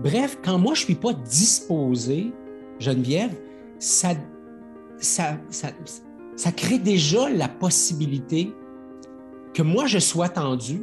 bref, 0.00 0.38
quand 0.42 0.58
moi, 0.58 0.74
je 0.74 0.82
ne 0.82 0.86
suis 0.86 0.94
pas 0.94 1.12
disposé, 1.12 2.32
Geneviève, 2.78 3.34
ça, 3.78 4.10
ça, 4.98 5.36
ça, 5.50 6.52
crée 6.52 6.78
déjà 6.78 7.28
la 7.28 7.48
possibilité 7.48 8.52
que 9.54 9.62
moi, 9.62 9.86
je 9.86 9.98
sois 9.98 10.28
tendu, 10.28 10.82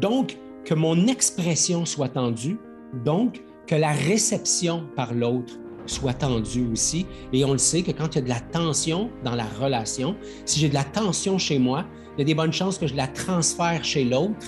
donc 0.00 0.36
que 0.64 0.74
mon 0.74 1.06
expression 1.06 1.84
soit 1.84 2.10
tendue, 2.10 2.58
donc 3.04 3.42
que 3.66 3.74
la 3.74 3.92
réception 3.92 4.86
par 4.96 5.14
l'autre 5.14 5.54
soit 5.86 6.14
tendue 6.14 6.68
aussi. 6.72 7.06
Et 7.32 7.44
on 7.44 7.52
le 7.52 7.58
sait 7.58 7.82
que 7.82 7.90
quand 7.90 8.14
il 8.14 8.16
y 8.16 8.18
a 8.18 8.22
de 8.22 8.28
la 8.28 8.40
tension 8.40 9.10
dans 9.24 9.34
la 9.34 9.46
relation, 9.60 10.16
si 10.44 10.60
j'ai 10.60 10.68
de 10.68 10.74
la 10.74 10.84
tension 10.84 11.38
chez 11.38 11.58
moi, 11.58 11.84
il 12.16 12.20
y 12.20 12.22
a 12.22 12.24
des 12.24 12.34
bonnes 12.34 12.52
chances 12.52 12.78
que 12.78 12.86
je 12.86 12.94
la 12.94 13.08
transfère 13.08 13.84
chez 13.84 14.04
l'autre 14.04 14.46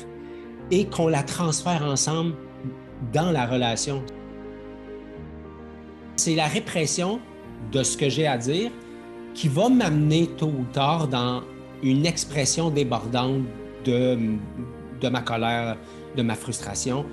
et 0.71 0.87
qu'on 0.87 1.09
la 1.09 1.23
transfère 1.23 1.83
ensemble 1.85 2.35
dans 3.13 3.31
la 3.31 3.47
relation. 3.47 4.03
C'est 6.17 6.35
la 6.35 6.47
répression 6.47 7.21
de 7.73 7.83
ce 7.83 7.97
que 7.97 8.09
j'ai 8.09 8.27
à 8.27 8.39
dire 8.39 8.71
qui 9.35 9.49
va 9.49 9.69
m'amener 9.69 10.29
tôt 10.29 10.47
ou 10.47 10.65
tard 10.73 11.09
dans 11.09 11.43
une 11.83 12.07
expression 12.07 12.71
débordante 12.71 13.43
de, 13.85 14.17
de 15.01 15.09
ma 15.09 15.21
colère, 15.21 15.77
de 16.17 16.23
ma 16.23 16.35
frustration. 16.35 17.05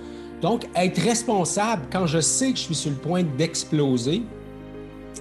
Donc, 0.41 0.67
être 0.75 1.01
responsable 1.01 1.83
quand 1.91 2.07
je 2.07 2.19
sais 2.19 2.51
que 2.51 2.57
je 2.57 2.63
suis 2.63 2.75
sur 2.75 2.91
le 2.91 2.97
point 2.97 3.23
d'exploser, 3.23 4.23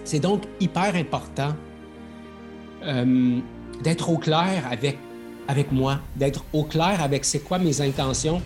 c'est 0.05 0.21
donc 0.21 0.45
hyper 0.61 0.95
important 0.95 1.55
euh, 2.83 3.39
d'être 3.83 4.09
au 4.11 4.19
clair 4.19 4.65
avec, 4.71 4.99
avec 5.49 5.73
moi, 5.73 5.99
d'être 6.17 6.45
au 6.53 6.65
clair 6.65 7.03
avec 7.03 7.25
c'est 7.25 7.41
quoi 7.41 7.59
mes 7.59 7.81
intentions. 7.81 8.41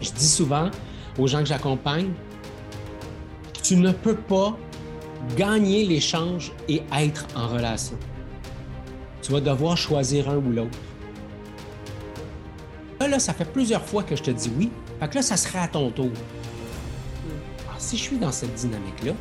Je 0.00 0.10
dis 0.12 0.28
souvent 0.28 0.70
aux 1.18 1.26
gens 1.26 1.40
que 1.40 1.46
j'accompagne, 1.46 2.10
tu 3.62 3.76
ne 3.76 3.92
peux 3.92 4.16
pas 4.16 4.56
gagner 5.36 5.84
l'échange 5.84 6.52
et 6.68 6.82
être 6.96 7.26
en 7.34 7.48
relation. 7.48 7.96
Tu 9.20 9.32
vas 9.32 9.40
devoir 9.40 9.76
choisir 9.76 10.28
un 10.30 10.36
ou 10.36 10.50
l'autre. 10.52 10.78
Là, 13.00 13.18
ça 13.18 13.32
fait 13.32 13.46
plusieurs 13.46 13.82
fois 13.82 14.02
que 14.02 14.16
je 14.16 14.22
te 14.22 14.30
dis 14.30 14.50
oui. 14.58 14.70
Fait 15.00 15.08
que 15.08 15.14
là, 15.16 15.22
ça 15.22 15.38
serait 15.38 15.60
à 15.60 15.68
ton 15.68 15.90
tour. 15.90 16.10
Alors, 17.66 17.80
si 17.80 17.96
je 17.96 18.02
suis 18.02 18.18
dans 18.18 18.32
cette 18.32 18.54
dynamique-là, 18.54 19.12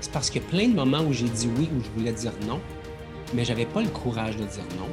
c'est 0.00 0.12
parce 0.12 0.30
qu'il 0.30 0.40
y 0.40 0.44
a 0.44 0.48
plein 0.48 0.68
de 0.68 0.74
moments 0.74 1.00
où 1.00 1.12
j'ai 1.12 1.28
dit 1.28 1.48
oui, 1.58 1.68
où 1.76 1.82
je 1.82 1.90
voulais 1.98 2.12
dire 2.12 2.32
non, 2.46 2.60
mais 3.32 3.44
je 3.44 3.50
n'avais 3.50 3.66
pas 3.66 3.82
le 3.82 3.88
courage 3.88 4.36
de 4.36 4.44
dire 4.44 4.64
non. 4.78 4.88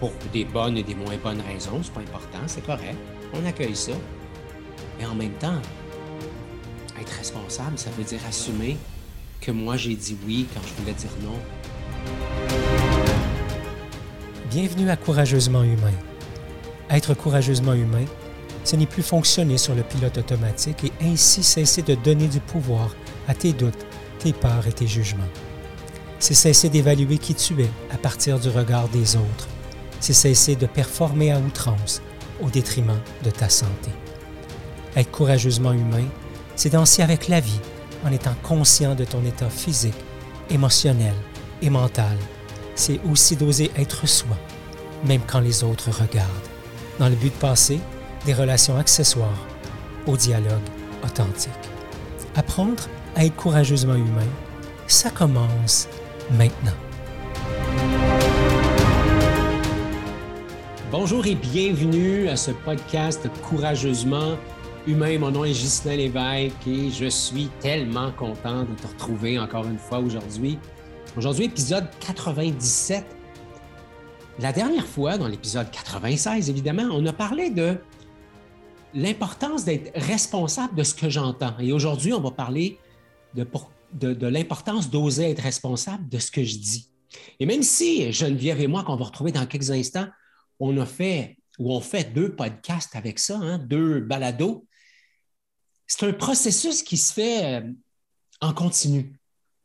Pour 0.00 0.12
des 0.32 0.46
bonnes 0.46 0.78
et 0.78 0.82
des 0.82 0.94
moins 0.94 1.16
bonnes 1.22 1.42
raisons, 1.46 1.80
c'est 1.82 1.92
pas 1.92 2.00
important, 2.00 2.38
c'est 2.46 2.64
correct. 2.64 2.96
On 3.34 3.44
accueille 3.44 3.76
ça. 3.76 3.92
Mais 4.98 5.06
en 5.06 5.14
même 5.14 5.32
temps, 5.32 5.60
être 7.00 7.12
responsable, 7.12 7.78
ça 7.78 7.90
veut 7.90 8.04
dire 8.04 8.20
assumer 8.28 8.76
que 9.40 9.50
moi 9.50 9.76
j'ai 9.76 9.94
dit 9.94 10.16
oui 10.26 10.46
quand 10.54 10.60
je 10.66 10.80
voulais 10.80 10.94
dire 10.94 11.10
non. 11.22 11.38
Bienvenue 14.50 14.88
à 14.88 14.96
Courageusement 14.96 15.62
Humain. 15.62 15.92
Être 16.88 17.14
courageusement 17.14 17.74
humain, 17.74 18.04
ce 18.64 18.76
n'est 18.76 18.86
plus 18.86 19.02
fonctionner 19.02 19.58
sur 19.58 19.74
le 19.74 19.82
pilote 19.82 20.18
automatique 20.18 20.84
et 20.84 20.92
ainsi 21.04 21.42
cesser 21.42 21.82
de 21.82 21.96
donner 21.96 22.28
du 22.28 22.40
pouvoir 22.40 22.94
à 23.26 23.34
tes 23.34 23.52
doutes, 23.52 23.86
tes 24.20 24.32
peurs 24.32 24.66
et 24.66 24.72
tes 24.72 24.86
jugements. 24.86 25.24
C'est 26.20 26.34
cesser 26.34 26.68
d'évaluer 26.68 27.18
qui 27.18 27.34
tu 27.34 27.60
es 27.60 27.70
à 27.92 27.98
partir 27.98 28.38
du 28.38 28.48
regard 28.48 28.88
des 28.88 29.16
autres. 29.16 29.48
C'est 30.00 30.12
cesser 30.12 30.56
de 30.56 30.66
performer 30.66 31.32
à 31.32 31.38
outrance 31.38 32.00
au 32.40 32.48
détriment 32.48 33.00
de 33.24 33.30
ta 33.30 33.48
santé. 33.48 33.90
Être 34.96 35.10
courageusement 35.10 35.72
humain, 35.72 36.06
c'est 36.54 36.70
danser 36.70 37.02
avec 37.02 37.28
la 37.28 37.38
vie 37.38 37.60
en 38.02 38.12
étant 38.12 38.34
conscient 38.42 38.94
de 38.94 39.04
ton 39.04 39.22
état 39.26 39.50
physique, 39.50 39.94
émotionnel 40.48 41.12
et 41.60 41.68
mental. 41.68 42.16
C'est 42.74 42.98
aussi 43.04 43.36
d'oser 43.36 43.70
être 43.76 44.08
soi, 44.08 44.36
même 45.04 45.20
quand 45.26 45.40
les 45.40 45.62
autres 45.62 45.90
regardent, 45.90 46.30
dans 46.98 47.10
le 47.10 47.14
but 47.14 47.28
de 47.28 47.38
passer 47.38 47.78
des 48.24 48.32
relations 48.32 48.78
accessoires 48.78 49.46
au 50.06 50.16
dialogue 50.16 50.66
authentique. 51.04 51.52
Apprendre 52.34 52.88
à 53.16 53.26
être 53.26 53.36
courageusement 53.36 53.96
humain, 53.96 54.28
ça 54.86 55.10
commence 55.10 55.88
maintenant. 56.30 56.72
Bonjour 60.90 61.26
et 61.26 61.34
bienvenue 61.34 62.28
à 62.28 62.36
ce 62.36 62.52
podcast 62.52 63.28
Courageusement 63.42 64.38
Humain. 64.86 65.18
Mon 65.18 65.32
nom 65.32 65.44
est 65.44 65.52
Ghislain 65.52 65.96
Lévesque 65.96 66.66
et 66.66 66.90
je 66.90 67.06
suis 67.06 67.48
tellement 67.58 68.12
content 68.12 68.62
de 68.62 68.74
te 68.74 68.86
retrouver 68.86 69.36
encore 69.36 69.64
une 69.66 69.78
fois 69.78 69.98
aujourd'hui. 69.98 70.58
Aujourd'hui, 71.16 71.46
épisode 71.46 71.88
97. 71.98 73.04
La 74.38 74.52
dernière 74.52 74.86
fois, 74.86 75.18
dans 75.18 75.26
l'épisode 75.26 75.68
96, 75.72 76.50
évidemment, 76.50 76.84
on 76.92 77.04
a 77.04 77.12
parlé 77.12 77.50
de 77.50 77.78
l'importance 78.94 79.64
d'être 79.64 79.90
responsable 79.96 80.76
de 80.76 80.84
ce 80.84 80.94
que 80.94 81.10
j'entends. 81.10 81.58
Et 81.58 81.72
aujourd'hui, 81.72 82.12
on 82.12 82.20
va 82.20 82.30
parler 82.30 82.78
de, 83.34 83.44
de 83.92 84.26
l'importance 84.28 84.88
d'oser 84.88 85.30
être 85.30 85.42
responsable 85.42 86.08
de 86.08 86.18
ce 86.20 86.30
que 86.30 86.44
je 86.44 86.58
dis. 86.58 86.88
Et 87.40 87.46
même 87.46 87.62
si 87.62 88.12
Geneviève 88.12 88.60
et 88.60 88.68
moi, 88.68 88.84
qu'on 88.84 88.94
va 88.94 89.06
retrouver 89.06 89.32
dans 89.32 89.46
quelques 89.46 89.72
instants, 89.72 90.06
on 90.60 90.78
a 90.78 90.86
fait 90.86 91.38
ou 91.58 91.72
on 91.72 91.80
fait 91.80 92.12
deux 92.12 92.36
podcasts 92.36 92.94
avec 92.94 93.18
ça, 93.18 93.38
hein, 93.42 93.58
deux 93.58 94.00
balados, 94.00 94.64
c'est 95.86 96.06
un 96.06 96.12
processus 96.12 96.82
qui 96.82 96.96
se 96.96 97.12
fait 97.12 97.44
euh, 97.44 97.72
en 98.40 98.52
continu. 98.52 99.18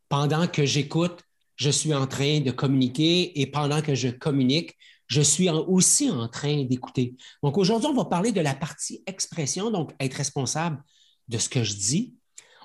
Pendant 0.09 0.47
que 0.47 0.65
j'écoute, 0.65 1.21
je 1.55 1.69
suis 1.69 1.93
en 1.93 2.07
train 2.07 2.41
de 2.41 2.51
communiquer 2.51 3.39
et 3.39 3.47
pendant 3.47 3.81
que 3.81 3.95
je 3.95 4.09
communique, 4.09 4.75
je 5.07 5.21
suis 5.21 5.49
aussi 5.49 6.09
en 6.09 6.27
train 6.27 6.63
d'écouter. 6.63 7.15
Donc 7.43 7.57
aujourd'hui, 7.57 7.89
on 7.89 7.93
va 7.93 8.05
parler 8.05 8.31
de 8.31 8.41
la 8.41 8.55
partie 8.55 9.03
expression, 9.05 9.69
donc 9.69 9.91
être 9.99 10.13
responsable 10.13 10.81
de 11.27 11.37
ce 11.37 11.49
que 11.49 11.63
je 11.63 11.73
dis. 11.73 12.15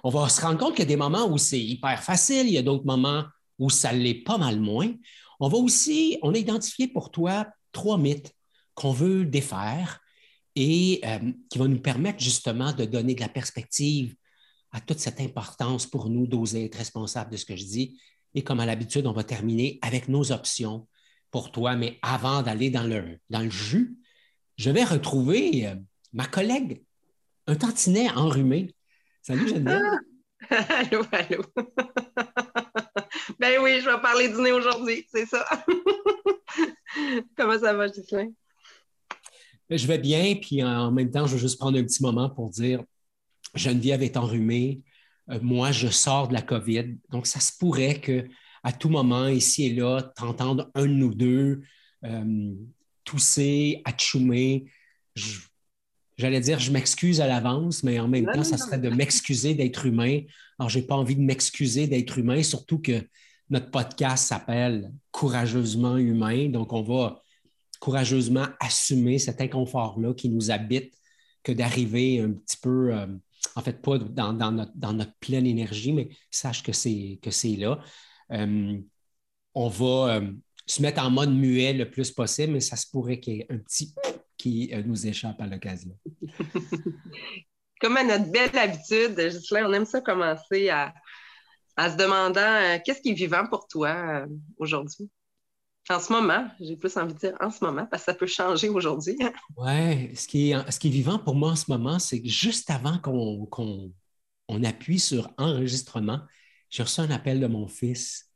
On 0.04 0.10
va 0.10 0.28
se 0.28 0.40
rendre 0.40 0.58
compte 0.58 0.74
qu'il 0.74 0.80
y 0.80 0.82
a 0.82 0.86
des 0.86 0.96
moments 0.96 1.26
où 1.26 1.38
c'est 1.38 1.60
hyper 1.60 2.02
facile, 2.02 2.46
il 2.46 2.52
y 2.52 2.58
a 2.58 2.62
d'autres 2.62 2.86
moments 2.86 3.24
où 3.58 3.70
ça 3.70 3.92
l'est 3.92 4.22
pas 4.22 4.38
mal 4.38 4.60
moins. 4.60 4.92
On 5.40 5.48
va 5.48 5.58
aussi, 5.58 6.18
on 6.22 6.34
a 6.34 6.38
identifié 6.38 6.88
pour 6.88 7.10
toi 7.10 7.46
trois 7.72 7.98
mythes 7.98 8.32
qu'on 8.74 8.92
veut 8.92 9.24
défaire 9.24 10.00
et 10.56 11.00
euh, 11.04 11.18
qui 11.50 11.58
va 11.58 11.68
nous 11.68 11.80
permettre 11.80 12.20
justement 12.22 12.72
de 12.72 12.86
donner 12.86 13.14
de 13.14 13.20
la 13.20 13.28
perspective 13.28 14.16
à 14.72 14.80
toute 14.80 14.98
cette 14.98 15.20
importance 15.20 15.86
pour 15.86 16.08
nous 16.08 16.26
d'oser 16.26 16.64
être 16.64 16.76
responsable 16.76 17.30
de 17.30 17.36
ce 17.36 17.44
que 17.44 17.56
je 17.56 17.64
dis. 17.64 18.00
Et 18.34 18.42
comme 18.42 18.60
à 18.60 18.66
l'habitude, 18.66 19.06
on 19.06 19.12
va 19.12 19.22
terminer 19.22 19.78
avec 19.82 20.08
nos 20.08 20.32
options 20.32 20.88
pour 21.30 21.52
toi. 21.52 21.76
Mais 21.76 21.98
avant 22.02 22.42
d'aller 22.42 22.70
dans 22.70 22.84
le, 22.84 23.18
dans 23.30 23.40
le 23.40 23.50
jus, 23.50 23.96
je 24.56 24.70
vais 24.70 24.84
retrouver 24.84 25.66
euh, 25.66 25.74
ma 26.12 26.26
collègue, 26.26 26.82
un 27.46 27.56
tantinet 27.56 28.10
enrhumé. 28.10 28.74
Salut 29.22 29.48
Geneviève. 29.48 29.82
allô, 30.50 31.02
allô. 31.12 31.42
ben 33.38 33.60
oui, 33.62 33.80
je 33.80 33.90
vais 33.90 34.00
parler 34.00 34.28
du 34.28 34.40
nez 34.40 34.52
aujourd'hui, 34.52 35.06
c'est 35.10 35.26
ça. 35.26 35.46
Comment 37.36 37.58
ça 37.58 37.74
va, 37.74 37.88
Gislain? 37.88 38.30
Je 39.70 39.86
vais 39.86 39.98
bien, 39.98 40.36
puis 40.36 40.62
en 40.62 40.92
même 40.92 41.10
temps, 41.10 41.26
je 41.26 41.32
veux 41.32 41.40
juste 41.40 41.58
prendre 41.58 41.78
un 41.78 41.82
petit 41.82 42.02
moment 42.02 42.30
pour 42.30 42.50
dire 42.50 42.84
Geneviève 43.54 44.02
est 44.02 44.16
enrhumée. 44.16 44.82
Euh, 45.30 45.40
moi, 45.42 45.72
je 45.72 45.88
sors 45.88 46.28
de 46.28 46.34
la 46.34 46.42
COVID. 46.42 46.96
Donc, 47.10 47.26
ça 47.26 47.40
se 47.40 47.52
pourrait 47.58 48.00
que 48.00 48.26
à 48.62 48.72
tout 48.72 48.88
moment, 48.88 49.28
ici 49.28 49.66
et 49.66 49.74
là, 49.74 50.02
t'entendre 50.02 50.70
un 50.74 50.86
de 50.86 50.92
nous 50.92 51.14
deux 51.14 51.62
euh, 52.04 52.54
tousser, 53.04 53.80
atchoumer. 53.84 54.66
J'allais 56.18 56.40
dire, 56.40 56.58
je 56.58 56.72
m'excuse 56.72 57.20
à 57.20 57.26
l'avance, 57.26 57.82
mais 57.82 58.00
en 58.00 58.08
même 58.08 58.26
temps, 58.26 58.44
ça 58.44 58.56
serait 58.56 58.78
de 58.78 58.88
m'excuser 58.88 59.54
d'être 59.54 59.86
humain. 59.86 60.20
Alors, 60.58 60.68
je 60.68 60.78
n'ai 60.78 60.86
pas 60.86 60.96
envie 60.96 61.16
de 61.16 61.20
m'excuser 61.20 61.86
d'être 61.86 62.18
humain, 62.18 62.42
surtout 62.42 62.78
que 62.80 63.06
notre 63.50 63.70
podcast 63.70 64.26
s'appelle 64.26 64.92
Courageusement 65.12 65.96
humain. 65.96 66.48
Donc, 66.48 66.72
on 66.72 66.82
va 66.82 67.22
courageusement 67.80 68.46
assumer 68.60 69.18
cet 69.18 69.40
inconfort-là 69.40 70.14
qui 70.14 70.28
nous 70.28 70.50
habite 70.50 70.94
que 71.42 71.52
d'arriver 71.52 72.20
un 72.20 72.32
petit 72.32 72.56
peu, 72.56 72.92
euh, 72.92 73.06
en 73.54 73.62
fait, 73.62 73.80
pas 73.80 73.98
dans, 73.98 74.32
notre, 74.32 75.18
pleine 75.20 75.46
énergie, 75.46 75.92
mais 75.92 76.08
sache 76.30 76.62
que 76.62 76.72
c'est, 76.72 77.20
que 77.22 77.30
c'est 77.30 77.54
là. 77.56 77.78
Euh, 78.32 78.78
on 79.54 79.68
va 79.68 80.16
euh, 80.16 80.32
se 80.66 80.82
mettre 80.82 81.00
en 81.02 81.10
mode 81.10 81.32
muet 81.32 81.72
le 81.72 81.88
plus 81.88 82.10
possible, 82.10 82.54
mais 82.54 82.60
ça 82.60 82.74
se 82.76 82.90
pourrait 82.90 83.20
qu'il 83.20 83.34
y 83.34 83.40
ait 83.40 83.46
un 83.48 83.58
petit 83.58 83.94
qui 84.36 84.72
nous 84.84 85.06
échappe 85.06 85.40
à 85.40 85.46
l'occasion. 85.46 85.96
Comme 87.80 87.96
à 87.96 88.04
notre 88.04 88.30
belle 88.30 88.58
habitude, 88.58 89.16
on 89.52 89.72
aime 89.72 89.84
ça 89.84 90.00
commencer 90.00 90.68
à, 90.68 90.92
à 91.76 91.90
se 91.90 91.96
demandant 91.96 92.80
qu'est-ce 92.84 93.00
qui 93.00 93.10
est 93.10 93.14
vivant 93.14 93.46
pour 93.48 93.68
toi 93.68 94.26
aujourd'hui? 94.58 95.08
En 95.88 96.00
ce 96.00 96.12
moment, 96.12 96.48
j'ai 96.60 96.76
plus 96.76 96.96
envie 96.96 97.14
de 97.14 97.18
dire 97.18 97.36
en 97.40 97.50
ce 97.50 97.64
moment, 97.64 97.86
parce 97.86 98.02
que 98.04 98.12
ça 98.12 98.18
peut 98.18 98.26
changer 98.26 98.68
aujourd'hui. 98.68 99.16
oui, 99.56 100.16
ce, 100.16 100.26
qui 100.26 100.50
est, 100.50 100.70
ce 100.70 100.78
qui 100.80 100.88
est 100.88 100.90
vivant 100.90 101.18
pour 101.18 101.34
moi 101.36 101.52
en 101.52 101.56
ce 101.56 101.70
moment, 101.70 101.98
c'est 101.98 102.20
que 102.20 102.28
juste 102.28 102.70
avant 102.70 102.98
qu'on 102.98 103.92
on 104.48 104.64
appuie 104.64 104.98
sur 104.98 105.30
enregistrement, 105.38 106.20
j'ai 106.70 106.82
reçu 106.82 107.00
un 107.00 107.10
appel 107.10 107.40
de 107.40 107.46
mon 107.46 107.68
fils. 107.68 108.28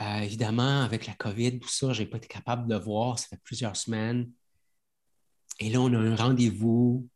Euh, 0.00 0.20
évidemment, 0.20 0.82
avec 0.82 1.06
la 1.06 1.14
COVID, 1.14 1.60
tout 1.60 1.68
ça, 1.68 1.92
je 1.92 2.02
n'ai 2.02 2.08
pas 2.08 2.18
été 2.18 2.28
capable 2.28 2.68
de 2.68 2.74
le 2.74 2.80
voir. 2.80 3.18
Ça 3.18 3.28
fait 3.28 3.40
plusieurs 3.42 3.76
semaines. 3.76 4.30
Et 5.60 5.70
là, 5.70 5.80
on 5.80 5.92
a 5.92 5.98
un 5.98 6.16
rendez-vous 6.16 7.08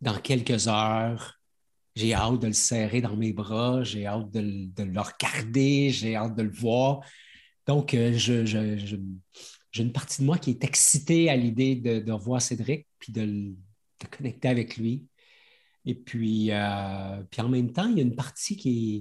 dans 0.00 0.18
quelques 0.18 0.68
heures. 0.68 1.38
J'ai 1.94 2.14
hâte 2.14 2.40
de 2.40 2.46
le 2.48 2.52
serrer 2.52 3.00
dans 3.00 3.16
mes 3.16 3.32
bras, 3.32 3.82
j'ai 3.82 4.06
hâte 4.06 4.30
de, 4.30 4.82
le 4.82 5.00
regarder, 5.00 5.90
j'ai 5.90 6.14
hâte 6.14 6.36
de 6.36 6.42
le 6.42 6.52
voir. 6.52 7.00
Donc, 7.68 7.92
euh, 7.92 8.14
j'ai 8.14 9.82
une 9.82 9.92
partie 9.92 10.22
de 10.22 10.26
moi 10.26 10.38
qui 10.38 10.50
est 10.50 10.64
excitée 10.64 11.28
à 11.28 11.36
l'idée 11.36 11.76
de, 11.76 12.10
revoir 12.10 12.40
Cédric 12.40 12.88
puis 12.98 13.12
de, 13.12 13.26
de, 13.26 14.06
connecter 14.10 14.48
avec 14.48 14.78
lui. 14.78 15.06
Et 15.84 15.94
puis, 15.94 16.50
euh, 16.50 17.22
puis 17.30 17.42
en 17.42 17.50
même 17.50 17.70
temps, 17.70 17.86
il 17.86 17.98
y 17.98 18.00
a 18.00 18.04
une 18.04 18.16
partie 18.16 18.56
qui 18.56 18.96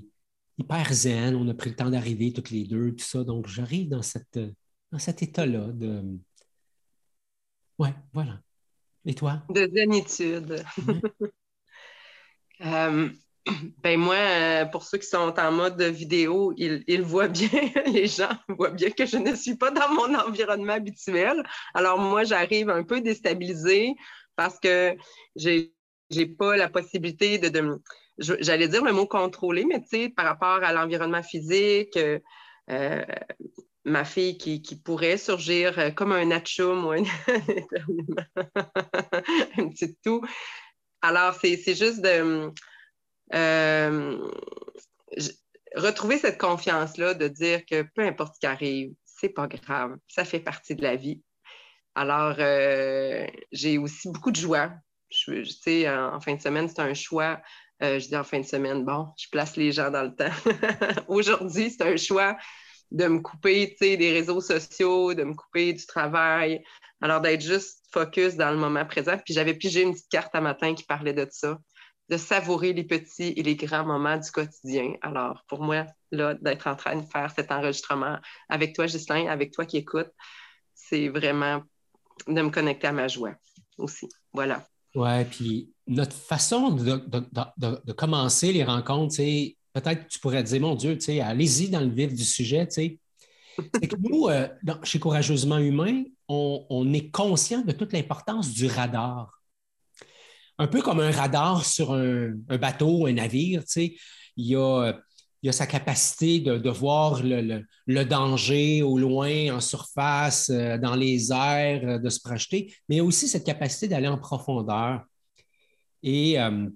est 0.60 0.62
hyper 0.62 0.94
zen. 0.94 1.36
On 1.36 1.48
a 1.48 1.54
pris 1.54 1.70
le 1.70 1.78
temps 1.78 1.90
d'arriver 1.90 2.34
toutes 2.34 2.50
les 2.50 2.66
deux, 2.66 2.94
tout 2.94 3.06
ça. 3.06 3.24
Donc, 3.24 3.48
j'arrive 3.48 3.88
dans, 3.88 4.02
cette, 4.02 4.40
dans 4.92 5.00
cet 5.00 5.24
état-là 5.24 5.72
de. 5.72 6.04
Ouais, 7.80 7.94
voilà. 8.12 8.42
Et 9.06 9.16
toi? 9.16 9.44
De 9.50 9.70
zénitude. 9.74 10.64
Euh, 12.62 13.12
ben 13.84 14.00
moi, 14.00 14.16
euh, 14.16 14.66
pour 14.66 14.84
ceux 14.84 14.98
qui 14.98 15.08
sont 15.08 15.34
en 15.38 15.52
mode 15.52 15.82
vidéo, 15.82 16.54
ils, 16.58 17.02
voient 17.02 17.28
bien, 17.28 17.50
les 17.86 18.08
gens 18.08 18.30
voient 18.50 18.72
bien 18.72 18.92
que 18.92 19.06
je 19.06 19.18
ne 19.18 19.36
suis 19.36 19.56
pas 19.56 19.72
dans 19.72 19.92
mon 19.94 20.14
environnement 20.16 20.74
habituel. 20.74 21.44
Alors 21.74 22.00
moi, 22.00 22.24
j'arrive 22.24 22.70
un 22.70 22.84
peu 22.84 23.02
déstabilisée 23.02 23.96
parce 24.36 24.60
que 24.60 24.96
j'ai 25.36 25.74
j'ai 26.10 26.26
pas 26.26 26.56
la 26.56 26.70
possibilité 26.70 27.38
de, 27.38 27.82
j'allais 28.18 28.70
dire 28.70 28.84
le 28.84 28.94
mot 28.94 29.06
contrôler, 29.06 29.66
mais 29.66 29.82
tu 29.82 29.88
sais, 29.90 30.10
par 30.10 30.26
rapport 30.26 30.64
à 30.64 30.72
l'environnement 30.72 31.22
physique, 31.22 32.00
euh, 32.70 33.04
ma 33.88 34.06
fille 34.06 34.38
qui, 34.38 34.82
pourrait 34.84 35.18
surgir 35.18 35.80
euh, 35.80 35.90
comme 35.92 36.12
un 36.12 36.32
atchoum 36.32 36.86
ou 36.86 36.92
un, 36.92 37.04
un 39.58 39.70
petit 39.70 39.96
tout. 40.04 40.22
Alors, 41.02 41.34
c'est 41.34 41.76
juste 41.76 42.02
de 42.02 42.52
retrouver 45.76 46.18
cette 46.18 46.40
confiance-là, 46.40 47.14
de 47.14 47.28
dire 47.28 47.66
que 47.66 47.84
peu 47.84 48.04
importe 48.04 48.36
ce 48.36 48.40
qui 48.40 48.48
arrive, 48.48 48.94
c'est 49.06 49.30
pas 49.30 49.48
grave, 49.48 49.98
ça 50.08 50.26
fait 50.26 50.40
partie 50.40 50.76
de 50.76 50.84
la 50.84 50.96
vie. 50.96 51.22
Alors, 51.96 52.36
j'ai 53.52 53.78
aussi 53.78 54.10
beaucoup 54.12 54.32
de 54.32 54.38
joie 54.38 54.72
je, 55.10 55.44
sais, 55.44 55.90
en, 55.90 56.20
fin 56.20 56.36
de 56.36 56.42
semaine, 56.42 56.68
c'est 56.68 56.82
un 56.82 56.94
choix. 56.94 57.42
Euh, 57.84 58.00
je 58.00 58.08
dis 58.08 58.16
en 58.16 58.24
fin 58.24 58.40
de 58.40 58.46
semaine, 58.46 58.84
bon, 58.84 59.10
je 59.18 59.28
place 59.32 59.56
les 59.56 59.72
gens 59.72 59.92
dans 59.92 60.04
le 60.04 60.16
temps. 60.16 60.32
Aujourd'hui, 61.08 61.70
c'est 61.70 61.84
un 61.84 61.98
choix 61.98 62.36
de 62.92 63.08
me 63.08 63.20
couper 63.20 63.76
des 63.80 64.12
réseaux 64.12 64.42
sociaux, 64.42 65.14
de 65.14 65.24
me 65.24 65.34
couper 65.34 65.74
du 65.74 65.86
travail. 65.86 66.64
Alors, 67.02 67.22
d'être 67.22 67.42
juste 67.42 67.84
focus 67.92 68.36
dans 68.36 68.52
le 68.52 68.58
moment 68.58 68.86
présent. 68.86 69.18
Puis 69.24 69.34
j'avais 69.34 69.54
pigé 69.54 69.84
une 69.84 69.94
petite 69.94 70.10
carte 70.10 70.34
un 70.34 70.42
matin 70.42 70.74
qui 70.74 70.84
parlait 70.84 71.14
de 71.14 71.28
ça, 71.30 71.60
de 72.10 72.18
savourer 72.18 72.74
les 72.74 72.84
petits 72.84 73.34
et 73.36 73.44
les 73.44 73.56
grands 73.56 73.86
moments 73.86 74.18
du 74.18 74.32
quotidien. 74.32 74.94
Alors, 75.02 75.44
pour 75.48 75.62
moi, 75.62 75.86
là, 76.12 76.36
d'être 76.36 76.68
en 76.68 76.76
train 76.76 76.96
de 76.96 77.06
faire 77.06 77.32
cet 77.36 77.52
enregistrement 77.52 78.18
avec 78.50 78.74
toi, 78.74 78.86
Ghislain, 78.86 79.28
avec 79.28 79.52
toi 79.52 79.66
qui 79.66 79.78
écoutes, 79.78 80.12
c'est 80.74 81.10
vraiment 81.10 81.64
de 82.28 82.42
me 82.42 82.50
connecter 82.50 82.88
à 82.88 82.92
ma 82.92 83.08
joie 83.08 83.34
aussi. 83.78 84.08
Voilà. 84.34 84.66
Oui, 84.96 85.26
puis 85.26 85.74
notre 85.86 86.16
façon 86.16 86.72
de, 86.72 87.92
commencer 87.92 88.54
les 88.54 88.64
rencontres, 88.64 89.18
peut-être 89.18 90.08
tu 90.08 90.20
pourrais 90.20 90.44
dire, 90.44 90.62
mon 90.62 90.76
Dieu, 90.76 90.98
allez-y 91.22 91.70
dans 91.70 91.82
le 91.82 91.90
vif 91.90 92.14
du 92.14 92.24
sujet. 92.24 92.68
C'est 92.70 93.00
que 93.88 93.96
nous, 94.00 94.28
euh, 94.28 94.48
chez 94.84 95.00
Courageusement 95.00 95.58
Humain, 95.58 96.04
on, 96.28 96.94
est 96.94 97.10
conscient 97.10 97.62
de 97.62 97.72
toute 97.72 97.94
l'importance 97.94 98.54
du 98.54 98.68
radar. 98.68 99.37
Un 100.60 100.68
peu 100.68 100.82
comme 100.82 101.00
un 101.00 101.12
radar 101.12 101.66
sur 101.66 101.94
un, 101.94 102.34
bateau, 102.60 103.06
un 103.06 103.14
navire, 103.14 103.64
il 103.76 103.98
y 104.36 104.56
a 104.56 104.94
il 105.44 105.50
a 105.50 105.54
sa 105.54 105.68
capacité 105.68 106.40
de, 106.40 106.70
voir 106.70 107.22
le, 107.24 108.04
danger 108.04 108.82
au 108.82 108.98
loin, 108.98 109.56
en 109.56 109.62
surface, 109.62 110.50
euh, 110.50 110.78
dans 110.78 110.96
les 110.96 111.32
airs, 111.32 111.88
euh, 111.88 112.00
de 112.00 112.10
se 112.10 112.20
projeter, 112.20 112.74
mais 112.90 112.98
il 112.98 113.00
a 113.00 113.04
aussi 113.04 113.28
cette 113.28 113.46
capacité 113.46 113.88
d'aller 113.88 114.08
en 114.08 114.18
profondeur. 114.18 115.04
Et 116.04 116.40
euh, 116.40 116.68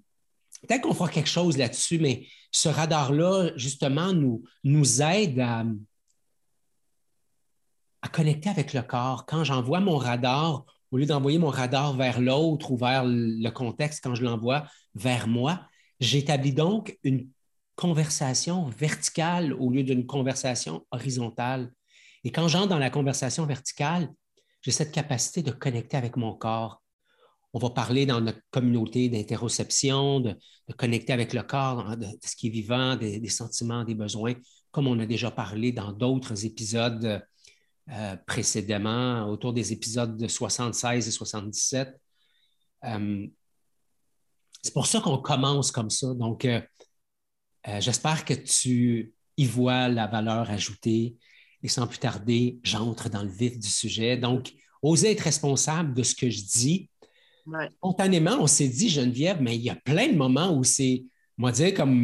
peut-être 0.62 0.82
qu'on 0.82 0.94
fera 0.94 1.10
quelque 1.10 1.30
chose 1.30 1.58
là-dessus, 1.58 2.00
mais 2.00 2.28
ce 2.52 2.70
radar-là, 2.70 3.52
justement, 3.56 4.14
nous, 4.14 4.44
nous 4.64 5.02
aide 5.02 5.40
à 5.40 5.66
connecter 8.12 8.50
avec 8.50 8.74
le 8.74 8.82
corps. 8.84 9.26
Quand 9.26 9.44
j'envoie 9.44 9.80
mon 9.80 9.98
radar, 9.98 10.66
au 10.92 10.98
lieu 10.98 11.06
d'envoyer 11.06 11.40
mon 11.40 11.50
radar 11.50 11.96
vers 11.96 12.20
l'autre 12.20 12.72
ou 12.72 12.78
vers 12.78 13.04
le 13.06 13.50
contexte, 13.50 14.04
quand 14.04 14.16
je 14.16 14.24
l'envoie 14.24 14.66
vers 14.94 15.28
moi, 15.28 15.62
j'établis 16.00 16.54
donc 16.54 16.98
une 17.04 17.30
conversation 17.76 18.66
verticale 18.70 19.54
au 19.54 19.70
lieu 19.70 19.84
d'une 19.84 20.06
conversation 20.06 20.86
horizontale. 20.92 21.72
Et 22.24 22.32
quand 22.32 22.48
j'entre 22.48 22.68
dans 22.68 22.78
la 22.78 22.90
conversation 22.90 23.46
verticale, 23.46 24.10
j'ai 24.62 24.72
cette 24.72 24.92
capacité 24.92 25.42
de 25.42 25.52
connecter 25.52 25.98
avec 25.98 26.18
mon 26.18 26.34
corps. 26.34 26.82
On 27.54 27.60
va 27.60 27.70
parler 27.70 28.06
dans 28.06 28.22
notre 28.22 28.42
communauté 28.52 29.10
d'interoception, 29.10 30.20
de, 30.20 30.38
connecter 30.78 31.12
avec 31.12 31.34
le 31.34 31.44
corps, 31.44 31.98
de, 31.98 32.06
ce 32.24 32.36
qui 32.36 32.48
est 32.48 32.52
vivant, 32.52 32.96
des, 32.96 33.28
sentiments, 33.30 33.84
des 33.84 33.96
besoins, 33.96 34.36
comme 34.72 34.88
on 34.88 35.00
a 35.00 35.06
déjà 35.06 35.32
parlé 35.32 35.72
dans 35.72 35.92
d'autres 35.92 36.46
épisodes 36.46 37.22
euh, 37.90 38.16
précédemment, 38.26 39.28
autour 39.30 39.54
des 39.54 39.74
épisodes 39.74 40.16
de 40.16 40.28
76 40.28 41.08
et 41.08 41.12
77. 41.12 42.00
Euh, 42.86 43.28
c'est 44.62 44.74
pour 44.74 44.86
ça 44.86 45.02
qu'on 45.02 45.18
commence 45.18 45.72
comme 45.72 45.90
ça. 45.90 46.14
Donc, 46.14 46.46
euh, 46.46 46.62
j'espère 47.80 48.24
que 48.24 48.34
tu 48.34 49.14
y 49.36 49.46
vois 49.46 49.88
la 49.88 50.08
valeur 50.08 50.50
ajoutée. 50.50 51.18
Et 51.64 51.68
sans 51.68 51.88
plus 51.88 52.00
tarder, 52.00 52.60
j'entre 52.64 53.10
dans 53.10 53.24
le 53.24 53.30
vif 53.30 53.60
du 53.60 53.70
sujet. 53.70 54.18
Donc, 54.18 54.54
oser 54.82 55.12
être 55.12 55.22
responsable 55.22 55.94
de 55.94 56.04
ce 56.04 56.16
que 56.16 56.30
je 56.30 56.44
dis. 56.44 56.90
Spontanément, 57.78 58.38
on 58.40 58.48
s'est 58.48 58.70
dit, 58.70 58.90
Geneviève, 58.90 59.42
mais 59.42 59.56
il 59.56 59.62
y 59.62 59.70
a 59.70 59.76
plein 59.76 60.08
de 60.08 60.16
moments 60.16 60.56
où 60.56 60.64
c'est, 60.64 61.06
moi, 61.38 61.52
dire 61.52 61.74
comme 61.74 62.00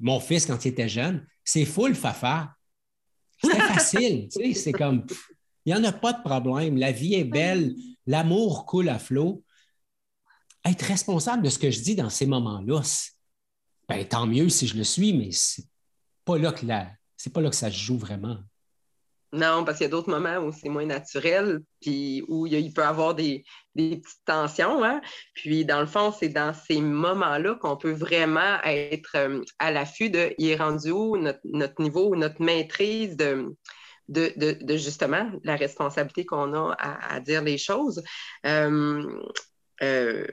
mon 0.00 0.20
fils 0.20 0.46
quand 0.46 0.64
il 0.64 0.68
était 0.68 0.88
jeune, 0.88 1.26
c'est 1.44 1.64
full 1.64 1.94
fafa. 1.94 2.54
C'est 3.42 3.60
facile, 3.60 4.28
tu 4.28 4.40
sais, 4.40 4.54
c'est 4.54 4.72
comme, 4.72 5.04
il 5.64 5.74
n'y 5.74 5.78
en 5.78 5.84
a 5.84 5.92
pas 5.92 6.12
de 6.12 6.22
problème. 6.22 6.76
La 6.76 6.92
vie 6.92 7.14
est 7.14 7.24
belle, 7.24 7.74
l'amour 8.06 8.66
coule 8.66 8.88
à 8.88 8.98
flot. 8.98 9.44
Être 10.64 10.82
responsable 10.82 11.42
de 11.42 11.50
ce 11.50 11.58
que 11.58 11.70
je 11.70 11.80
dis 11.80 11.94
dans 11.94 12.10
ces 12.10 12.26
moments-là, 12.26 12.82
ben, 13.88 14.06
tant 14.06 14.26
mieux 14.26 14.48
si 14.48 14.66
je 14.66 14.76
le 14.76 14.84
suis, 14.84 15.12
mais 15.12 15.30
c'est 15.30 15.64
pas 16.24 16.38
là 16.38 16.52
que 16.52 16.66
c'est 17.16 17.32
pas 17.32 17.40
là 17.40 17.50
que 17.50 17.56
ça 17.56 17.70
se 17.70 17.76
joue 17.76 17.98
vraiment. 17.98 18.38
Non, 19.32 19.62
parce 19.64 19.76
qu'il 19.76 19.84
y 19.84 19.88
a 19.88 19.90
d'autres 19.90 20.08
moments 20.08 20.38
où 20.38 20.52
c'est 20.52 20.70
moins 20.70 20.86
naturel, 20.86 21.60
puis 21.82 22.24
où 22.28 22.46
il, 22.46 22.72
peut 22.72 22.80
y 22.80 22.84
avoir 22.84 23.14
des, 23.14 23.44
petites 23.74 24.24
tensions. 24.24 24.82
Hein. 24.82 25.02
Puis, 25.34 25.66
dans 25.66 25.80
le 25.80 25.86
fond, 25.86 26.12
c'est 26.12 26.30
dans 26.30 26.54
ces 26.54 26.80
moments-là 26.80 27.56
qu'on 27.56 27.76
peut 27.76 27.92
vraiment 27.92 28.58
être 28.64 29.16
euh, 29.16 29.42
à 29.58 29.70
l'affût 29.70 30.08
de 30.08 30.34
il 30.38 30.48
est 30.48 30.56
rendu 30.56 30.90
où 30.90 31.18
notre, 31.18 31.82
niveau, 31.82 32.16
notre 32.16 32.42
maîtrise 32.42 33.16
de, 33.18 33.54
justement 34.78 35.30
la 35.44 35.56
responsabilité 35.56 36.24
qu'on 36.24 36.54
a 36.54 36.74
à, 36.78 37.20
dire 37.20 37.42
les 37.42 37.58
choses. 37.58 38.02
Euh, 38.46 39.20
euh, 39.82 40.26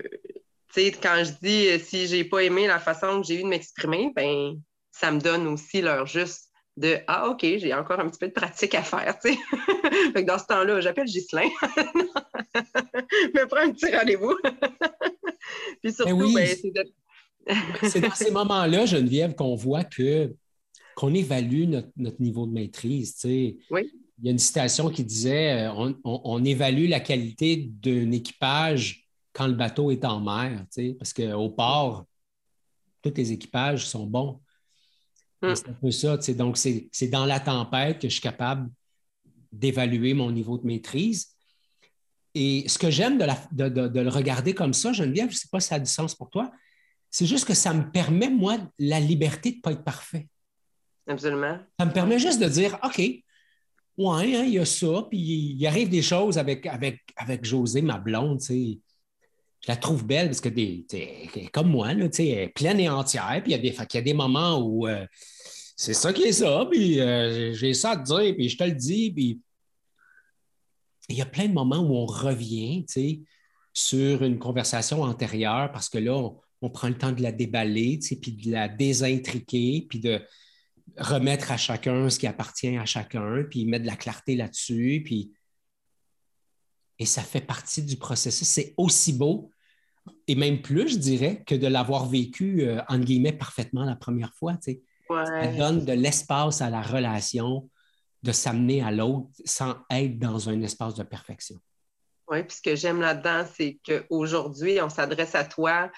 quand 1.02 1.24
je 1.24 1.32
dis 1.42 1.80
si 1.80 2.08
j'ai 2.08 2.24
pas 2.24 2.44
aimé 2.44 2.68
la 2.68 2.80
façon 2.80 3.22
que 3.22 3.28
j'ai 3.28 3.40
eu 3.40 3.44
de 3.44 3.48
m'exprimer, 3.48 4.12
ben 4.16 4.56
ça 4.92 5.12
me 5.12 5.20
donne 5.20 5.48
aussi 5.48 5.82
leur 5.82 6.06
juste 6.06 6.45
de 6.78 6.98
Ah, 7.08 7.30
OK, 7.30 7.42
j'ai 7.42 7.74
encore 7.74 8.00
un 8.00 8.10
petit 8.10 8.20
peu 8.20 8.28
de 8.28 8.34
pratique 8.34 8.76
à 8.76 8.84
faire. 8.84 9.18
dans 10.28 10.40
ce 10.40 10.46
temps-là, 10.46 10.82
j'appelle 10.82 11.06
Ghislain. 11.06 11.48
me 13.34 13.48
prends 13.48 13.62
un 13.62 13.72
petit 13.72 13.96
rendez-vous. 13.96 14.36
Puis 15.82 15.94
surtout, 15.94 16.34
ben, 16.34 16.48
c'est 16.48 17.90
c'est 17.90 18.02
dans 18.02 18.16
ces 18.16 18.32
moments-là, 18.32 18.86
Geneviève, 18.86 19.36
qu'on 19.36 19.56
voit 19.56 19.84
que 19.84 20.34
qu'on 20.96 21.14
évalue 21.14 21.68
notre, 21.68 22.22
niveau 22.22 22.48
de 22.48 22.54
maîtrise. 22.54 23.20
Oui. 23.24 23.92
Il 24.18 24.26
y 24.26 24.30
a 24.30 24.32
une 24.32 24.40
citation 24.40 24.90
qui 24.90 25.04
disait 25.04 25.68
euh, 25.68 25.94
on 26.06 26.46
évalue 26.46 26.88
la 26.88 27.02
qualité 27.02 27.70
d'un 27.82 28.12
équipage 28.12 29.06
quand 29.36 29.48
le 29.48 29.54
bateau 29.54 29.92
est 29.92 30.06
en 30.06 30.22
mer, 30.22 30.66
parce 30.98 31.14
qu'au 31.14 31.50
port, 31.50 32.06
tous 33.02 33.14
les 33.18 33.34
équipages 33.34 33.86
sont 33.86 34.08
bons. 34.08 34.40
Mm. 35.42 35.56
C'est 35.56 35.70
un 35.70 35.74
peu 35.74 35.92
ça. 35.92 36.18
Donc, 36.34 36.58
c'est 36.58 37.08
dans 37.08 37.26
la 37.26 37.40
tempête 37.40 38.00
que 38.00 38.08
je 38.08 38.14
suis 38.14 38.22
capable 38.22 38.70
d'évaluer 39.52 40.14
mon 40.14 40.32
niveau 40.32 40.58
de 40.58 40.66
maîtrise. 40.66 41.36
Et 42.34 42.68
ce 42.68 42.78
que 42.78 42.90
j'aime 42.90 43.18
de, 43.18 43.70
de, 43.70 44.00
le 44.00 44.10
regarder 44.10 44.54
comme 44.54 44.74
ça, 44.74 44.92
Geneviève, 44.92 45.30
je 45.30 45.36
ne 45.36 45.40
sais 45.40 45.48
pas 45.50 45.62
si 45.62 45.70
ça 45.70 45.76
a 45.76 45.80
du 45.80 45.90
sens 45.90 46.14
pour 46.14 46.30
toi, 46.30 46.52
c'est 47.10 47.26
juste 47.26 47.48
que 47.48 47.54
ça 47.54 47.74
me 47.74 47.90
permet, 47.90 48.30
moi, 48.30 48.58
la 48.78 49.00
liberté 49.00 49.52
de 49.52 49.58
ne 49.58 49.62
pas 49.62 49.72
être 49.72 49.86
parfait. 49.86 50.28
Absolument. 51.08 51.60
Ça 51.80 51.86
me 51.86 51.94
permet 51.94 52.20
juste 52.20 52.42
de 52.42 52.50
dire, 52.50 52.78
OK, 52.84 52.98
ouais, 53.00 53.26
hein, 53.98 54.44
il 54.44 54.54
y 54.54 54.60
a 54.60 54.66
ça, 54.66 55.08
puis 55.10 55.18
il 55.18 55.66
arrive 55.66 55.88
des 55.88 56.02
choses 56.02 56.38
avec, 56.38 56.66
avec, 56.66 57.02
avec 57.16 57.46
José, 57.46 57.82
ma 57.82 57.98
blonde, 58.00 58.40
tu 58.40 58.46
sais. 58.46 58.80
Je 59.66 59.72
la 59.72 59.78
trouve 59.78 60.06
belle 60.06 60.28
parce 60.28 60.42
que 60.42 60.50
des, 60.50 60.86
comme 61.52 61.72
moi, 61.72 61.92
là, 61.96 62.06
elle 62.20 62.26
est 62.28 62.50
pleine 62.50 62.80
et 62.80 62.88
entière, 62.88 63.42
puis 63.42 63.54
il 63.54 63.66
y, 63.66 63.98
a 63.98 64.02
des, 64.02 64.14
moments 64.14 64.60
où 64.60 64.88
euh, 64.88 65.08
c'est 65.76 65.96
ça 65.96 66.14
qui 66.14 66.22
est 66.22 66.34
ça, 66.34 66.68
puis 66.70 67.00
euh, 67.00 67.52
j'ai 67.56 67.74
ça 67.74 67.92
à 67.92 67.98
te 67.98 68.04
dire, 68.04 68.36
puis 68.36 68.48
je 68.48 68.58
te 68.60 68.64
le 68.64 68.74
dis, 68.74 69.12
puis 69.12 69.42
il 71.10 71.16
y 71.16 71.22
a 71.24 71.26
plein 71.26 71.48
de 71.48 71.54
moments 71.54 71.80
où 71.80 71.96
on 71.96 72.06
revient, 72.06 72.86
sur 73.74 74.24
une 74.24 74.38
conversation 74.38 75.02
antérieure 75.02 75.72
parce 75.72 75.90
que 75.90 75.98
là, 75.98 76.16
on, 76.62 76.70
prend 76.70 76.88
le 76.88 76.98
temps 76.98 77.12
de 77.12 77.24
la 77.24 77.32
déballer, 77.32 78.00
puis 78.22 78.34
de 78.34 78.52
la 78.52 78.70
désintriquer, 78.70 79.88
puis 79.90 80.00
de 80.00 80.22
remettre 80.96 81.52
à 81.52 81.58
chacun 81.58 82.08
ce 82.12 82.20
qui 82.20 82.28
appartient 82.28 82.78
à 82.78 82.86
chacun, 82.86 83.44
puis 83.50 83.66
mettre 83.66 83.84
de 83.84 83.90
la 83.90 83.96
clarté 83.96 84.36
là-dessus, 84.36 85.02
puis... 85.04 85.34
Et 86.98 87.06
ça 87.06 87.24
fait 87.24 87.42
partie 87.42 87.84
du 87.84 87.98
processus. 87.98 88.48
C'est 88.48 88.74
aussi 88.78 89.12
beau, 89.12 89.52
et 90.28 90.36
même 90.36 90.62
plus, 90.62 90.90
je 90.90 90.98
dirais, 90.98 91.44
que 91.46 91.56
de 91.56 91.68
l'avoir 91.68 92.08
vécu, 92.08 92.62
euh, 92.62 92.82
entre 92.88 93.06
guillemets, 93.06 93.34
parfaitement 93.34 93.86
la 93.86 93.96
première 93.96 94.34
fois. 94.34 94.58
Ça 95.10 95.48
donne 95.48 95.86
de 95.86 95.94
l'espace 95.94 96.62
à 96.62 96.70
la 96.70 96.82
relation, 96.82 97.70
de 98.24 98.32
s'amener 98.32 98.82
à 98.82 98.92
l'autre 98.92 99.30
sans 99.46 99.76
être 99.92 100.18
dans 100.18 100.50
un 100.50 100.62
espace 100.62 100.96
de 100.96 101.04
perfection. 101.04 101.58
Oui, 102.28 102.44
puis 102.44 102.58
ce 102.58 102.62
que 102.62 102.76
j'aime 102.76 103.02
là-dedans, 103.02 103.46
c'est 103.54 103.80
qu'aujourd'hui, 103.86 104.82
on 104.82 104.90
s'adresse 104.90 105.36
à 105.36 105.44
toi 105.44 105.92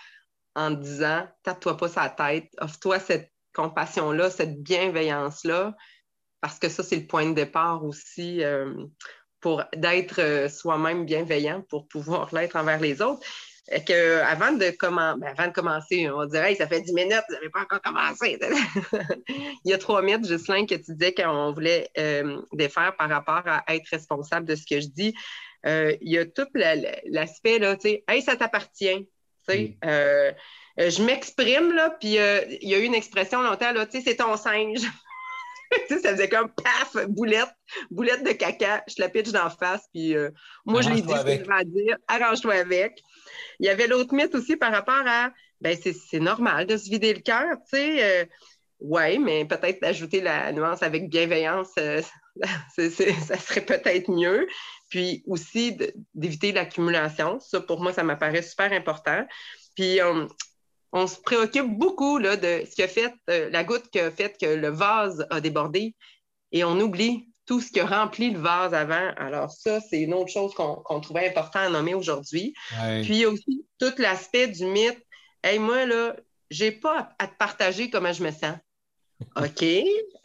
en 0.55 0.71
disant 0.71 1.25
tape-toi 1.43 1.77
pas 1.77 1.87
sa 1.87 2.09
tête, 2.09 2.49
offre-toi 2.59 2.99
cette 2.99 3.31
compassion-là, 3.53 4.29
cette 4.29 4.61
bienveillance-là, 4.61 5.75
parce 6.41 6.59
que 6.59 6.67
ça, 6.67 6.83
c'est 6.83 6.97
le 6.97 7.07
point 7.07 7.29
de 7.29 7.33
départ 7.33 7.85
aussi 7.85 8.43
euh, 8.43 8.73
pour 9.39 9.63
d'être 9.75 10.19
euh, 10.19 10.49
soi-même 10.49 11.05
bienveillant 11.05 11.61
pour 11.69 11.87
pouvoir 11.87 12.29
l'être 12.35 12.57
envers 12.57 12.79
les 12.79 13.01
autres 13.01 13.25
que 13.85 14.21
avant 14.21 14.53
de, 14.53 14.59
ben, 14.59 15.23
avant 15.23 15.47
de 15.47 15.53
commencer, 15.53 16.09
on 16.09 16.25
dirait 16.25 16.55
ça 16.55 16.67
fait 16.67 16.81
10 16.81 16.93
minutes, 16.93 17.23
vous 17.27 17.35
n'avez 17.35 17.49
pas 17.49 17.61
encore 17.61 17.81
commencé. 17.81 18.39
Il 19.65 19.71
y 19.71 19.73
a 19.73 19.77
trois 19.77 20.01
minutes, 20.01 20.27
Ghislain, 20.27 20.65
que 20.65 20.75
tu 20.75 20.93
disais 20.93 21.13
qu'on 21.13 21.51
voulait 21.51 21.89
euh, 21.97 22.41
défaire 22.53 22.95
par 22.95 23.09
rapport 23.09 23.43
à 23.45 23.63
être 23.75 23.87
responsable 23.89 24.45
de 24.45 24.55
ce 24.55 24.65
que 24.65 24.79
je 24.79 24.87
dis. 24.87 25.13
Euh, 25.65 25.95
il 26.01 26.13
y 26.13 26.17
a 26.17 26.25
tout 26.25 26.47
l'aspect, 26.55 27.59
là, 27.59 27.75
tu 27.75 27.89
sais, 27.89 28.03
hey, 28.07 28.21
ça 28.21 28.35
t'appartient. 28.35 29.09
Tu 29.49 29.77
euh, 29.85 30.31
je 30.77 31.01
m'exprime, 31.03 31.73
là, 31.73 31.89
puis 31.99 32.17
il 32.61 32.69
y 32.69 32.75
a 32.75 32.79
eu 32.79 32.83
une 32.83 32.95
expression 32.95 33.41
longtemps, 33.41 33.73
là, 33.73 33.85
tu 33.85 33.97
sais, 33.97 34.03
c'est 34.05 34.17
ton 34.17 34.37
singe. 34.37 34.85
ça 36.01 36.11
faisait 36.11 36.29
comme 36.29 36.49
paf, 36.51 37.05
boulette, 37.07 37.53
boulette 37.91 38.23
de 38.23 38.31
caca, 38.31 38.83
je 38.87 38.95
la 38.99 39.09
pitch 39.09 39.29
d'en 39.29 39.49
face, 39.49 39.85
puis 39.93 40.15
moi, 40.65 40.81
je 40.81 40.89
lui 40.89 41.01
dis 41.01 41.13
ce 41.13 41.23
que 41.23 41.43
je 41.43 41.49
vais 41.49 41.65
dire, 41.65 41.97
arrange-toi 42.07 42.53
avec. 42.53 43.01
Il 43.59 43.65
y 43.65 43.69
avait 43.69 43.87
l'autre 43.87 44.13
mythe 44.13 44.35
aussi 44.35 44.55
par 44.55 44.71
rapport 44.71 45.03
à, 45.05 45.31
ben 45.61 45.77
c'est 45.81 46.19
normal 46.19 46.67
de 46.67 46.77
se 46.77 46.89
vider 46.89 47.13
le 47.13 47.21
cœur, 47.21 47.57
tu 47.71 47.77
sais. 47.77 48.03
Euh, 48.03 48.25
oui, 48.79 49.17
mais 49.17 49.45
peut-être 49.45 49.81
d'ajouter 49.81 50.21
la 50.21 50.51
nuance 50.51 50.83
avec 50.83 51.09
bienveillance, 51.09 51.71
euh, 51.79 52.01
ça 52.77 53.37
serait 53.37 53.65
peut-être 53.65 54.11
mieux. 54.11 54.47
Puis 54.89 55.23
aussi 55.27 55.77
d'éviter 56.13 56.51
l'accumulation. 56.53 57.39
Ça, 57.39 57.59
pour 57.59 57.81
moi, 57.81 57.91
ça 57.91 58.03
m'apparaît 58.03 58.43
super 58.43 58.71
important. 58.71 59.25
Puis 59.75 59.99
on, 60.01 60.27
se 61.07 61.19
préoccupe 61.19 61.67
beaucoup 61.67 62.17
là, 62.17 62.37
de 62.37 62.63
ce 62.69 62.75
qui 62.75 62.83
a 62.83 62.87
fait, 62.87 63.13
euh, 63.29 63.49
la 63.49 63.63
goutte 63.63 63.89
qui 63.89 63.99
a 63.99 64.09
fait 64.11 64.37
que 64.39 64.45
le 64.45 64.69
vase 64.69 65.25
a 65.29 65.41
débordé. 65.41 65.95
Et 66.51 66.63
on 66.63 66.79
oublie 66.79 67.27
tout 67.45 67.61
ce 67.61 67.71
qui 67.71 67.79
a 67.79 67.85
rempli 67.85 68.31
le 68.31 68.39
vase 68.39 68.73
avant. 68.73 69.11
Alors, 69.17 69.51
ça, 69.51 69.79
c'est 69.81 70.01
une 70.01 70.13
autre 70.13 70.31
chose 70.31 70.53
qu'on 70.53 70.99
trouvait 70.99 71.29
important 71.29 71.59
à 71.59 71.69
nommer 71.69 71.93
aujourd'hui. 71.93 72.53
Puis, 73.03 73.25
aussi 73.25 73.65
tout 73.79 73.93
l'aspect 73.97 74.47
du 74.47 74.65
mythe. 74.65 75.01
Hey, 75.43 75.59
moi, 75.59 75.85
là, 75.85 76.15
j'ai 76.49 76.71
pas 76.71 77.09
à, 77.19 77.27
te 77.27 77.35
partager 77.37 77.89
comment 77.89 78.13
je 78.13 78.23
me 78.23 78.31
sens. 78.31 78.55
OK, 79.35 79.63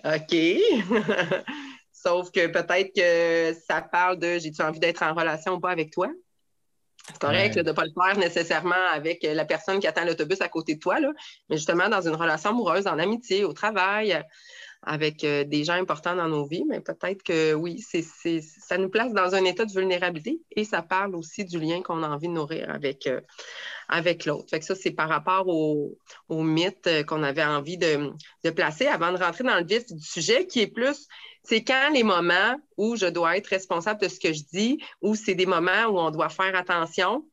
OK. 0.05 0.37
Sauf 1.93 2.31
que 2.33 2.49
peut-être 2.49 2.93
que 2.95 3.57
ça 3.67 3.81
parle 3.81 4.19
de 4.19 4.39
j'ai-tu 4.39 4.61
envie 4.63 4.81
d'être 4.81 5.03
en 5.03 5.15
relation 5.15 5.55
ou 5.55 5.61
pas 5.61 5.71
avec 5.71 5.93
toi? 5.93 6.09
C'est 7.07 7.19
correct 7.19 7.57
de 7.57 7.63
ne 7.63 7.73
pas 7.73 7.85
le 7.85 7.91
faire 7.93 8.17
nécessairement 8.17 8.87
avec 8.93 9.25
la 9.25 9.45
personne 9.45 9.81
qui 9.81 9.87
attend 9.87 10.05
l'autobus 10.05 10.41
à 10.41 10.49
côté 10.49 10.75
de 10.75 10.81
toi, 10.81 11.01
là, 11.01 11.11
mais 11.49 11.57
justement 11.57 11.89
dans 11.89 12.07
une 12.07 12.15
relation 12.15 12.51
amoureuse, 12.51 12.87
en 12.87 12.99
amitié, 12.99 13.45
au 13.45 13.53
travail, 13.53 14.23
avec 14.85 15.23
euh, 15.23 15.45
des 15.45 15.65
gens 15.65 15.75
importants 15.75 16.17
dans 16.17 16.29
nos 16.29 16.45
vies, 16.45 16.65
mais 16.69 16.81
peut-être 16.81 17.23
que 17.23 17.55
oui, 17.55 17.79
c'est, 17.79 18.03
ça 18.41 18.79
nous 18.79 18.89
place 18.89 19.13
dans 19.13 19.35
un 19.35 19.45
état 19.45 19.65
de 19.65 19.73
vulnérabilité 19.73 20.41
et 20.57 20.65
ça 20.65 20.83
parle 20.83 21.15
aussi 21.15 21.45
du 21.45 21.61
lien 21.61 21.83
qu'on 21.83 22.03
a 22.03 22.09
envie 22.09 22.27
de 22.27 22.33
nourrir 22.33 22.69
avec, 22.69 23.07
euh, 23.07 23.21
avec 23.89 24.27
l'autre. 24.27 24.51
Fait 24.51 24.59
que 24.59 24.65
ça, 24.65 24.75
c'est 24.75 24.91
par 24.91 25.09
rapport 25.09 25.47
au, 25.47 25.97
au 26.29 26.43
mythe 26.43 26.87
euh, 26.89 27.05
qu'on 27.05 27.23
avait 27.23 27.45
envie 27.45 27.79
de, 27.79 28.11
de, 28.45 28.51
placer 28.51 28.87
avant 28.87 29.13
de 29.13 29.19
rentrer 29.19 29.45
dans 29.45 29.57
le 29.57 29.65
vif 29.65 29.87
du 29.87 30.05
sujet, 30.05 30.47
qui 30.49 30.61
est 30.61 30.67
plus, 30.67 31.07
c'est 31.45 31.65
quand 31.65 31.91
les 31.93 32.03
moments 32.03 32.57
où 32.77 32.97
je 32.97 33.07
dois 33.07 33.37
être 33.37 33.49
responsable 33.49 34.01
de 34.01 34.09
ce 34.09 34.21
que 34.21 34.33
je 34.33 34.43
dis, 34.53 34.79
ou 35.01 35.15
c'est 35.15 35.35
des 35.35 35.47
moments 35.47 35.87
où 35.87 35.99
on 35.99 36.11
doit 36.11 36.29
faire 36.29 36.55
attention, 36.55 37.25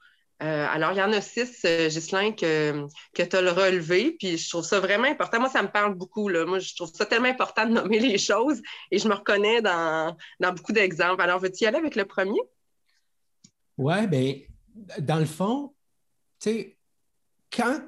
euh, 0.42 0.66
alors, 0.70 0.94
il 0.94 0.98
y 0.98 1.02
en 1.02 1.12
a 1.12 1.20
six, 1.20 1.66
euh, 1.66 1.90
Ghislain, 1.90 2.32
que, 2.32 2.88
que 3.14 3.24
tu 3.24 3.36
as 3.36 3.42
le 3.42 3.52
relevé, 3.52 4.16
puis 4.18 4.38
je 4.38 4.50
trouve 4.50 4.64
ça 4.64 4.80
vraiment 4.80 5.10
important. 5.10 5.42
Moi, 5.42 5.50
ça 5.50 5.62
me 5.62 5.68
parle 5.68 5.96
beaucoup. 5.96 6.30
Là. 6.30 6.46
Moi, 6.46 6.60
je 6.60 6.74
trouve 6.76 6.90
ça 6.94 7.06
tellement 7.06 7.28
important 7.28 7.66
de 7.66 7.74
nommer 7.74 8.00
les 8.00 8.18
choses 8.18 8.62
et 8.90 9.00
je 9.00 9.08
me 9.10 9.16
reconnais 9.16 9.62
dans, 9.62 10.16
beaucoup 10.56 10.72
d'exemples. 10.72 11.22
Alors, 11.22 11.40
veux-tu 11.40 11.66
y 11.66 11.68
aller 11.68 11.78
avec 11.78 11.96
le 11.96 12.06
premier? 12.06 12.40
Oui, 13.78 14.08
bien, 14.08 14.36
dans 15.00 15.20
le 15.20 15.26
fond, 15.26 15.74
tu 16.40 16.50
sais, 16.50 16.78
quand 17.52 17.82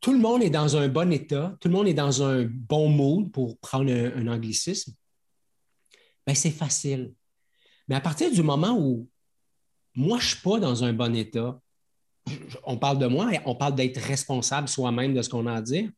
tout 0.00 0.12
le 0.12 0.18
monde 0.18 0.44
est 0.44 0.50
dans 0.50 0.76
un 0.76 0.86
bon 0.86 1.12
état, 1.12 1.56
tout 1.60 1.68
le 1.68 1.74
monde 1.74 1.88
est 1.88 1.94
dans 1.94 2.22
un 2.22 2.44
bon 2.44 2.88
mood, 2.88 3.32
pour 3.32 3.58
prendre 3.58 3.92
un, 3.92 4.28
anglicisme, 4.28 4.92
bien, 6.26 6.34
c'est 6.34 6.50
facile. 6.50 7.12
Mais 7.88 7.94
à 7.96 8.00
partir 8.00 8.30
du 8.30 8.42
moment 8.42 8.76
où 8.78 9.08
moi, 9.94 10.18
je 10.18 10.24
ne 10.24 10.28
suis 10.30 10.40
pas 10.40 10.58
dans 10.60 10.84
un 10.84 10.92
bon 10.92 11.14
état, 11.14 11.60
on 12.64 12.76
parle 12.76 12.98
de 12.98 13.06
moi, 13.06 13.30
on 13.44 13.56
parle 13.56 13.74
d'être 13.74 14.00
responsable 14.00 14.68
soi-même 14.68 15.14
de 15.14 15.22
ce 15.22 15.28
qu'on 15.28 15.46
a 15.46 15.54
à 15.54 15.62
dire. 15.62 15.90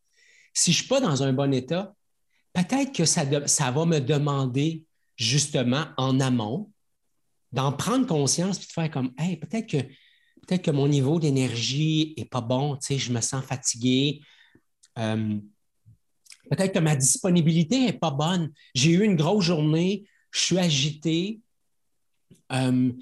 Si 0.55 0.73
je 0.73 0.79
ne 0.79 0.81
suis 0.81 0.89
pas 0.89 1.01
dans 1.01 1.23
un 1.23 1.33
bon 1.33 1.53
état, 1.53 1.95
peut-être 2.53 2.93
que 2.93 3.05
ça, 3.05 3.25
ça, 3.47 3.71
va 3.71 3.85
me 3.85 4.01
demander 4.01 4.85
justement 5.17 5.87
en 5.97 6.21
amont 6.21 6.71
d'en 7.53 7.73
prendre 7.73 8.07
conscience 8.07 8.59
et 8.59 8.61
de 8.61 8.73
faire 8.73 8.91
comme 8.91 9.13
Hey, 9.19 9.37
peut-être 9.37 9.67
que, 9.67 9.83
peut 10.49 10.57
que 10.57 10.71
mon 10.71 10.89
niveau 10.89 11.19
d'énergie 11.19 12.15
n'est 12.17 12.25
pas 12.25 12.41
bon, 12.41 12.79
je 12.89 13.13
me 13.13 13.21
sens 13.21 13.45
fatigué. 13.45 14.23
Euh, 14.99 15.39
peut-être 16.51 16.73
que 16.73 16.79
ma 16.79 16.97
disponibilité 16.97 17.87
n'est 17.87 17.93
pas 17.93 18.11
bonne. 18.11 18.53
J'ai 18.75 18.93
eu 18.93 19.05
une 19.05 19.17
grosse 19.17 19.45
journée, 19.45 20.05
je 20.33 20.41
suis 20.41 20.59
agité. 20.59 21.41
Euh, 22.51 22.93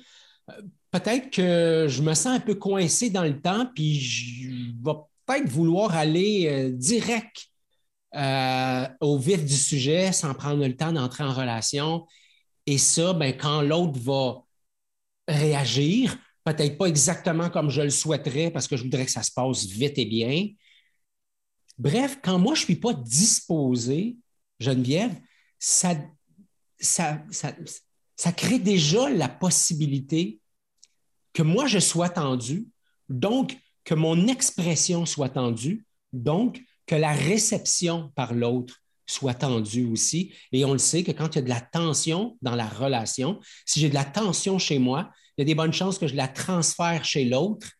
peut-être 0.91 1.31
que 1.31 1.87
je 1.89 2.03
me 2.03 2.15
sens 2.15 2.27
un 2.37 2.41
peu 2.41 2.55
coincé 2.55 3.09
dans 3.09 3.25
le 3.25 3.41
temps, 3.41 3.67
puis 3.75 3.99
je 3.99 4.49
vais 4.49 4.99
peut-être 5.25 5.49
vouloir 5.49 5.95
aller 5.95 6.49
euh, 6.49 6.71
direct 6.71 7.47
euh, 8.17 8.87
au 9.01 9.19
vif 9.19 9.45
du 9.45 9.57
sujet 9.57 10.13
sans 10.13 10.35
prendre 10.35 10.67
le 10.67 10.77
temps 10.77 10.93
d'entrer 10.93 11.25
en 11.25 11.33
relation. 11.33 12.07
Et 12.67 12.77
ça, 12.77 13.13
ben, 13.13 13.37
quand 13.37 13.63
l'autre 13.63 13.99
va 14.01 14.43
réagir, 15.29 16.19
peut-être 16.45 16.77
pas 16.77 16.87
exactement 16.87 17.51
comme 17.51 17.71
je 17.71 17.83
le 17.83 17.91
souhaiterais 17.91 18.51
parce 18.51 18.67
que 18.67 18.77
je 18.77 18.83
voudrais 18.83 19.07
que 19.07 19.13
ça 19.13 19.23
se 19.23 19.31
passe 19.31 19.65
vite 19.67 19.97
et 19.99 20.07
bien. 20.07 20.49
Bref, 21.79 22.19
quand 22.23 22.39
moi, 22.39 22.55
je 22.55 22.63
ne 22.63 22.65
suis 22.67 22.77
pas 22.77 22.93
disposé, 22.93 24.17
Geneviève, 24.59 25.15
ça, 25.59 25.95
ça, 26.81 28.33
crée 28.37 28.59
déjà 28.59 29.09
la 29.11 29.29
possibilité 29.29 30.41
que 31.33 31.43
moi 31.43 31.67
je 31.67 31.79
sois 31.79 32.09
tendu, 32.09 32.69
donc 33.09 33.57
que 33.85 33.95
mon 33.95 34.27
expression 34.27 35.07
soit 35.07 35.29
tendue, 35.29 35.85
donc 36.13 36.61
que 36.87 36.95
la 36.95 37.13
réception 37.13 38.11
par 38.15 38.35
l'autre 38.35 38.83
soit 39.07 39.35
tendue 39.35 39.87
aussi. 39.87 40.35
Et 40.53 40.65
on 40.65 40.73
le 40.73 40.79
sait 40.79 41.03
que 41.03 41.13
quand 41.13 41.35
il 41.35 41.37
y 41.37 41.39
a 41.39 41.43
de 41.43 41.49
la 41.49 41.61
tension 41.61 42.37
dans 42.43 42.57
la 42.57 42.67
relation, 42.67 43.41
si 43.67 43.81
j'ai 43.81 43.89
de 43.89 43.95
la 43.95 44.05
tension 44.05 44.59
chez 44.59 44.79
moi, 44.79 45.11
il 45.37 45.43
y 45.43 45.43
a 45.43 45.45
des 45.45 45.55
bonnes 45.55 45.73
chances 45.73 45.99
que 45.99 46.07
je 46.07 46.15
la 46.15 46.29
transfère 46.29 47.05
chez 47.05 47.25
l'autre 47.25 47.71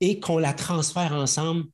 et 0.00 0.20
qu'on 0.20 0.38
la 0.38 0.52
transfère 0.52 1.12
ensemble 1.12 1.64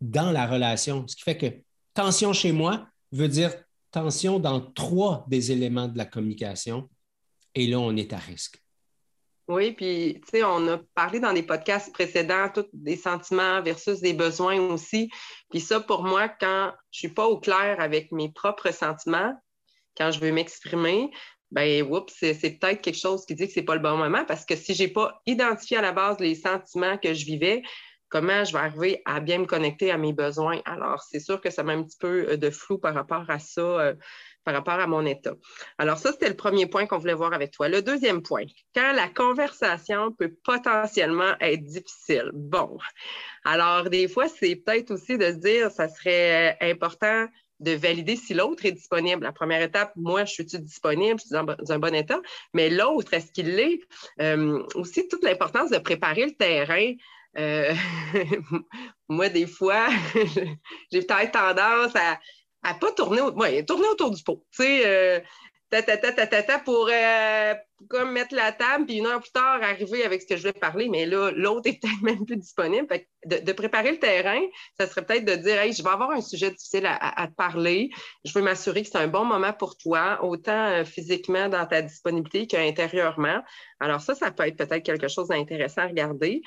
dans 0.00 0.30
la 0.32 0.46
relation. 0.46 1.06
Ce 1.06 1.16
qui 1.16 1.22
fait 1.22 1.36
que 1.36 1.62
tension 1.94 2.32
chez 2.32 2.52
moi, 2.52 2.86
veut 3.12 3.28
dire 3.28 3.52
tension 3.92 4.38
dans 4.38 4.60
trois 4.60 5.24
des 5.28 5.52
éléments 5.52 5.88
de 5.88 5.96
la 5.96 6.06
communication. 6.06 6.88
Et 7.54 7.66
là, 7.66 7.78
on 7.78 7.94
est 7.96 8.12
à 8.12 8.18
risque. 8.18 8.62
Oui, 9.48 9.72
puis, 9.72 10.20
tu 10.24 10.38
sais, 10.38 10.44
on 10.44 10.66
a 10.68 10.78
parlé 10.94 11.20
dans 11.20 11.32
des 11.32 11.42
podcasts 11.42 11.92
précédents, 11.92 12.48
tous 12.52 12.64
des 12.72 12.96
sentiments 12.96 13.60
versus 13.60 14.00
des 14.00 14.14
besoins 14.14 14.58
aussi. 14.58 15.10
Puis 15.50 15.60
ça, 15.60 15.80
pour 15.80 16.04
moi, 16.04 16.28
quand 16.28 16.72
je 16.90 16.98
ne 16.98 17.08
suis 17.08 17.14
pas 17.14 17.26
au 17.26 17.38
clair 17.38 17.76
avec 17.78 18.12
mes 18.12 18.30
propres 18.32 18.72
sentiments, 18.72 19.34
quand 19.96 20.10
je 20.10 20.20
veux 20.20 20.32
m'exprimer, 20.32 21.10
ben, 21.50 21.82
oups, 21.82 22.14
c'est 22.18 22.58
peut-être 22.58 22.80
quelque 22.80 22.98
chose 22.98 23.26
qui 23.26 23.34
dit 23.34 23.46
que 23.46 23.52
ce 23.52 23.60
n'est 23.60 23.66
pas 23.66 23.74
le 23.74 23.82
bon 23.82 23.98
moment 23.98 24.24
parce 24.24 24.46
que 24.46 24.56
si 24.56 24.74
je 24.74 24.84
n'ai 24.84 24.88
pas 24.88 25.20
identifié 25.26 25.76
à 25.76 25.82
la 25.82 25.92
base 25.92 26.18
les 26.18 26.34
sentiments 26.34 26.96
que 26.96 27.12
je 27.12 27.26
vivais, 27.26 27.62
comment 28.12 28.44
je 28.44 28.52
vais 28.52 28.58
arriver 28.58 29.02
à 29.06 29.20
bien 29.20 29.38
me 29.38 29.46
connecter 29.46 29.90
à 29.90 29.96
mes 29.96 30.12
besoins. 30.12 30.60
Alors, 30.66 31.02
c'est 31.02 31.18
sûr 31.18 31.40
que 31.40 31.50
ça 31.50 31.62
met 31.62 31.72
un 31.72 31.82
petit 31.82 31.96
peu 31.98 32.28
euh, 32.28 32.36
de 32.36 32.50
flou 32.50 32.76
par 32.76 32.92
rapport 32.92 33.24
à 33.28 33.38
ça, 33.38 33.62
euh, 33.62 33.94
par 34.44 34.52
rapport 34.52 34.74
à 34.74 34.86
mon 34.86 35.06
état. 35.06 35.32
Alors, 35.78 35.96
ça, 35.96 36.12
c'était 36.12 36.28
le 36.28 36.36
premier 36.36 36.66
point 36.66 36.86
qu'on 36.86 36.98
voulait 36.98 37.14
voir 37.14 37.32
avec 37.32 37.52
toi. 37.52 37.70
Le 37.70 37.80
deuxième 37.80 38.22
point, 38.22 38.44
quand 38.74 38.92
la 38.92 39.08
conversation 39.08 40.12
peut 40.12 40.34
potentiellement 40.44 41.34
être 41.40 41.64
difficile. 41.64 42.30
Bon, 42.34 42.76
alors, 43.46 43.88
des 43.88 44.08
fois, 44.08 44.28
c'est 44.28 44.56
peut-être 44.56 44.90
aussi 44.90 45.16
de 45.16 45.32
se 45.32 45.38
dire, 45.38 45.70
ça 45.70 45.88
serait 45.88 46.58
important 46.60 47.26
de 47.60 47.70
valider 47.70 48.16
si 48.16 48.34
l'autre 48.34 48.66
est 48.66 48.72
disponible. 48.72 49.22
La 49.22 49.32
première 49.32 49.62
étape, 49.62 49.92
moi, 49.96 50.26
je 50.26 50.32
suis-tu 50.32 50.58
disponible, 50.58 51.18
je 51.18 51.26
suis 51.26 51.34
dans, 51.34 51.72
un 51.72 51.78
bon 51.78 51.94
état, 51.94 52.20
mais 52.52 52.68
l'autre, 52.68 53.14
est-ce 53.14 53.32
qu'il 53.32 53.54
l'est? 53.54 53.80
Euh, 54.20 54.62
aussi, 54.74 55.08
toute 55.08 55.24
l'importance 55.24 55.70
de 55.70 55.78
préparer 55.78 56.26
le 56.26 56.32
terrain. 56.32 56.92
Euh, 57.38 57.74
moi, 59.08 59.28
des 59.28 59.46
fois, 59.46 59.88
j'ai 60.92 61.02
peut-être 61.02 61.32
tendance 61.32 61.94
à 61.96 62.18
ne 62.72 62.78
pas 62.78 62.92
tourner, 62.92 63.64
tourner 63.64 63.88
autour 63.88 64.10
du 64.10 64.22
pot. 64.22 64.44
Tu 64.52 64.62
sais, 64.62 64.86
euh, 64.86 65.20
pour 66.66 66.90
euh, 66.92 67.54
comme 67.88 68.12
mettre 68.12 68.34
la 68.34 68.52
table, 68.52 68.84
puis 68.84 68.96
une 68.96 69.06
heure 69.06 69.20
plus 69.20 69.32
tard, 69.32 69.62
arriver 69.62 70.04
avec 70.04 70.20
ce 70.20 70.26
que 70.26 70.36
je 70.36 70.42
vais 70.42 70.52
parler, 70.52 70.90
mais 70.90 71.06
là, 71.06 71.30
l'autre 71.30 71.62
est 71.70 71.80
peut-être 71.80 72.02
même 72.02 72.26
plus 72.26 72.36
disponible. 72.36 72.86
de, 73.24 73.52
préparer 73.52 73.92
le 73.92 73.98
terrain, 73.98 74.40
ça 74.78 74.86
serait 74.86 75.04
peut-être 75.04 75.24
de 75.24 75.34
dire 75.34 75.58
Hey, 75.58 75.72
je 75.72 75.82
vais 75.82 75.88
avoir 75.88 76.10
un 76.10 76.20
sujet 76.20 76.50
difficile 76.50 76.86
à, 76.86 77.26
te 77.26 77.34
parler. 77.34 77.88
Je 78.26 78.34
veux 78.34 78.42
m'assurer 78.42 78.82
que 78.82 78.88
c'est 78.88 78.98
un 78.98 79.08
bon 79.08 79.24
moment 79.24 79.54
pour 79.54 79.78
toi, 79.78 80.22
autant 80.22 80.84
physiquement 80.84 81.48
dans 81.48 81.64
ta 81.66 81.80
disponibilité 81.80 82.46
qu'intérieurement. 82.46 83.42
Alors, 83.80 84.02
ça, 84.02 84.14
ça 84.14 84.30
peut 84.30 84.46
être 84.46 84.58
peut-être 84.58 84.84
quelque 84.84 85.08
chose 85.08 85.28
d'intéressant 85.28 85.82
à 85.82 85.86
regarder. 85.86 86.42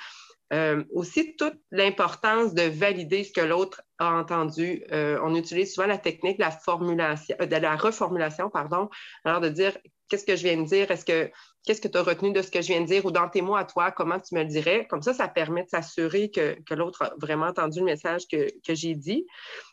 Euh, 0.53 0.83
aussi, 0.93 1.35
toute 1.37 1.59
l'importance 1.71 2.53
de 2.53 2.63
valider 2.63 3.23
ce 3.23 3.31
que 3.31 3.41
l'autre 3.41 3.81
a 3.97 4.13
entendu. 4.13 4.83
Euh, 4.91 5.19
on 5.23 5.33
utilise 5.33 5.73
souvent 5.73 5.87
la 5.87 5.97
technique 5.97 6.37
de 6.37 6.43
la, 6.43 6.51
formulation, 6.51 7.35
euh, 7.41 7.45
de 7.47 7.55
la 7.55 7.75
reformulation, 7.75 8.49
pardon, 8.49 8.89
alors 9.23 9.41
de 9.41 9.49
dire 9.49 9.75
qu'est-ce 10.07 10.25
que 10.25 10.35
je 10.35 10.43
viens 10.43 10.57
de 10.57 10.67
dire, 10.67 10.91
est-ce 10.91 11.05
que 11.05 11.31
qu'est-ce 11.65 11.81
que 11.81 11.87
tu 11.87 11.97
as 11.97 12.03
retenu 12.03 12.31
de 12.31 12.43
ce 12.43 12.51
que 12.51 12.61
je 12.61 12.67
viens 12.67 12.81
de 12.81 12.85
dire? 12.85 13.03
Ou 13.05 13.11
dans 13.11 13.27
tes 13.27 13.41
mots 13.41 13.55
à 13.55 13.65
toi, 13.65 13.91
comment 13.91 14.19
tu 14.19 14.35
me 14.35 14.43
le 14.43 14.47
dirais? 14.47 14.85
Comme 14.87 15.01
ça, 15.01 15.15
ça 15.15 15.27
permet 15.27 15.63
de 15.63 15.69
s'assurer 15.69 16.29
que, 16.29 16.55
l'autre 16.75 17.01
a 17.01 17.13
vraiment 17.19 17.47
entendu 17.47 17.79
le 17.79 17.85
message 17.85 18.27
que, 18.31 18.47
j'ai 18.67 18.93
dit. 18.93 19.25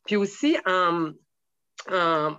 Puis 0.06 0.16
aussi, 0.16 0.56
en, 0.64 1.12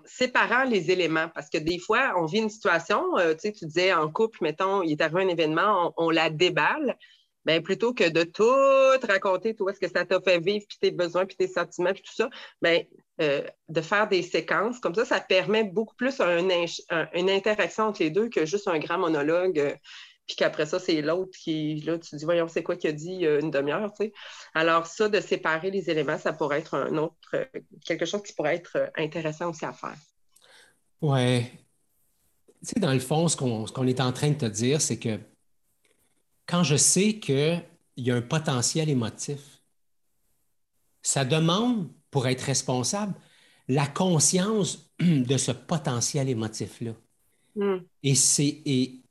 séparant 0.05 0.63
les 0.63 0.89
éléments, 0.89 1.29
parce 1.35 1.51
que 1.51 1.59
des 1.59 1.77
fois, 1.77 2.13
on 2.17 2.25
vit 2.25 2.39
une 2.39 2.49
situation, 2.49 3.03
tu 3.15 3.35
sais, 3.37 3.51
tu 3.51 3.65
disais 3.67 3.93
en 3.93 4.09
couple, 4.09 4.39
mettons, 4.41 4.81
il 4.81 4.93
est 4.93 5.01
arrivé 5.01 5.21
un 5.21 5.27
événement, 5.27 5.93
on 5.97 6.09
la 6.09 6.31
déballe, 6.31 6.97
ben, 7.45 7.61
plutôt 7.61 7.93
que 7.93 8.09
de 8.09 8.23
tout 8.23 9.07
raconter, 9.07 9.55
toi, 9.55 9.73
ce 9.73 9.79
que 9.79 9.89
ça 9.89 10.05
t'a 10.05 10.21
fait 10.21 10.39
vivre, 10.39 10.65
puis 10.67 10.77
tes 10.79 10.91
besoins, 10.91 11.25
puis 11.25 11.35
tes 11.35 11.47
sentiments, 11.47 11.93
puis 11.93 12.03
tout 12.03 12.13
ça, 12.13 12.29
ben, 12.61 12.83
euh, 13.21 13.43
de 13.69 13.81
faire 13.81 14.07
des 14.07 14.21
séquences. 14.21 14.79
Comme 14.79 14.95
ça, 14.95 15.05
ça 15.05 15.19
permet 15.19 15.63
beaucoup 15.63 15.95
plus 15.95 16.19
une 16.21 17.29
interaction 17.29 17.85
entre 17.85 18.01
les 18.01 18.09
deux 18.09 18.29
que 18.29 18.45
juste 18.45 18.67
un 18.67 18.79
grand 18.79 18.97
monologue. 18.97 19.59
Euh, 19.59 19.75
puis 20.25 20.37
qu'après 20.37 20.65
ça, 20.65 20.79
c'est 20.79 21.01
l'autre 21.01 21.37
qui, 21.37 21.81
là, 21.81 21.99
tu 21.99 22.15
dis, 22.15 22.23
voyons, 22.23 22.47
c'est 22.47 22.63
quoi 22.63 22.77
qu'il 22.77 22.89
a 22.89 22.93
dit 22.93 23.25
euh, 23.25 23.41
une 23.41 23.51
demi-heure, 23.51 23.91
tu 23.91 24.05
sais. 24.05 24.13
Alors, 24.53 24.87
ça, 24.87 25.09
de 25.09 25.19
séparer 25.19 25.69
les 25.69 25.89
éléments, 25.89 26.17
ça 26.17 26.31
pourrait 26.31 26.59
être 26.59 26.75
un 26.75 26.97
autre, 26.97 27.49
quelque 27.83 28.05
chose 28.05 28.23
qui 28.23 28.33
pourrait 28.33 28.55
être 28.55 28.89
intéressant 28.95 29.49
aussi 29.49 29.65
à 29.65 29.73
faire. 29.73 29.97
Ouais. 31.01 31.51
Tu 32.61 32.69
sais, 32.69 32.79
dans 32.79 32.93
le 32.93 32.99
fond, 32.99 33.27
ce 33.27 33.35
qu'on 33.35 33.87
est 33.87 33.99
en 33.99 34.13
train 34.13 34.29
de 34.29 34.37
te 34.37 34.45
dire, 34.45 34.79
c'est 34.79 34.97
que 34.97 35.19
quand 36.45 36.63
je 36.63 36.75
sais 36.75 37.19
qu'il 37.19 37.63
y 37.97 38.11
a 38.11 38.15
un 38.15 38.21
potentiel 38.21 38.89
émotif. 38.89 39.61
Ça 41.01 41.25
demande, 41.25 41.89
pour 42.11 42.27
être 42.27 42.41
responsable, 42.41 43.13
la 43.67 43.87
conscience 43.87 44.89
de 44.99 45.37
ce 45.37 45.51
potentiel 45.51 46.29
émotif-là. 46.29 46.93
Hmm. 47.55 47.79
Et, 48.01 48.13
et, 48.65 49.01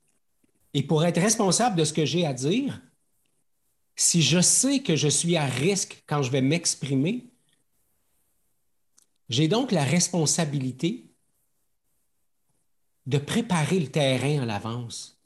et 0.75 0.83
pour 0.83 1.05
être 1.05 1.21
responsable 1.21 1.77
de 1.77 1.85
ce 1.85 1.93
que 1.93 2.05
j'ai 2.05 2.27
à 2.27 2.33
dire, 2.33 2.81
si 3.95 4.23
je 4.23 4.41
sais 4.41 4.81
que 4.81 4.97
je 4.97 5.09
suis 5.09 5.37
à 5.37 5.45
risque 5.45 6.03
quand 6.07 6.23
je 6.23 6.31
vais 6.31 6.41
m'exprimer, 6.41 7.27
j'ai 9.29 9.49
donc 9.49 9.73
la 9.73 9.85
responsabilité 9.85 11.13
de 13.07 13.19
préparer 13.19 13.81
le 13.81 13.89
terrain 13.89 14.43
à 14.43 14.47
l'avance. 14.47 15.22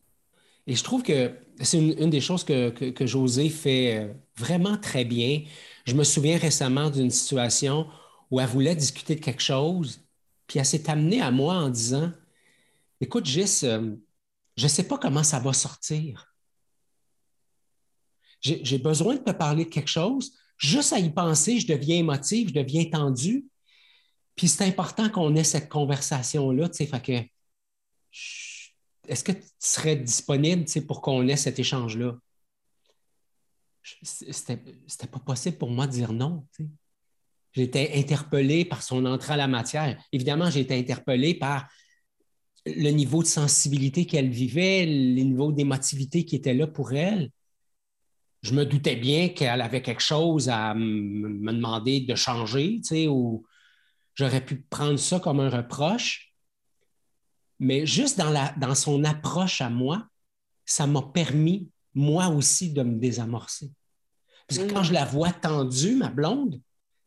Et 0.66 0.74
je 0.74 0.82
trouve 0.82 1.02
que 1.02 1.32
c'est 1.60 1.78
une, 1.78 2.10
des 2.10 2.20
choses 2.20 2.44
que, 2.44 2.70
que, 2.70 3.06
José 3.06 3.48
fait 3.48 3.96
euh, 3.96 4.12
vraiment 4.36 4.76
très 4.76 5.04
bien. 5.04 5.42
Je 5.84 5.94
me 5.94 6.04
souviens 6.04 6.38
récemment 6.38 6.90
d'une 6.90 7.10
situation 7.10 7.88
où 8.30 8.40
elle 8.40 8.48
voulait 8.48 8.74
discuter 8.74 9.14
de 9.14 9.20
quelque 9.20 9.42
chose, 9.42 10.00
puis 10.46 10.58
elle 10.58 10.66
s'est 10.66 10.90
amenée 10.90 11.22
à 11.22 11.30
moi 11.30 11.54
en 11.54 11.70
disant 11.70 12.12
Écoute, 13.00 13.26
Gis, 13.26 13.60
euh, 13.64 13.94
je 14.56 14.64
ne 14.64 14.68
sais 14.68 14.88
pas 14.88 14.98
comment 14.98 15.22
ça 15.22 15.38
va 15.38 15.52
sortir. 15.52 16.32
J'ai 18.40 18.78
besoin 18.78 19.16
de 19.16 19.20
te 19.20 19.32
parler 19.32 19.64
de 19.64 19.70
quelque 19.70 19.88
chose. 19.88 20.32
Juste 20.58 20.92
à 20.92 20.98
y 20.98 21.10
penser, 21.10 21.58
je 21.58 21.66
deviens 21.66 21.96
émotive, 21.96 22.48
je 22.48 22.54
deviens 22.54 22.84
tendue. 22.84 23.46
Puis 24.36 24.48
c'est 24.48 24.64
important 24.64 25.08
qu'on 25.08 25.34
ait 25.34 25.44
cette 25.44 25.68
conversation-là, 25.68 26.68
tu 26.68 26.76
sais, 26.76 26.86
fait 26.86 27.02
que 27.02 27.28
est-ce 29.08 29.24
que 29.24 29.32
tu 29.32 29.42
serais 29.58 29.96
disponible 29.96 30.64
pour 30.86 31.00
qu'on 31.00 31.26
ait 31.28 31.36
cet 31.36 31.58
échange-là? 31.58 32.16
C'était, 34.02 34.56
pas 35.06 35.20
possible 35.20 35.58
pour 35.58 35.70
moi 35.70 35.86
de 35.86 35.92
dire 35.92 36.12
non. 36.12 36.46
J'étais 37.52 37.92
interpellé 37.94 38.64
par 38.64 38.82
son 38.82 39.06
entrée 39.06 39.34
à 39.34 39.36
la 39.36 39.48
matière. 39.48 40.02
Évidemment, 40.12 40.50
j'ai 40.50 40.60
été 40.60 40.76
interpellé 40.76 41.34
par 41.34 41.68
le 42.66 42.90
niveau 42.90 43.22
de 43.22 43.28
sensibilité 43.28 44.06
qu'elle 44.06 44.28
vivait, 44.28 44.84
le 44.84 45.22
niveau 45.22 45.52
d'émotivité 45.52 46.24
qui 46.24 46.36
était 46.36 46.54
là 46.54 46.66
pour 46.66 46.92
elle. 46.92 47.30
Je 48.42 48.52
me 48.54 48.64
doutais 48.64 48.96
bien 48.96 49.28
qu'elle 49.30 49.60
avait 49.60 49.82
quelque 49.82 50.02
chose 50.02 50.48
à 50.48 50.74
me 50.74 51.52
demander 51.52 52.00
de 52.00 52.14
changer, 52.14 52.80
ou 53.08 53.46
j'aurais 54.14 54.44
pu 54.44 54.56
prendre 54.56 54.98
ça 54.98 55.20
comme 55.20 55.40
un 55.40 55.48
reproche. 55.48 56.25
Mais 57.58 57.86
juste 57.86 58.18
dans, 58.18 58.30
la, 58.30 58.52
dans 58.58 58.74
son 58.74 59.04
approche 59.04 59.60
à 59.60 59.70
moi, 59.70 60.06
ça 60.64 60.86
m'a 60.86 61.02
permis, 61.02 61.70
moi 61.94 62.28
aussi, 62.28 62.72
de 62.72 62.82
me 62.82 62.98
désamorcer. 62.98 63.70
Parce 64.46 64.60
que 64.60 64.72
quand 64.72 64.82
je 64.82 64.92
la 64.92 65.04
vois 65.04 65.32
tendue, 65.32 65.96
ma 65.96 66.08
blonde, 66.08 66.60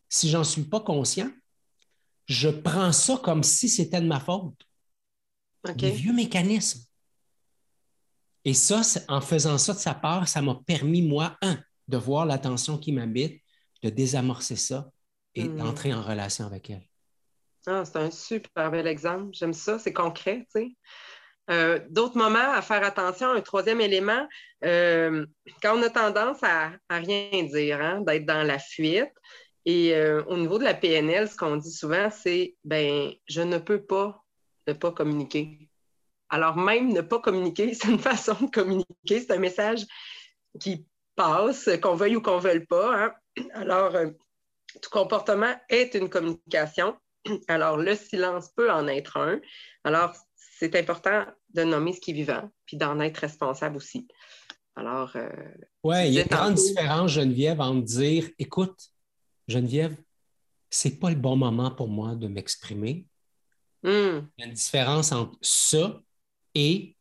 si 0.10 0.30
j'en 0.30 0.44
suis 0.44 0.64
pas 0.64 0.80
conscient, 0.80 1.32
je 2.26 2.50
prends 2.50 2.92
ça 2.92 3.18
comme 3.18 3.44
si 3.44 3.70
c'était 3.70 4.02
de 4.02 4.08
ma 4.08 4.20
faute. 4.20 4.62
Des 5.76 5.92
vieux 5.92 6.14
mécanismes. 6.14 6.84
Et 8.46 8.54
ça, 8.54 8.82
en 9.08 9.22
faisant 9.22 9.58
ça 9.58 9.74
de 9.74 9.80
sa 9.80 9.94
part, 9.94 10.28
ça 10.28 10.42
m'a 10.42 10.56
permis, 10.66 11.02
moi, 11.02 11.38
un, 11.42 11.60
de 11.88 11.98
voir 11.98 12.26
l'attention 12.26 12.78
qui 12.78 12.92
m'habite, 12.92 13.42
de 13.84 13.90
désamorcer 13.90 14.56
ça 14.56 14.92
et 15.36 15.44
hmm. 15.44 15.58
d'entrer 15.58 15.94
en 15.94 16.02
relation 16.02 16.46
avec 16.46 16.70
elle. 16.70 16.89
Ah, 17.68 17.84
c'est 17.86 17.98
un 17.98 18.12
super 18.12 18.72
bel 18.72 18.88
exemple. 18.88 19.30
J'aime 19.34 19.54
ça, 19.54 19.80
c'est 19.80 19.94
concret, 19.94 20.48
euh, 21.50 21.80
D'autres 21.90 22.18
moments 22.18 22.52
à 22.52 22.62
faire 22.62 22.84
attention, 22.84 23.30
un 23.30 23.42
troisième 23.42 23.82
élément, 23.82 24.28
euh, 24.64 25.26
quand 25.62 25.78
on 25.78 25.82
a 25.82 25.90
tendance 25.90 26.38
à, 26.44 26.72
rien 26.90 27.44
dire, 27.44 27.82
hein, 27.82 28.02
d'être 28.02 28.26
dans 28.26 28.44
la 28.44 28.60
fuite, 28.60 29.12
et 29.66 29.94
euh, 29.94 30.24
au 30.26 30.38
niveau 30.38 30.58
de 30.58 30.64
la 30.64 30.74
PNL, 30.74 31.28
ce 31.28 31.36
qu'on 31.36 31.58
dit 31.58 31.72
souvent, 31.72 32.10
c'est 32.12 32.56
ben, 32.64 33.12
je 33.28 33.42
ne 33.42 33.58
peux 33.58 33.84
pas 33.84 34.24
ne 34.68 34.74
pas 34.74 34.92
communiquer. 34.92 35.70
Alors, 36.30 36.56
même 36.56 36.94
ne 36.94 37.02
pas 37.02 37.20
communiquer, 37.20 37.74
c'est 37.74 37.90
une 37.90 38.00
façon 38.00 38.36
de 38.40 38.50
communiquer, 38.52 39.20
c'est 39.20 39.32
un 39.32 39.40
message 39.40 39.86
qui 40.60 40.88
passe, 41.16 41.70
qu'on 41.82 41.96
veuille 41.96 42.16
ou 42.16 42.22
qu'on 42.22 42.38
ne 42.38 42.42
veuille 42.42 42.66
pas. 42.66 43.06
Hein. 43.06 43.14
Alors, 43.54 43.94
tout 44.82 44.90
comportement 44.92 45.54
est 45.68 45.96
une 45.96 46.10
communication. 46.10 46.96
Alors, 47.48 47.78
le 47.78 47.96
silence 47.96 48.50
peut 48.50 48.72
en 48.72 48.88
être 48.88 49.18
un. 49.18 49.40
Alors, 49.84 50.14
c'est 50.36 50.76
important 50.76 51.26
de 51.54 51.64
nommer 51.64 51.94
ce 51.94 52.02
qui 52.02 52.12
est 52.12 52.14
vivant, 52.14 52.50
puis 52.66 52.78
d'en 52.78 53.00
être 53.00 53.18
responsable 53.18 53.78
aussi. 53.78 54.08
Alors. 54.76 55.16
Euh, 55.16 55.30
oui, 55.84 56.08
il 56.08 56.14
y 56.14 56.20
a 56.20 56.24
une 56.24 56.28
grande 56.28 56.56
différence, 56.56 57.12
Geneviève, 57.12 57.62
entre 57.62 57.86
dire 57.86 58.30
écoute, 58.38 58.78
Geneviève, 59.48 59.96
c'est 60.70 61.00
pas 61.00 61.10
le 61.10 61.16
bon 61.16 61.36
moment 61.36 61.72
pour 61.72 61.88
moi 61.88 62.16
de 62.16 62.28
m'exprimer. 62.28 63.06
Hmm. 63.84 64.28
Il 64.38 64.40
y 64.40 64.44
a 64.44 64.46
une 64.48 64.54
différence 64.54 65.12
entre 65.12 65.38
ça 65.42 66.02
et, 66.54 66.96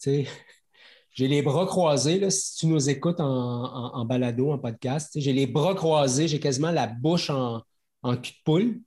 tu 0.00 0.24
sais, 0.24 0.26
j'ai 1.10 1.28
les 1.28 1.42
bras 1.42 1.66
croisés, 1.66 2.18
là, 2.18 2.30
si 2.30 2.56
tu 2.56 2.66
nous 2.66 2.88
écoutes 2.88 3.20
en, 3.20 4.04
balado, 4.04 4.52
en 4.52 4.58
podcast, 4.58 5.10
j'ai 5.16 5.32
les 5.32 5.46
bras 5.46 5.74
croisés, 5.74 6.28
j'ai 6.28 6.40
quasiment 6.40 6.70
la 6.70 6.86
bouche 6.86 7.28
en, 7.28 7.62
en 8.02 8.16
cul 8.16 8.32
de 8.32 8.42
poule. 8.44 8.80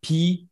Puis, 0.00 0.48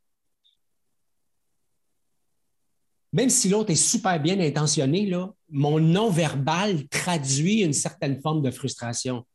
même 3.13 3.31
si 3.31 3.49
l'autre 3.49 3.71
est 3.71 3.77
super 3.77 4.21
bien 4.21 4.39
intentionné, 4.41 5.07
là, 5.07 5.33
mon 5.49 5.81
non-verbal 5.81 6.89
traduit 6.89 7.63
une 7.63 7.73
certaine 7.73 8.21
forme 8.21 8.43
de 8.43 8.51
frustration. 8.51 9.27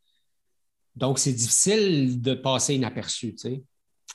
Donc, 0.96 1.20
c'est 1.20 1.34
difficile 1.34 2.22
de 2.22 2.34
passer 2.34 2.76
inaperçu. 2.76 3.36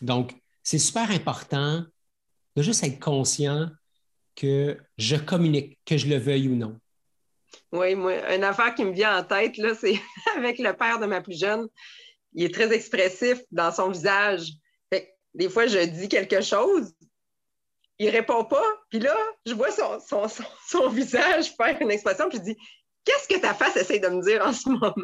Donc, 0.01 0.35
c'est 0.63 0.79
super 0.79 1.11
important 1.11 1.85
de 2.57 2.63
juste 2.63 2.83
être 2.85 2.99
conscient 2.99 3.69
que 4.35 4.79
je 4.97 5.17
communique, 5.17 5.79
que 5.85 5.99
je 5.99 6.07
le 6.07 6.17
veuille 6.17 6.49
ou 6.49 6.57
non. 6.57 6.79
Oui, 7.73 7.95
moi, 7.95 8.35
une 8.35 8.45
affaire 8.45 8.75
qui 8.75 8.85
me 8.85 8.93
vient 8.93 9.19
en 9.19 9.25
tête, 9.25 9.55
c'est 9.79 10.01
avec 10.37 10.59
le 10.59 10.73
père 10.73 10.99
de 10.99 11.07
ma 11.07 11.21
plus 11.21 11.39
jeune. 11.39 11.69
Il 12.35 12.45
est 12.45 12.55
très 12.55 12.73
expressif 12.73 13.41
dans 13.51 13.73
son 13.73 13.91
visage. 13.91 14.53
des 15.35 15.49
fois, 15.49 15.67
je 15.67 15.79
dis 15.79 16.09
quelque 16.09 16.41
chose, 16.41 16.93
il 17.99 18.09
répond 18.09 18.45
pas, 18.45 18.65
puis 18.89 18.99
là, 18.99 19.17
je 19.47 19.55
vois 19.55 19.71
son, 19.71 20.89
visage 20.89 21.55
faire 21.57 21.77
une 21.81 21.91
expression, 21.91 22.29
puis 22.29 22.39
je 22.39 22.45
dis 22.45 22.57
Qu'est-ce 23.05 23.29
que 23.29 23.41
ta 23.41 23.55
face 23.55 23.77
essaie 23.77 23.99
de 23.99 24.09
me 24.09 24.23
dire 24.23 24.47
en 24.47 24.53
ce 24.53 24.69
moment? 24.69 24.95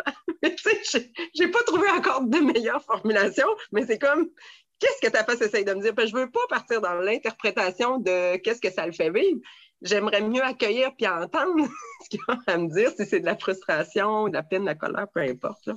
sais, 0.83 1.11
j'ai 1.35 1.49
pas 1.49 1.62
trouvé 1.62 1.89
encore 1.91 2.23
de 2.23 2.39
meilleure 2.39 2.83
formulation, 2.85 3.47
mais 3.73 3.87
c'est 3.87 3.99
comme 3.99 4.31
Qu'est-ce 4.79 5.07
que 5.07 5.11
ta 5.11 5.25
face 5.25 5.41
essaie 5.41 5.65
de 5.65 5.73
me 5.73 5.81
dire? 5.81 5.95
Je 5.99 6.07
je 6.07 6.15
veux 6.15 6.31
pas 6.31 6.47
partir 6.51 6.83
dans 6.83 6.95
l'interprétation 6.95 7.99
de 7.99 8.37
qu'est-ce 8.37 8.61
que 8.61 8.71
ça 8.71 8.85
le 8.87 8.93
fait 8.93 9.11
vivre 9.11 9.41
j'aimerais 9.83 10.23
mieux 10.23 10.43
accueillir 10.43 10.95
puis 10.97 11.07
entendre 11.07 11.69
ce 12.05 12.09
qu'il 12.09 12.21
a 12.29 12.39
à 12.47 12.59
me 12.59 12.69
dire, 12.73 12.91
si 12.97 13.07
c'est 13.07 13.21
de 13.21 13.27
la 13.27 13.37
frustration, 13.37 14.29
de 14.29 14.35
la 14.35 14.43
peine, 14.43 14.62
de 14.62 14.67
la 14.67 14.75
colère, 14.75 15.07
peu 15.12 15.21
importe. 15.21 15.71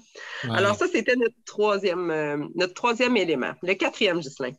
Alors, 0.49 0.75
ça, 0.75 0.85
c'était 0.91 1.15
notre 1.15 1.35
troisième, 1.45 2.09
euh, 2.09 2.37
notre 2.55 2.73
troisième 2.73 3.17
élément. 3.17 3.51
Le 3.61 3.73
quatrième, 3.73 4.19
Ghislain. 4.19 4.51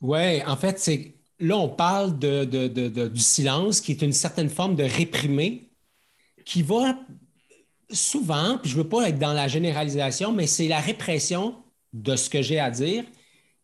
Oui, 0.00 0.42
en 0.44 0.56
fait, 0.56 0.78
c'est 0.78 1.14
là, 1.38 1.56
on 1.56 1.68
parle 1.68 2.18
de, 2.18 2.44
du 2.44 3.20
silence, 3.20 3.80
qui 3.80 3.92
est 3.92 4.02
une 4.02 4.12
certaine 4.12 4.48
forme 4.48 4.76
de 4.76 4.84
réprimer, 4.84 5.70
qui 6.44 6.62
va 6.62 6.96
souvent, 7.90 8.58
puis 8.58 8.70
je 8.70 8.78
ne 8.78 8.82
veux 8.82 8.88
pas 8.88 9.08
être 9.08 9.18
dans 9.18 9.32
la 9.32 9.48
généralisation, 9.48 10.32
mais 10.32 10.46
c'est 10.46 10.68
la 10.68 10.80
répression 10.80 11.56
de 11.92 12.16
ce 12.16 12.30
que 12.30 12.40
j'ai 12.42 12.58
à 12.58 12.70
dire 12.70 13.04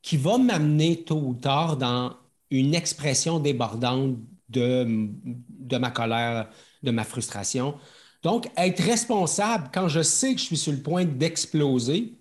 qui 0.03 0.17
va 0.17 0.39
m'amener 0.39 1.03
tôt 1.03 1.21
ou 1.21 1.35
tard 1.35 1.77
dans 1.77 2.17
une 2.51 2.75
expression 2.75 3.41
débordante 3.41 4.17
de, 4.49 5.77
ma 5.79 5.91
colère, 5.91 6.51
de 6.83 6.91
ma 6.91 7.05
frustration. 7.05 7.79
Donc, 8.23 8.51
être 8.57 8.83
responsable 8.83 9.71
quand 9.73 9.89
je 9.89 10.03
sais 10.03 10.35
que 10.35 10.41
je 10.41 10.47
suis 10.47 10.57
sur 10.57 10.73
le 10.73 10.83
point 10.83 11.05
d'exploser, 11.05 12.19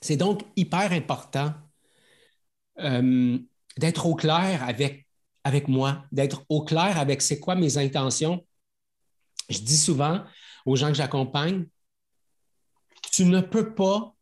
c'est 0.00 0.16
donc 0.16 0.42
hyper 0.56 0.92
important 0.92 1.54
euh, 2.80 3.38
d'être 3.78 4.06
au 4.06 4.14
clair 4.14 4.62
avec, 4.66 5.06
avec 5.44 5.68
moi, 5.68 6.04
d'être 6.12 6.44
au 6.48 6.64
clair 6.64 6.98
avec 6.98 7.22
c'est 7.22 7.38
quoi 7.38 7.54
mes 7.54 7.78
intentions. 7.78 8.44
Je 9.48 9.58
dis 9.58 9.76
souvent 9.76 10.24
aux 10.64 10.76
gens 10.76 10.88
que 10.88 10.94
j'accompagne, 10.94 11.66
tu 13.10 13.24
ne 13.26 13.40
peux 13.40 13.74
pas 13.74 14.14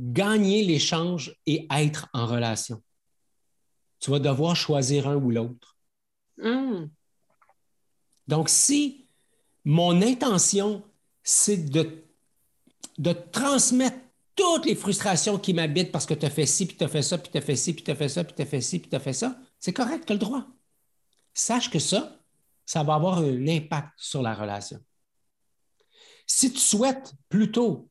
gagner 0.00 0.64
l'échange 0.64 1.36
et 1.46 1.68
être 1.70 2.08
en 2.12 2.26
relation. 2.26 2.82
Tu 4.00 4.10
vas 4.10 4.18
devoir 4.18 4.56
choisir 4.56 5.06
un 5.08 5.14
ou 5.16 5.30
l'autre. 5.30 5.71
Hmm. 6.42 6.88
Donc, 8.26 8.48
si 8.48 9.06
mon 9.64 10.02
intention, 10.02 10.82
c'est 11.22 11.56
de, 11.56 12.04
de 12.98 13.12
transmettre 13.12 13.98
toutes 14.34 14.66
les 14.66 14.74
frustrations 14.74 15.38
qui 15.38 15.54
m'habitent 15.54 15.92
parce 15.92 16.06
que 16.06 16.14
tu 16.14 16.26
as 16.26 16.30
fait 16.30 16.46
ci, 16.46 16.66
puis 16.66 16.76
tu 16.76 16.84
as 16.84 16.88
fait 16.88 17.02
ça, 17.02 17.18
puis 17.18 17.30
tu 17.30 17.38
as 17.38 17.42
fait 17.42 17.56
ci, 17.56 17.74
puis 17.74 17.84
tu 17.84 17.90
as 17.90 17.94
fait 17.94 18.08
ça, 18.08 18.24
puis 18.24 18.34
tu 18.34 18.42
as 18.42 18.46
fait 18.46 18.60
ci, 18.60 18.78
puis 18.78 18.90
tu 18.90 18.96
as 18.96 19.00
fait 19.00 19.12
ça, 19.12 19.38
c'est 19.58 19.72
correct, 19.72 20.04
tu 20.06 20.12
as 20.12 20.16
le 20.16 20.20
droit. 20.20 20.46
Sache 21.34 21.70
que 21.70 21.78
ça, 21.78 22.18
ça 22.64 22.82
va 22.82 22.94
avoir 22.94 23.18
un 23.18 23.46
impact 23.46 23.90
sur 23.96 24.22
la 24.22 24.34
relation. 24.34 24.80
Si 26.26 26.52
tu 26.52 26.58
souhaites 26.58 27.12
plutôt 27.28 27.88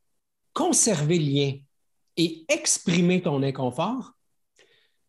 conserver 0.54 1.20
le 1.20 1.26
lien 1.26 1.58
et 2.18 2.46
exprimer 2.50 3.22
ton 3.22 3.42
inconfort, 3.44 4.14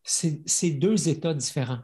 c'est 0.03 0.71
deux 0.71 1.09
états 1.09 1.33
différents. 1.33 1.81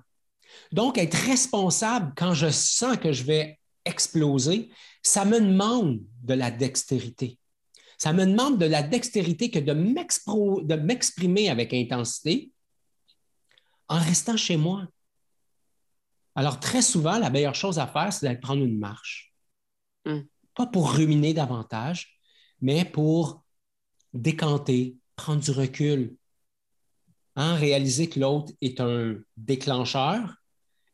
Donc, 0.72 0.98
être 0.98 1.16
responsable 1.16 2.14
quand 2.16 2.34
je 2.34 2.50
sens 2.50 2.98
que 2.98 3.12
je 3.12 3.24
vais 3.24 3.60
exploser, 3.86 4.70
ça 5.02 5.26
me 5.26 5.40
demande 5.40 6.02
de 6.24 6.34
la 6.34 6.52
dextérité. 6.52 7.40
Ça 7.98 8.14
me 8.14 8.26
demande 8.26 8.58
de 8.58 8.66
la 8.66 8.84
dextérité 8.84 9.52
que 9.52 9.60
de 9.60 10.76
m'exprimer 10.76 11.50
avec 11.50 11.74
intensité 11.74 12.52
en 13.88 14.00
restant 14.00 14.38
chez 14.38 14.56
moi. 14.56 14.88
Alors, 16.36 16.60
très 16.60 16.82
souvent, 16.82 17.18
la 17.18 17.30
meilleure 17.30 17.56
chose 17.56 17.80
à 17.80 17.88
faire, 17.88 18.14
c'est 18.14 18.26
d'aller 18.26 18.40
prendre 18.40 18.64
une 18.64 18.80
marche. 18.80 19.34
Hmm. 20.06 20.22
Pas 20.56 20.68
pour 20.68 20.94
ruminer 20.94 21.34
davantage, 21.34 22.20
mais 22.62 22.86
pour 22.86 23.44
décanter, 24.14 24.96
prendre 25.16 25.42
du 25.42 25.52
recul, 25.52 26.16
hein, 27.36 27.56
réaliser 27.56 28.08
que 28.08 28.20
l'autre 28.20 28.54
est 28.62 28.80
un 28.80 29.16
déclencheur 29.36 30.39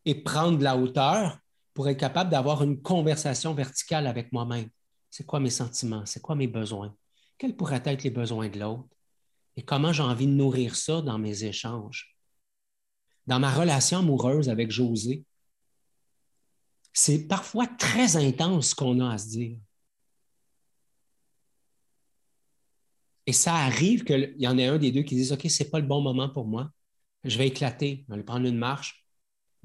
et 0.05 0.15
prendre 0.15 0.57
de 0.57 0.63
la 0.63 0.77
hauteur 0.77 1.39
pour 1.73 1.89
être 1.89 1.99
capable 1.99 2.29
d'avoir 2.29 2.63
une 2.63 2.81
conversation 2.81 3.53
verticale 3.53 4.07
avec 4.07 4.31
moi-même. 4.31 4.69
C'est 5.09 5.25
quoi 5.25 5.39
mes 5.39 5.49
sentiments? 5.49 6.05
C'est 6.05 6.21
quoi 6.21 6.35
mes 6.35 6.47
besoins? 6.47 6.95
Quels 7.37 7.55
pourraient 7.55 7.83
être 7.85 8.03
les 8.03 8.11
besoins 8.11 8.49
de 8.49 8.59
l'autre? 8.59 8.89
Et 9.57 9.63
comment 9.63 9.91
j'ai 9.93 10.03
envie 10.03 10.27
de 10.27 10.31
nourrir 10.31 10.75
ça 10.75 11.01
dans 11.01 11.17
mes 11.17 11.43
échanges? 11.43 12.15
Dans 13.27 13.39
ma 13.39 13.51
relation 13.51 13.99
amoureuse 13.99 14.49
avec 14.49 14.71
José, 14.71 15.25
c'est 16.93 17.27
parfois 17.27 17.67
très 17.67 18.15
intense 18.15 18.69
ce 18.69 18.75
qu'on 18.75 18.99
a 18.99 19.13
à 19.13 19.17
se 19.17 19.29
dire. 19.29 19.59
Et 23.25 23.33
ça 23.33 23.55
arrive 23.55 24.03
qu'il 24.03 24.35
y 24.37 24.47
en 24.47 24.57
ait 24.57 24.67
un 24.67 24.77
des 24.77 24.91
deux 24.91 25.01
qui 25.01 25.15
dise 25.15 25.33
OK, 25.33 25.49
ce 25.49 25.63
n'est 25.63 25.69
pas 25.69 25.79
le 25.79 25.87
bon 25.87 26.01
moment 26.01 26.29
pour 26.29 26.45
moi. 26.45 26.69
Je 27.23 27.37
vais 27.37 27.47
éclater, 27.47 28.05
je 28.07 28.13
vais 28.13 28.23
prendre 28.23 28.45
une 28.45 28.57
marche, 28.57 29.04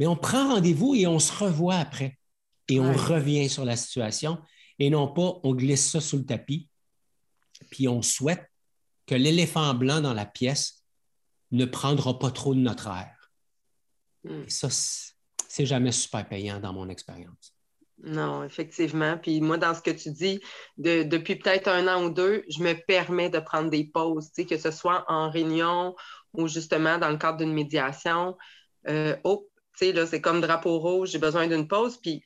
mais 0.00 0.06
on 0.06 0.16
prend 0.16 0.54
rendez-vous 0.54 0.94
et 0.94 1.06
on 1.06 1.18
se 1.18 1.44
revoit 1.44 1.76
après. 1.76 2.18
Et 2.68 2.80
on 2.80 2.92
revient 2.92 3.50
sur 3.50 3.66
la 3.66 3.76
situation. 3.76 4.38
Et 4.78 4.88
non 4.88 5.06
pas, 5.08 5.38
on 5.44 5.54
glisse 5.54 5.90
ça 5.90 6.00
sous 6.00 6.16
le 6.16 6.24
tapis. 6.24 6.70
Puis 7.70 7.86
on 7.86 8.00
souhaite 8.00 8.48
que 9.06 9.14
l'éléphant 9.14 9.74
blanc 9.74 10.00
dans 10.00 10.14
la 10.14 10.24
pièce 10.24 10.84
ne 11.50 11.66
prendra 11.66 12.18
pas 12.18 12.30
trop 12.30 12.54
de 12.54 12.60
notre 12.60 12.86
air. 12.86 13.30
Hmm. 14.24 14.44
Et 14.46 14.50
ça, 14.50 14.68
c'est 14.70 15.66
jamais 15.66 15.92
super 15.92 16.26
payant 16.26 16.60
dans 16.60 16.72
mon 16.72 16.88
expérience. 16.88 17.54
Non, 18.02 18.42
effectivement. 18.42 19.18
Puis 19.18 19.42
moi, 19.42 19.58
dans 19.58 19.74
ce 19.74 19.82
que 19.82 19.90
tu 19.90 20.12
dis, 20.12 20.40
depuis 20.78 21.36
peut-être 21.36 21.68
un 21.68 21.94
an 21.94 22.04
ou 22.04 22.10
deux, 22.10 22.42
je 22.48 22.62
me 22.62 22.72
permets 22.86 23.28
de 23.28 23.40
prendre 23.40 23.68
des 23.68 23.84
pauses, 23.84 24.30
que 24.30 24.56
ce 24.56 24.70
soit 24.70 25.04
en 25.08 25.28
réunion 25.28 25.94
ou 26.32 26.48
justement 26.48 26.96
dans 26.96 27.10
le 27.10 27.18
cadre 27.18 27.36
d'une 27.36 27.52
médiation. 27.52 28.38
Euh, 28.88 29.14
oh, 29.24 29.49
c'est 30.06 30.20
comme 30.20 30.40
drapeau 30.40 30.78
rouge, 30.78 31.10
j'ai 31.10 31.18
besoin 31.18 31.46
d'une 31.46 31.68
pause. 31.68 31.98
Puis 31.98 32.22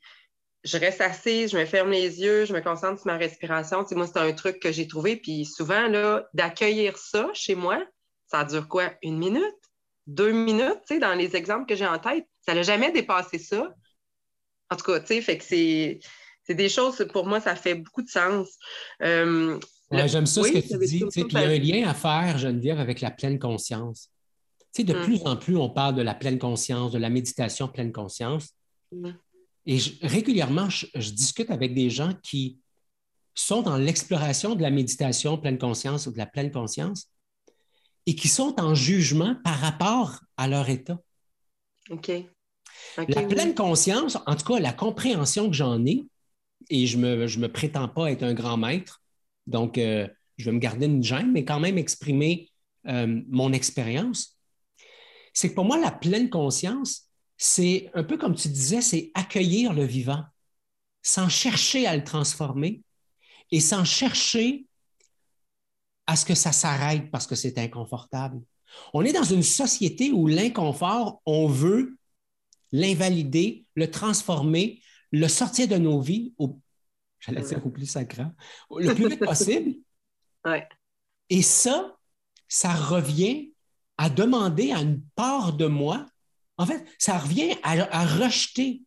je 0.65 0.79
reste 0.79 1.01
assise, 1.01 1.53
je 1.53 1.59
me 1.59 1.65
ferme 1.67 1.91
les 1.91 2.21
yeux, 2.21 2.47
je 2.47 2.53
me 2.53 2.61
concentre 2.61 3.01
sur 3.01 3.07
ma 3.07 3.17
respiration. 3.17 3.85
moi, 3.93 4.07
c'est 4.07 4.19
un 4.19 4.33
truc 4.33 4.61
que 4.61 4.73
j'ai 4.73 4.89
trouvé. 4.89 5.17
Puis 5.17 5.45
souvent, 5.45 5.89
là, 5.89 6.27
d'accueillir 6.35 6.97
ça 6.97 7.31
chez 7.35 7.55
moi, 7.55 7.83
ça 8.27 8.45
dure 8.45 8.69
quoi? 8.69 8.93
Une 9.03 9.19
minute? 9.19 9.45
Deux 10.07 10.33
minutes, 10.33 11.01
dans 11.01 11.15
les 11.15 11.35
exemples 11.37 11.67
que 11.67 11.77
j'ai 11.77 11.87
en 11.87 11.99
tête. 11.99 12.27
Ça 12.41 12.55
n'a 12.55 12.63
jamais 12.63 12.93
dépassé 12.93 13.39
ça. 13.39 13.75
En 14.71 14.77
tout 14.77 14.85
cas, 14.85 15.01
tu 15.01 15.07
sais, 15.07 15.21
fait 15.23 15.39
que 15.39 15.45
c'est, 15.45 16.01
des 16.49 16.69
choses, 16.69 17.07
pour 17.13 17.27
moi, 17.27 17.41
ça 17.41 17.57
fait 17.57 17.75
beaucoup 17.75 18.03
de 18.03 18.09
sens. 18.09 18.49
Euh, 19.03 19.59
j'aime 19.91 20.27
ça 20.27 20.43
ce 20.43 20.53
que 20.53 20.59
tu 20.59 20.79
dis. 20.87 21.05
Puis 21.11 21.25
il 21.31 21.33
y 21.33 21.37
a 21.37 21.49
un 21.49 21.59
lien 21.59 21.89
à 21.89 21.95
faire, 21.95 22.37
Geneviève, 22.37 22.79
avec 22.79 23.01
la 23.01 23.11
pleine 23.11 23.39
conscience 23.39 24.11
de 24.83 24.95
mm. 24.95 25.03
plus 25.05 25.23
en 25.25 25.37
plus, 25.37 25.57
on 25.57 25.71
parle 25.71 25.95
de 25.95 26.03
la 26.03 26.15
pleine 26.15 26.39
conscience, 26.39 26.91
de 26.91 26.99
la 26.99 27.11
méditation 27.11 27.69
pleine 27.69 27.93
conscience. 27.93 28.49
Mm. 28.91 29.11
Et 29.67 29.79
régulièrement, 30.03 30.69
je, 30.69 31.11
discute 31.11 31.51
avec 31.51 31.75
des 31.75 31.91
gens 31.91 32.13
qui 32.23 32.59
sont 33.35 33.63
dans 33.63 33.77
l'exploration 33.77 34.55
de 34.55 34.63
la 34.63 34.71
méditation 34.71 35.39
pleine 35.39 35.59
conscience 35.59 36.07
ou 36.07 36.13
de 36.13 36.19
la 36.19 36.27
pleine 36.27 36.51
conscience 36.51 37.09
et 38.07 38.15
qui 38.15 38.29
sont 38.29 38.61
en 38.61 38.75
jugement 38.75 39.37
par 39.45 39.59
rapport 39.59 40.21
à 40.37 40.49
leur 40.49 40.69
état. 40.69 40.99
OK. 41.91 42.11
la 42.97 43.23
pleine 43.23 43.55
conscience, 43.55 44.19
en 44.27 44.37
tout 44.37 44.53
cas, 44.53 44.61
la 44.61 44.73
compréhension 44.73 45.49
que 45.49 45.57
j'en 45.57 45.85
ai, 45.87 46.05
et 46.69 46.87
je 46.87 46.99
ne 46.99 47.17
me, 47.17 47.39
me, 47.39 47.49
prétends 47.49 47.89
pas 47.89 48.11
être 48.11 48.23
un 48.23 48.35
grand 48.35 48.57
maître, 48.57 49.03
donc 49.47 49.79
euh, 49.79 50.09
je 50.37 50.47
vais 50.47 50.53
me 50.53 50.59
garder 50.59 50.87
une 50.87 51.03
gêne, 51.03 51.33
mais 51.33 51.45
quand 51.45 51.61
même 51.61 51.79
exprimer 51.79 52.51
euh, 52.87 53.23
mon 53.29 53.53
expérience, 53.53 54.34
c'est 55.35 55.51
que 55.51 55.55
pour 55.55 55.65
moi, 55.65 55.77
la 55.79 55.91
pleine 55.91 56.31
conscience, 56.31 57.11
c'est 57.37 57.91
un 57.93 58.05
peu 58.05 58.17
comme 58.17 58.35
tu 58.35 58.49
disais, 58.49 58.81
c'est 58.81 59.11
accueillir 59.15 59.75
le 59.75 59.85
vivant 59.85 60.25
sans 61.03 61.29
chercher 61.29 61.87
à 61.87 61.97
le 61.97 62.05
transformer 62.05 62.83
et 63.51 63.61
sans 63.61 63.85
chercher 63.85 64.67
à 66.07 66.17
ce 66.17 66.25
que 66.25 66.35
ça 66.35 66.53
s'arrête 66.53 67.11
parce 67.11 67.27
que 67.27 67.35
c'est 67.35 67.59
inconfortable. 67.59 68.41
On 68.93 69.05
est 69.05 69.13
dans 69.13 69.25
une 69.25 69.43
société 69.43 70.13
où 70.13 70.27
l'inconfort, 70.27 71.21
on 71.27 71.49
veut 71.49 71.99
l'invalider, 72.73 73.67
le 73.75 73.91
transformer, 73.91 74.81
le 75.11 75.29
sortir 75.29 75.69
de 75.69 75.77
nos 75.77 76.01
vies 76.01 76.33
au, 76.39 76.59
j'allais 77.21 77.43
dire 77.43 77.65
au 77.65 77.71
plus 77.71 77.87
sacré, 77.87 78.25
le 78.71 78.95
plus 78.95 79.09
vite 79.09 79.25
possible. 79.25 79.75
Et 81.31 81.43
ça, 81.43 81.97
ça 82.49 82.75
revient 82.75 83.54
à 83.97 84.11
demander 84.11 84.73
à 84.73 84.81
une 84.81 85.03
part 85.15 85.53
de 85.53 85.67
moi, 85.67 86.07
en 86.57 86.67
fait, 86.67 86.85
ça 86.99 87.19
revient 87.19 87.57
à, 87.63 88.07
rejeter 88.07 88.83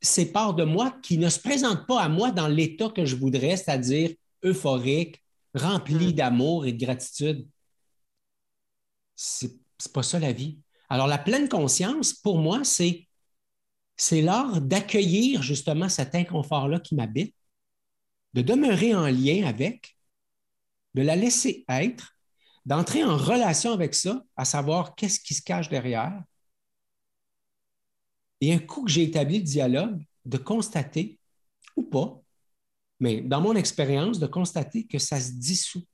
ces 0.00 0.32
parts 0.32 0.54
de 0.54 0.64
moi 0.64 0.96
qui 1.02 1.18
ne 1.18 1.28
se 1.28 1.38
présentent 1.38 1.86
pas 1.86 2.00
à 2.00 2.08
moi 2.08 2.30
dans 2.30 2.48
l'état 2.48 2.88
que 2.88 3.04
je 3.04 3.16
voudrais, 3.16 3.56
c'est-à-dire 3.56 4.10
euphorique, 4.44 5.22
rempli 5.54 6.08
mm. 6.08 6.12
d'amour 6.12 6.66
et 6.66 6.72
de 6.72 6.84
gratitude. 6.84 7.46
C'est 9.16 9.52
pas 9.92 10.02
ça 10.02 10.18
la 10.18 10.32
vie. 10.32 10.58
Alors, 10.88 11.06
la 11.06 11.18
pleine 11.18 11.48
conscience, 11.48 12.12
pour 12.12 12.38
moi, 12.38 12.64
c'est 12.64 13.06
c'est 14.00 14.22
l'art 14.22 14.62
d'accueillir 14.62 15.42
justement 15.42 15.90
cet 15.90 16.14
inconfort-là 16.14 16.80
qui 16.80 16.94
m'habite, 16.94 17.36
de 18.32 18.40
demeurer 18.40 18.94
en 18.94 19.06
lien 19.08 19.46
avec, 19.46 19.94
de 20.94 21.02
la 21.02 21.16
laisser 21.16 21.66
être, 21.68 22.16
d'entrer 22.66 23.04
en 23.04 23.16
relation 23.16 23.72
avec 23.72 23.94
ça, 23.94 24.22
à 24.36 24.44
savoir 24.44 24.94
qu'est-ce 24.94 25.20
qui 25.20 25.34
se 25.34 25.42
cache 25.42 25.68
derrière. 25.68 26.22
Et 28.40 28.52
un 28.54 28.58
coup 28.58 28.84
que 28.84 28.90
j'ai 28.90 29.04
établi 29.04 29.38
le 29.38 29.44
dialogue, 29.44 30.04
de 30.24 30.38
constater, 30.38 31.18
ou 31.76 31.82
pas, 31.82 32.20
mais 33.00 33.22
dans 33.22 33.40
mon 33.40 33.54
expérience, 33.54 34.18
de 34.18 34.26
constater 34.26 34.86
que 34.86 34.98
ça 34.98 35.18
se 35.18 35.32
dissout 35.32 35.86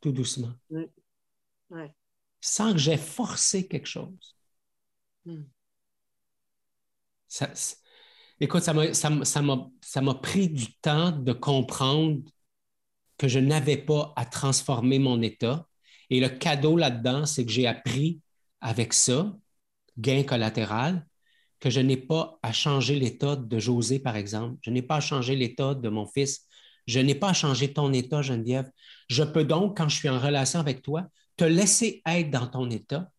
tout 0.00 0.12
doucement. 0.12 0.52
Sans 2.40 2.72
que 2.72 2.78
j'aie 2.78 2.98
forcé 2.98 3.66
quelque 3.66 3.88
chose. 3.88 4.36
Hmm. 5.24 5.44
écoute, 8.38 8.62
ça 8.62 10.00
m'a 10.02 10.14
pris 10.14 10.48
du 10.48 10.74
temps 10.76 11.10
de 11.10 11.32
comprendre 11.32 12.22
que 13.16 13.28
je 13.28 13.38
n'avais 13.38 13.78
pas 13.78 14.12
à 14.16 14.24
transformer 14.26 14.98
mon 14.98 15.22
état. 15.22 15.66
Et 16.14 16.20
le 16.20 16.28
cadeau 16.28 16.76
là-dedans, 16.76 17.26
c'est 17.26 17.44
que 17.44 17.50
j'ai 17.50 17.66
appris 17.66 18.20
avec 18.60 18.92
ça, 18.92 19.36
gain 19.98 20.22
collatéral, 20.22 21.04
que 21.58 21.70
je 21.70 21.80
n'ai 21.80 21.96
pas 21.96 22.38
à 22.40 22.52
changer 22.52 23.00
l'état 23.00 23.34
de 23.34 23.58
José, 23.58 23.98
par 23.98 24.14
exemple. 24.14 24.56
Je 24.62 24.70
n'ai 24.70 24.82
pas 24.82 24.98
à 24.98 25.00
changer 25.00 25.34
l'état 25.34 25.74
de 25.74 25.88
mon 25.88 26.06
fils. 26.06 26.46
Je 26.86 27.00
n'ai 27.00 27.16
pas 27.16 27.30
à 27.30 27.32
changer 27.32 27.72
ton 27.72 27.92
état, 27.92 28.22
Geneviève. 28.22 28.70
Je 29.08 29.24
peux 29.24 29.42
donc, 29.42 29.76
quand 29.76 29.88
je 29.88 29.96
suis 29.96 30.08
en 30.08 30.20
relation 30.20 30.60
avec 30.60 30.82
toi, 30.82 31.04
te 31.36 31.42
laisser 31.42 32.00
être 32.06 32.30
dans 32.30 32.46
ton 32.46 32.70
état 32.70 33.10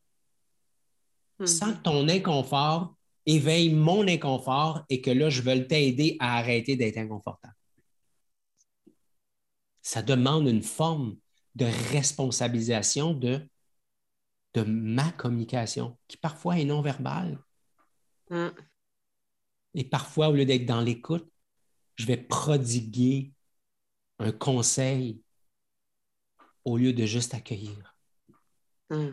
hmm. 1.40 1.46
sans 1.46 1.74
que 1.74 1.82
ton 1.82 2.08
inconfort 2.08 2.96
éveille 3.26 3.74
mon 3.74 4.08
inconfort 4.08 4.84
et 4.88 5.02
que 5.02 5.12
là, 5.12 5.30
je 5.30 5.42
veux 5.42 5.68
t'aider 5.68 6.16
à 6.22 6.38
arrêter 6.38 6.78
d'être 6.78 6.98
inconfortable 6.98 7.56
ça 9.86 10.02
demande 10.02 10.48
une 10.48 10.64
forme 10.64 11.16
de 11.56 11.66
responsabilisation 11.92 13.14
de, 13.14 13.48
de 14.54 14.62
ma 14.64 15.12
communication, 15.14 15.98
qui 16.08 16.18
parfois 16.18 16.60
est 16.60 16.66
non 16.66 16.82
verbale. 16.82 17.40
Mm. 18.30 18.50
Et 19.76 19.84
parfois, 19.84 20.30
au 20.30 20.34
lieu 20.34 20.46
d'être 20.46 20.66
dans 20.66 20.82
l'écoute, 20.82 21.30
je 21.96 22.06
vais 22.06 22.18
prodiguer 22.18 23.32
un 24.20 24.32
conseil 24.32 25.22
au 26.64 26.78
lieu 26.78 26.94
de 26.94 27.06
juste 27.06 27.34
accueillir. 27.34 27.96
Mm. 28.90 29.12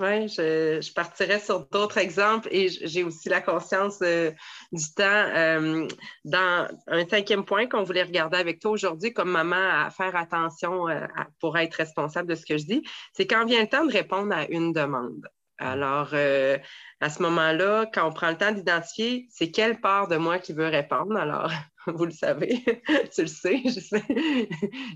Je, 0.00 0.78
je, 0.80 0.92
partirais 0.92 1.40
sur 1.40 1.66
d'autres 1.70 1.98
exemples 1.98 2.48
et 2.52 2.68
j'ai 2.68 3.02
aussi 3.02 3.28
la 3.28 3.40
conscience 3.40 3.98
euh, 4.02 4.30
du 4.70 4.84
temps. 4.94 5.04
Euh, 5.04 5.88
dans 6.24 6.68
un 6.86 7.08
cinquième 7.08 7.44
point 7.44 7.66
qu'on 7.66 7.82
voulait 7.82 8.04
regarder 8.04 8.38
avec 8.38 8.60
toi 8.60 8.70
aujourd'hui 8.70 9.12
comme 9.12 9.30
maman 9.30 9.56
à 9.56 9.90
faire 9.90 10.14
attention 10.14 10.88
euh, 10.88 11.04
pour 11.40 11.58
être 11.58 11.74
responsable 11.74 12.28
de 12.28 12.36
ce 12.36 12.46
que 12.46 12.58
je 12.58 12.64
dis, 12.64 12.82
c'est 13.12 13.26
quand 13.26 13.44
vient 13.44 13.60
le 13.60 13.68
temps 13.68 13.84
de 13.84 13.92
répondre 13.92 14.32
à 14.32 14.46
une 14.46 14.72
demande. 14.72 15.28
Alors, 15.60 16.14
à 16.14 17.10
ce 17.10 17.20
moment-là, 17.22 17.86
quand 17.92 18.06
on 18.06 18.12
prend 18.12 18.30
le 18.30 18.36
temps 18.36 18.52
d'identifier, 18.52 19.26
c'est 19.28 19.50
quelle 19.50 19.80
part 19.80 20.06
de 20.06 20.16
moi 20.16 20.38
qui 20.38 20.52
veut 20.52 20.68
répondre? 20.68 21.16
Alors, 21.16 21.50
vous 21.96 22.04
le 22.04 22.12
savez, 22.12 22.62
tu 23.14 23.22
le 23.22 23.28
sais, 23.28 23.62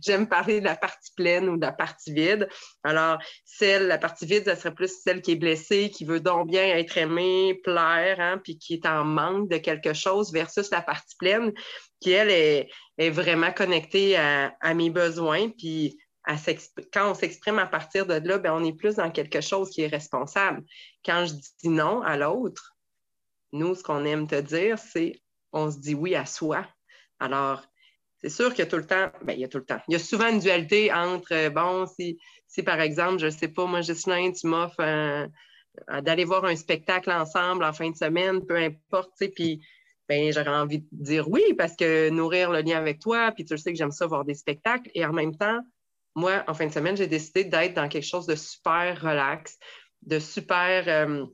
j'aime 0.05 0.29
parler 0.29 0.61
de 0.61 0.65
la 0.65 0.77
partie 0.77 1.13
pleine 1.17 1.49
ou 1.49 1.57
de 1.57 1.63
la 1.63 1.73
partie 1.73 2.13
vide. 2.13 2.49
Alors, 2.85 3.19
celle, 3.45 3.87
la 3.87 3.99
partie 3.99 4.27
vide, 4.27 4.45
ça 4.45 4.57
serait 4.57 4.75
plus 4.75 5.03
celle 5.03 5.23
qui 5.23 5.33
est 5.33 5.37
blessée, 5.37 5.91
qui 5.91 6.05
veut 6.05 6.21
donc 6.21 6.49
bien 6.49 6.65
être 6.65 6.97
aimée, 6.99 7.61
plaire, 7.63 8.21
hein, 8.21 8.39
puis 8.43 8.59
qui 8.59 8.75
est 8.75 8.87
en 8.87 9.05
manque 9.05 9.49
de 9.49 9.59
quelque 9.59 9.93
chose 9.95 10.33
versus 10.33 10.71
la 10.71 10.83
partie 10.83 11.17
pleine, 11.17 11.53
qui, 12.01 12.13
elle, 12.13 12.31
est, 12.31 12.69
vraiment 13.11 13.51
connectée 13.51 14.17
à, 14.17 14.75
mes 14.75 14.91
besoins, 14.91 15.49
puis 15.49 15.99
quand 16.93 17.11
on 17.11 17.15
s'exprime 17.15 17.59
à 17.59 17.67
partir 17.67 18.07
de 18.07 18.15
là, 18.15 18.39
ben, 18.39 18.53
on 18.53 18.63
est 18.63 18.77
plus 18.77 18.95
dans 18.95 19.11
quelque 19.11 19.41
chose 19.41 19.71
qui 19.71 19.83
est 19.83 19.89
responsable. 19.89 20.63
Quand 21.05 21.27
je 21.27 21.35
dis 21.35 21.69
non 21.69 22.01
à 22.03 22.17
l'autre, 22.17 22.77
nous, 23.53 23.75
ce 23.75 23.83
qu'on 23.83 24.05
aime 24.05 24.29
te 24.29 24.41
dire, 24.41 24.79
c'est 24.79 25.21
on 25.53 25.71
se 25.71 25.79
dit 25.79 25.95
oui 25.95 26.15
à 26.15 26.27
soi. 26.27 26.67
Alors, 27.23 27.63
c'est 28.21 28.29
sûr 28.29 28.51
qu'il 28.51 28.61
y 28.61 28.63
a 28.63 28.71
tout 28.71 28.77
le 28.77 28.87
temps, 28.87 29.11
bien, 29.23 29.35
il 29.35 29.41
y 29.41 29.45
a 29.45 29.49
tout 29.49 29.59
le 29.59 29.65
temps. 29.65 29.81
Il 29.89 29.93
y 29.93 29.97
a 29.97 29.99
souvent 29.99 30.29
une 30.29 30.41
dualité 30.41 30.93
entre, 30.93 31.33
euh, 31.33 31.51
bon, 31.51 31.87
si, 31.87 32.19
par 32.65 32.81
exemple, 32.81 33.19
je 33.19 33.27
ne 33.27 33.31
sais 33.31 33.49
pas, 33.49 33.65
moi, 33.67 33.81
Gislain, 33.81 34.33
tu 34.33 34.47
m'offres 34.47 35.29
d'aller 36.03 36.25
voir 36.25 36.45
un 36.45 36.57
spectacle 36.57 37.11
ensemble 37.11 37.65
en 37.65 37.73
fin 37.73 37.91
de 37.91 37.97
semaine, 37.97 38.45
peu 38.45 38.57
importe, 38.57 39.11
tu 39.19 39.27
sais, 39.27 39.31
puis 39.31 39.65
ben, 40.09 40.33
j'aurais 40.33 40.51
envie 40.51 40.81
de 40.81 40.87
dire 40.93 41.29
oui 41.31 41.43
parce 41.57 41.75
que 41.77 42.11
nourrir 42.11 42.51
le 42.51 42.61
lien 42.61 42.77
avec 42.77 42.99
toi, 42.99 43.33
puis 43.33 43.45
tu 43.45 43.55
le 43.55 43.59
sais 43.59 43.73
que 43.73 43.79
j'aime 43.79 43.93
ça 43.93 44.07
voir 44.07 44.25
des 44.25 44.35
spectacles. 44.35 44.91
Et 44.95 45.07
en 45.07 45.13
même 45.13 45.37
temps, 45.37 45.61
moi, 46.15 46.45
en 46.47 46.55
fin 46.55 46.67
de 46.67 46.73
semaine, 46.73 46.97
j'ai 46.97 47.07
décidé 47.07 47.45
d'être 47.45 47.75
dans 47.75 47.89
quelque 47.89 48.07
chose 48.07 48.27
de 48.27 48.35
super 48.35 49.01
relax, 49.01 49.59
de 50.03 50.19
super. 50.19 50.85
Euh, 50.87 51.25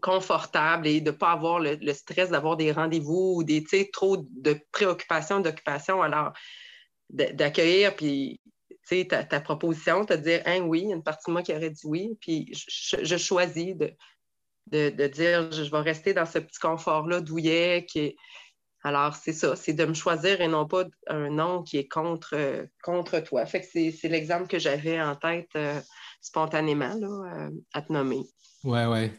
confortable 0.00 0.86
et 0.86 1.00
de 1.00 1.10
ne 1.10 1.16
pas 1.16 1.32
avoir 1.32 1.58
le, 1.58 1.92
stress 1.92 2.30
d'avoir 2.30 2.56
des 2.56 2.72
rendez-vous 2.72 3.34
ou 3.36 3.42
des, 3.42 3.64
trop 3.92 4.16
de 4.18 4.58
préoccupations, 4.72 5.40
d'occupations. 5.40 6.02
Alors, 6.02 6.32
d'accueillir, 7.10 7.96
puis 7.96 8.40
ta, 9.08 9.24
ta 9.24 9.40
proposition, 9.40 10.04
te 10.04 10.14
dire, 10.14 10.42
hein, 10.46 10.60
oui, 10.60 10.82
il 10.82 10.88
y 10.88 10.92
a 10.92 10.96
une 10.96 11.02
partie 11.02 11.28
de 11.28 11.32
moi 11.32 11.42
qui 11.42 11.54
aurait 11.54 11.70
dit 11.70 11.82
oui, 11.84 12.16
puis 12.20 12.52
je, 12.52 13.16
choisis 13.16 13.76
de, 13.76 13.94
de, 14.68 15.06
dire, 15.06 15.50
je, 15.52 15.70
vais 15.70 15.80
rester 15.80 16.14
dans 16.14 16.26
ce 16.26 16.38
petit 16.38 16.58
confort-là 16.58 17.20
douillet 17.20 17.86
qui 17.88 17.98
est... 18.00 18.16
Alors, 18.82 19.14
c'est 19.14 19.34
ça, 19.34 19.56
c'est 19.56 19.74
de 19.74 19.84
me 19.84 19.92
choisir 19.92 20.40
et 20.40 20.48
non 20.48 20.66
pas 20.66 20.84
un 21.06 21.28
nom 21.28 21.62
qui 21.62 21.76
est 21.76 21.88
contre, 21.88 22.66
contre 22.82 23.20
toi. 23.20 23.44
Fait 23.44 23.60
que 23.60 23.66
c'est 23.66 24.08
l'exemple 24.08 24.46
que 24.46 24.58
j'avais 24.58 24.98
en 25.02 25.16
tête 25.16 25.50
euh, 25.54 25.78
spontanément 26.22 26.94
là, 26.94 27.08
euh, 27.08 27.50
à 27.74 27.82
te 27.82 27.92
nommer. 27.92 28.22
Oui, 28.64 28.80
oui 28.88 29.10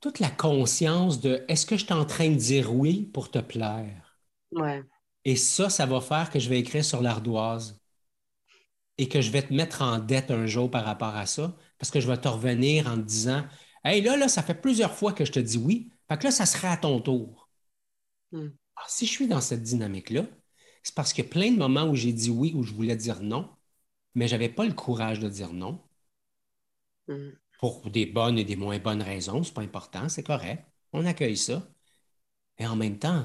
toute 0.00 0.18
la 0.18 0.30
conscience 0.30 1.20
de 1.20 1.44
est-ce 1.48 1.66
que 1.66 1.76
je 1.76 1.84
suis 1.84 1.92
en 1.92 2.04
train 2.04 2.30
de 2.30 2.34
dire 2.36 2.74
oui 2.74 3.04
pour 3.12 3.30
te 3.30 3.38
plaire? 3.38 4.18
Ouais. 4.52 4.82
Et 5.24 5.36
ça, 5.36 5.68
ça 5.68 5.86
va 5.86 6.00
faire 6.00 6.30
que 6.30 6.38
je 6.38 6.48
vais 6.48 6.58
écrire 6.58 6.84
sur 6.84 7.02
l'ardoise 7.02 7.80
et 8.98 9.08
que 9.08 9.20
je 9.20 9.30
vais 9.30 9.42
te 9.42 9.52
mettre 9.52 9.82
en 9.82 9.98
dette 9.98 10.30
un 10.30 10.46
jour 10.46 10.70
par 10.70 10.84
rapport 10.84 11.14
à 11.14 11.26
ça 11.26 11.56
parce 11.78 11.90
que 11.90 12.00
je 12.00 12.06
vais 12.08 12.16
te 12.16 12.28
revenir 12.28 12.86
en 12.86 12.96
te 12.96 13.02
disant 13.02 13.44
Hey, 13.84 14.02
là, 14.02 14.16
là, 14.16 14.28
ça 14.28 14.42
fait 14.42 14.54
plusieurs 14.54 14.94
fois 14.94 15.12
que 15.12 15.24
je 15.24 15.32
te 15.32 15.38
dis 15.38 15.58
oui. 15.58 15.90
Fait 16.08 16.18
que 16.18 16.24
là, 16.24 16.30
ça 16.30 16.46
serait 16.46 16.68
à 16.68 16.76
ton 16.76 17.00
tour. 17.00 17.48
Hmm. 18.32 18.50
si 18.86 19.06
je 19.06 19.10
suis 19.10 19.26
dans 19.26 19.40
cette 19.40 19.62
dynamique-là, 19.62 20.24
c'est 20.82 20.94
parce 20.94 21.12
qu'il 21.12 21.24
y 21.24 21.28
a 21.28 21.30
plein 21.30 21.50
de 21.50 21.58
moments 21.58 21.84
où 21.84 21.94
j'ai 21.94 22.12
dit 22.12 22.30
oui, 22.30 22.52
où 22.54 22.62
je 22.62 22.72
voulais 22.72 22.96
dire 22.96 23.20
non, 23.22 23.50
mais 24.14 24.28
je 24.28 24.34
n'avais 24.34 24.48
pas 24.48 24.64
le 24.66 24.72
courage 24.72 25.20
de 25.20 25.28
dire 25.28 25.52
non. 25.52 25.82
Hmm 27.08 27.39
pour 27.60 27.90
des 27.90 28.06
bonnes 28.06 28.38
et 28.38 28.44
des 28.44 28.56
moins 28.56 28.78
bonnes 28.80 29.02
raisons, 29.02 29.42
c'est 29.44 29.54
pas 29.54 29.62
important, 29.62 30.08
c'est 30.08 30.22
correct. 30.24 30.64
On 30.92 31.06
accueille 31.06 31.36
ça. 31.36 31.62
Et 32.58 32.66
en 32.66 32.76
même 32.76 32.98
temps, 32.98 33.24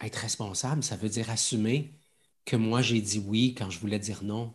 être 0.00 0.16
responsable, 0.16 0.82
ça 0.84 0.96
veut 0.96 1.08
dire 1.08 1.30
assumer 1.30 1.98
que 2.44 2.54
moi, 2.56 2.80
j'ai 2.82 3.00
dit 3.00 3.18
oui 3.18 3.54
quand 3.54 3.70
je 3.70 3.80
voulais 3.80 3.98
dire 3.98 4.22
non. 4.22 4.54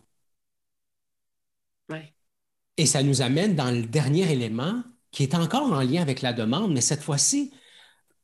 Et 2.78 2.86
ça 2.86 3.04
nous 3.04 3.22
amène 3.22 3.56
dans 3.56 3.72
le 3.72 3.84
dernier 3.86 4.32
élément 4.32 4.84
qui 5.12 5.24
est 5.24 5.36
encore 5.36 5.72
en 5.72 5.82
lien 5.82 6.02
avec 6.02 6.22
la 6.22 6.34
demande, 6.34 6.74
mais 6.74 6.82
cette 6.82 7.02
fois-ci, 7.04 7.54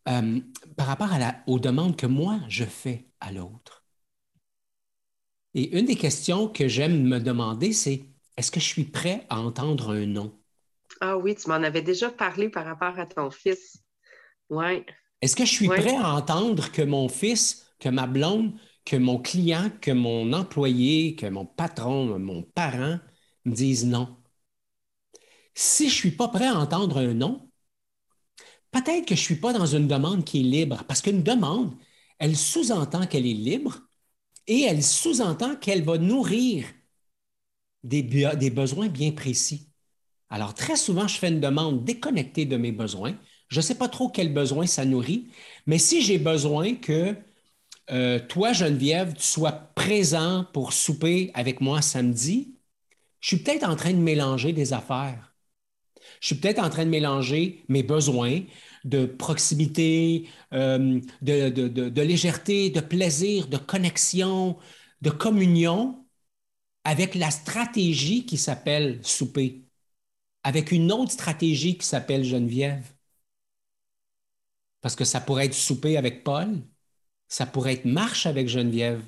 euh, 0.10 0.42
par 0.78 0.88
rapport 0.88 1.14
à 1.14 1.20
la, 1.20 1.44
aux 1.48 1.60
demandes 1.60 1.98
que 1.98 2.08
moi, 2.08 2.42
je 2.50 2.66
fais 2.66 3.10
à 3.20 3.32
l'autre. 3.32 3.86
Et 5.56 5.76
une 5.78 5.86
des 5.86 5.96
questions 5.96 6.48
que 6.48 6.68
j'aime 6.68 7.04
me 7.08 7.20
demander, 7.20 7.74
c'est 7.74 8.15
est-ce 8.38 8.52
que 8.52 8.60
je 8.60 8.66
suis 8.66 8.86
prêt 8.86 9.26
à 9.30 9.40
entendre 9.40 9.92
un 9.92 10.06
non? 10.06 10.38
Ah 11.02 11.18
oui, 11.18 11.36
tu 11.36 11.50
m'en 11.50 11.56
avais 11.56 11.82
déjà 11.82 12.10
parlé 12.10 12.50
par 12.50 12.66
rapport 12.66 13.00
à 13.00 13.06
ton 13.06 13.30
fils. 13.32 13.84
Oui. 14.50 14.86
Est-ce 15.22 15.36
que 15.36 15.46
je 15.46 15.52
suis 15.52 15.68
prêt 15.68 15.96
à 15.96 16.14
entendre 16.14 16.72
que 16.72 16.82
mon 16.82 17.10
fils, 17.10 17.66
que 17.80 17.90
ma 17.90 18.08
blonde, 18.08 18.54
que 18.86 18.96
mon 18.96 19.20
client, 19.20 19.72
que 19.82 19.92
mon 19.92 20.32
employé, 20.34 21.16
que 21.16 21.26
mon 21.26 21.46
patron, 21.46 22.20
mon 22.20 22.44
parent 22.44 23.00
me 23.46 23.54
disent 23.54 23.86
non? 23.86 24.16
Si 25.54 25.90
je 25.90 25.96
ne 25.96 26.00
suis 26.00 26.12
pas 26.12 26.28
prêt 26.28 26.48
à 26.48 26.60
entendre 26.60 26.98
un 26.98 27.14
non, 27.14 27.50
peut-être 28.72 29.08
que 29.08 29.16
je 29.16 29.22
ne 29.22 29.26
suis 29.26 29.36
pas 29.36 29.54
dans 29.54 29.66
une 29.66 29.88
demande 29.88 30.26
qui 30.26 30.42
est 30.42 30.44
libre, 30.44 30.84
parce 30.88 31.02
qu'une 31.02 31.24
demande, 31.24 31.74
elle 32.20 32.36
sous-entend 32.38 33.08
qu'elle 33.08 33.26
est 33.26 33.34
libre 33.34 33.80
et 34.48 34.62
elle 34.64 34.84
sous-entend 34.84 35.56
qu'elle 35.56 35.84
va 35.84 35.98
nourrir 35.98 36.66
des, 37.86 38.50
besoins 38.50 38.88
bien 38.88 39.12
précis. 39.12 39.70
Alors, 40.30 40.54
très 40.54 40.76
souvent, 40.76 41.08
je 41.08 41.18
fais 41.18 41.30
une 41.30 41.40
demande 41.40 41.86
déconnectée 41.86 42.46
de 42.46 42.58
mes 42.58 42.72
besoins. 42.72 43.16
Je 43.48 43.58
ne 43.58 43.62
sais 43.62 43.76
pas 43.76 43.88
trop 43.88 44.10
quel 44.10 44.34
besoin 44.34 44.66
ça 44.66 44.86
nourrit, 44.86 45.28
mais 45.68 45.78
si 45.78 46.02
j'ai 46.02 46.18
besoin 46.18 46.76
que 46.76 47.16
euh, 47.92 48.20
toi, 48.28 48.54
Geneviève, 48.54 49.14
tu 49.14 49.24
sois 49.24 49.52
présent 49.52 50.46
pour 50.54 50.74
souper 50.74 51.32
avec 51.36 51.62
moi 51.62 51.82
samedi, 51.82 52.56
je 53.22 53.28
suis 53.30 53.38
peut-être 53.38 53.68
en 53.68 53.76
train 53.76 53.94
de 53.94 54.00
mélanger 54.00 54.54
des 54.54 54.74
affaires. 54.74 55.36
Je 56.22 56.28
suis 56.28 56.36
peut-être 56.36 56.60
en 56.60 56.70
train 56.70 56.86
de 56.86 56.90
mélanger 56.90 57.64
mes 57.68 57.84
besoins 57.84 58.42
de 58.84 59.06
proximité, 59.06 60.28
euh, 60.54 61.00
de, 61.22 62.02
légèreté, 62.02 62.70
de 62.70 62.80
plaisir, 62.82 63.48
de 63.48 63.58
connexion, 63.58 64.58
de 65.02 65.10
communion 65.10 66.05
avec 66.86 67.16
la 67.16 67.32
stratégie 67.32 68.26
qui 68.28 68.38
s'appelle 68.38 69.00
souper, 69.06 69.66
avec 70.44 70.72
une 70.72 70.92
autre 70.92 71.12
stratégie 71.14 71.78
qui 71.78 71.88
s'appelle 71.88 72.24
Geneviève. 72.26 72.86
Parce 74.82 74.96
que 74.96 75.06
ça 75.06 75.22
pourrait 75.22 75.46
être 75.48 75.54
souper 75.54 75.98
avec 75.98 76.24
Paul, 76.24 76.62
ça 77.30 77.46
pourrait 77.46 77.74
être 77.76 77.86
marche 77.86 78.26
avec 78.28 78.48
Geneviève, 78.50 79.04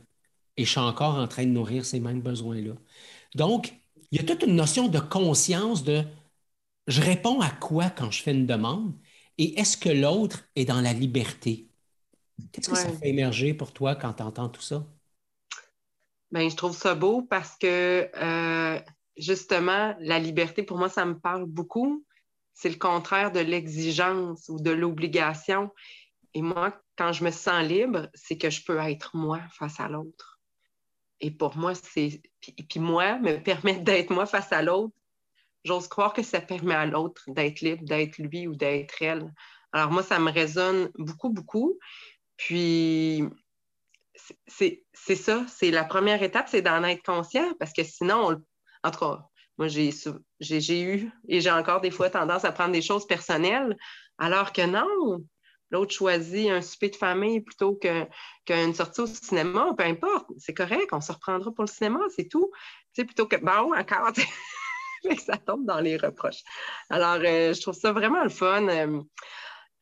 et 0.57 0.65
je 0.65 0.71
suis 0.71 0.79
encore 0.79 1.15
en 1.15 1.27
train 1.29 1.45
de 1.45 1.51
nourrir 1.51 1.85
ces 1.85 1.99
mêmes 2.01 2.21
besoins-là. 2.21 2.73
Donc, 3.35 3.73
il 4.11 4.19
y 4.19 4.21
a 4.21 4.25
toute 4.25 4.43
une 4.43 4.55
notion 4.55 4.89
de 4.89 4.99
conscience 4.99 5.83
de 5.83 6.05
je 6.87 7.01
réponds 7.01 7.41
à 7.41 7.51
quoi 7.51 7.89
quand 7.91 8.11
je 8.11 8.23
fais 8.23 8.33
une 8.33 8.47
demande 8.47 8.93
et 9.37 9.59
est-ce 9.59 9.77
que 9.77 9.89
l'autre 9.89 10.45
est 10.55 10.65
dans 10.65 10.81
la 10.81 10.93
liberté? 10.93 11.69
Qu'est-ce 12.51 12.69
que 12.69 12.75
ça 12.75 12.91
fait 12.91 13.09
émerger 13.09 13.53
pour 13.55 13.73
toi 13.73 13.95
quand 13.95 14.13
tu 14.15 14.23
entends 14.23 14.49
tout 14.49 14.61
ça? 14.61 14.87
Bien, 16.31 16.49
je 16.49 16.55
trouve 16.55 16.75
ça 16.75 16.93
beau 16.95 17.21
parce 17.21 17.57
que 17.57 18.09
euh, 18.15 18.79
justement, 19.17 19.95
la 19.99 20.19
liberté, 20.19 20.63
pour 20.63 20.77
moi, 20.77 20.89
ça 20.89 21.05
me 21.05 21.17
parle 21.17 21.45
beaucoup. 21.45 22.05
C'est 22.53 22.69
le 22.69 22.75
contraire 22.75 23.31
de 23.31 23.39
l'exigence 23.39 24.49
ou 24.49 24.59
de 24.59 24.71
l'obligation. 24.71 25.71
Et 26.33 26.41
moi, 26.41 26.79
quand 26.97 27.13
je 27.13 27.23
me 27.23 27.31
sens 27.31 27.63
libre, 27.63 28.09
c'est 28.13 28.37
que 28.37 28.49
je 28.49 28.63
peux 28.63 28.77
être 28.79 29.15
moi 29.15 29.39
face 29.51 29.79
à 29.79 29.87
l'autre. 29.87 30.39
Et 31.19 31.31
pour 31.31 31.55
moi, 31.57 31.73
c'est. 31.75 32.21
puis 32.41 32.79
moi, 32.79 33.19
me 33.19 33.37
permettre 33.43 33.83
d'être 33.83 34.09
moi 34.09 34.25
face 34.25 34.51
à 34.51 34.61
l'autre, 34.61 34.93
j'ose 35.63 35.87
croire 35.87 36.13
que 36.13 36.23
ça 36.23 36.41
permet 36.41 36.75
à 36.75 36.85
l'autre 36.85 37.23
d'être 37.27 37.61
libre, 37.61 37.83
d'être 37.85 38.17
lui 38.17 38.47
ou 38.47 38.55
d'être 38.55 39.01
elle. 39.01 39.33
Alors 39.71 39.91
moi, 39.91 40.03
ça 40.03 40.19
me 40.19 40.31
résonne 40.31 40.89
beaucoup, 40.97 41.29
beaucoup. 41.29 41.77
Puis, 42.37 43.23
c'est 44.47 45.15
ça, 45.15 45.45
c'est 45.47 45.71
la 45.71 45.83
première 45.83 46.21
étape, 46.23 46.47
c'est 46.49 46.61
d'en 46.61 46.83
être 46.83 47.03
conscient, 47.03 47.53
parce 47.59 47.73
que 47.73 47.83
sinon, 47.83 48.41
en 48.83 48.91
tout 48.91 48.99
cas, 48.99 49.19
moi, 49.57 49.67
j'ai 49.67 50.81
eu 50.81 51.11
et 51.27 51.41
j'ai 51.41 51.51
encore 51.51 51.81
des 51.81 51.91
fois 51.91 52.09
tendance 52.09 52.45
à 52.45 52.51
prendre 52.51 52.71
des 52.71 52.81
choses 52.81 53.07
personnelles, 53.07 53.75
alors 54.17 54.53
que 54.53 54.61
non, 54.65 55.23
l'autre 55.71 55.93
choisit 55.93 56.49
un 56.49 56.61
souper 56.61 56.89
de 56.89 56.95
famille 56.95 57.41
plutôt 57.41 57.79
qu'une 58.45 58.73
sortie 58.73 59.01
au 59.01 59.07
cinéma, 59.07 59.73
peu 59.77 59.83
importe, 59.83 60.27
c'est 60.37 60.53
correct, 60.53 60.89
on 60.91 61.01
se 61.01 61.11
reprendra 61.11 61.51
pour 61.51 61.63
le 61.63 61.69
cinéma, 61.69 61.99
c'est 62.15 62.29
tout. 62.29 62.51
Tu 62.93 63.01
sais, 63.01 63.05
plutôt 63.05 63.27
que, 63.27 63.37
bon, 63.37 63.73
encore, 63.75 64.11
ça 65.25 65.37
tombe 65.37 65.65
dans 65.65 65.79
les 65.79 65.97
reproches. 65.97 66.43
Alors, 66.89 67.19
euh, 67.23 67.53
je 67.53 67.61
trouve 67.61 67.75
ça 67.75 67.91
vraiment 67.91 68.23
le 68.23 68.29
fun. 68.29 68.67
Euh, 68.67 69.01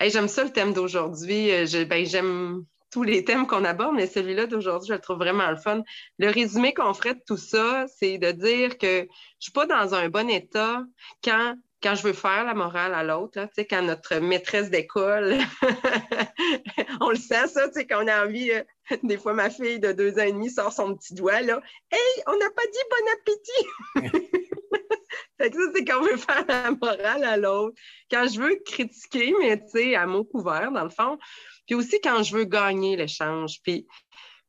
j'aime 0.02 0.28
ça 0.28 0.44
le 0.44 0.52
thème 0.52 0.74
d'aujourd'hui. 0.74 1.52
Euh, 1.52 1.86
ben, 1.86 2.06
j'aime 2.06 2.66
tous 2.96 3.04
les 3.04 3.26
thèmes 3.26 3.46
qu'on 3.46 3.66
aborde, 3.66 3.94
mais 3.94 4.08
celui-là 4.08 4.46
d'aujourd'hui, 4.46 4.88
je 4.88 4.94
le 4.94 5.02
trouve 5.02 5.18
vraiment 5.18 5.52
le 5.52 5.58
fun. 5.58 5.84
Le 6.18 6.30
résumé 6.30 6.74
qu'on 6.74 6.94
ferait 6.94 7.16
de 7.16 7.22
tout 7.28 7.36
ça, 7.36 7.88
c'est 7.88 8.18
de 8.18 8.32
dire 8.32 8.78
que 8.78 8.88
je 8.88 9.02
ne 9.02 9.08
suis 9.38 9.52
pas 9.52 9.66
dans 9.66 9.94
un 9.94 10.08
bon 10.08 10.30
état 10.30 10.82
quand 11.22 11.56
quand 11.84 11.94
je 11.94 12.04
veux 12.04 12.14
faire 12.14 12.46
la 12.46 12.54
morale 12.54 12.94
à 12.94 13.04
l'autre, 13.04 13.48
quand 13.70 13.82
notre 13.82 14.16
maîtresse 14.16 14.72
d'école, 14.72 15.38
on 17.02 17.10
le 17.10 17.18
sent, 17.18 17.48
ça, 17.50 17.68
quand 17.84 18.04
on 18.04 18.08
a 18.08 18.26
envie, 18.26 18.50
des 19.04 19.18
fois, 19.18 19.34
ma 19.34 19.50
fille 19.50 19.80
de 19.80 19.92
deux 19.92 20.14
ans 20.14 20.24
et 20.24 20.32
demi 20.32 20.50
sort 20.50 20.72
son 20.72 20.96
petit 20.96 21.14
doigt, 21.14 21.42
là, 21.42 21.62
Hey, 21.92 22.24
on 22.28 22.38
n'a 22.38 22.50
pas 22.50 22.64
dit 22.72 22.80
bon 22.90 24.08
appétit! 24.08 24.32
Fait 25.38 25.50
que 25.50 25.58
ça, 25.58 25.72
c'est 25.76 25.84
quand 25.84 26.02
je 26.04 26.12
veux 26.12 26.18
faire 26.18 26.46
la 26.48 26.72
morale 26.72 27.24
à 27.24 27.38
l'autre. 27.38 27.78
Quand 28.10 28.26
je 28.34 28.40
veux 28.40 28.56
critiquer, 28.66 29.34
mais 29.40 29.96
à 29.96 30.06
mot 30.08 30.24
couvert, 30.24 30.72
dans 30.72 30.84
le 30.84 30.90
fond. 30.90 31.18
Puis 31.66 31.76
aussi 31.76 32.00
quand 32.02 32.24
je 32.24 32.36
veux 32.36 32.46
gagner 32.46 32.96
l'échange. 32.96 33.60
Puis 33.64 33.88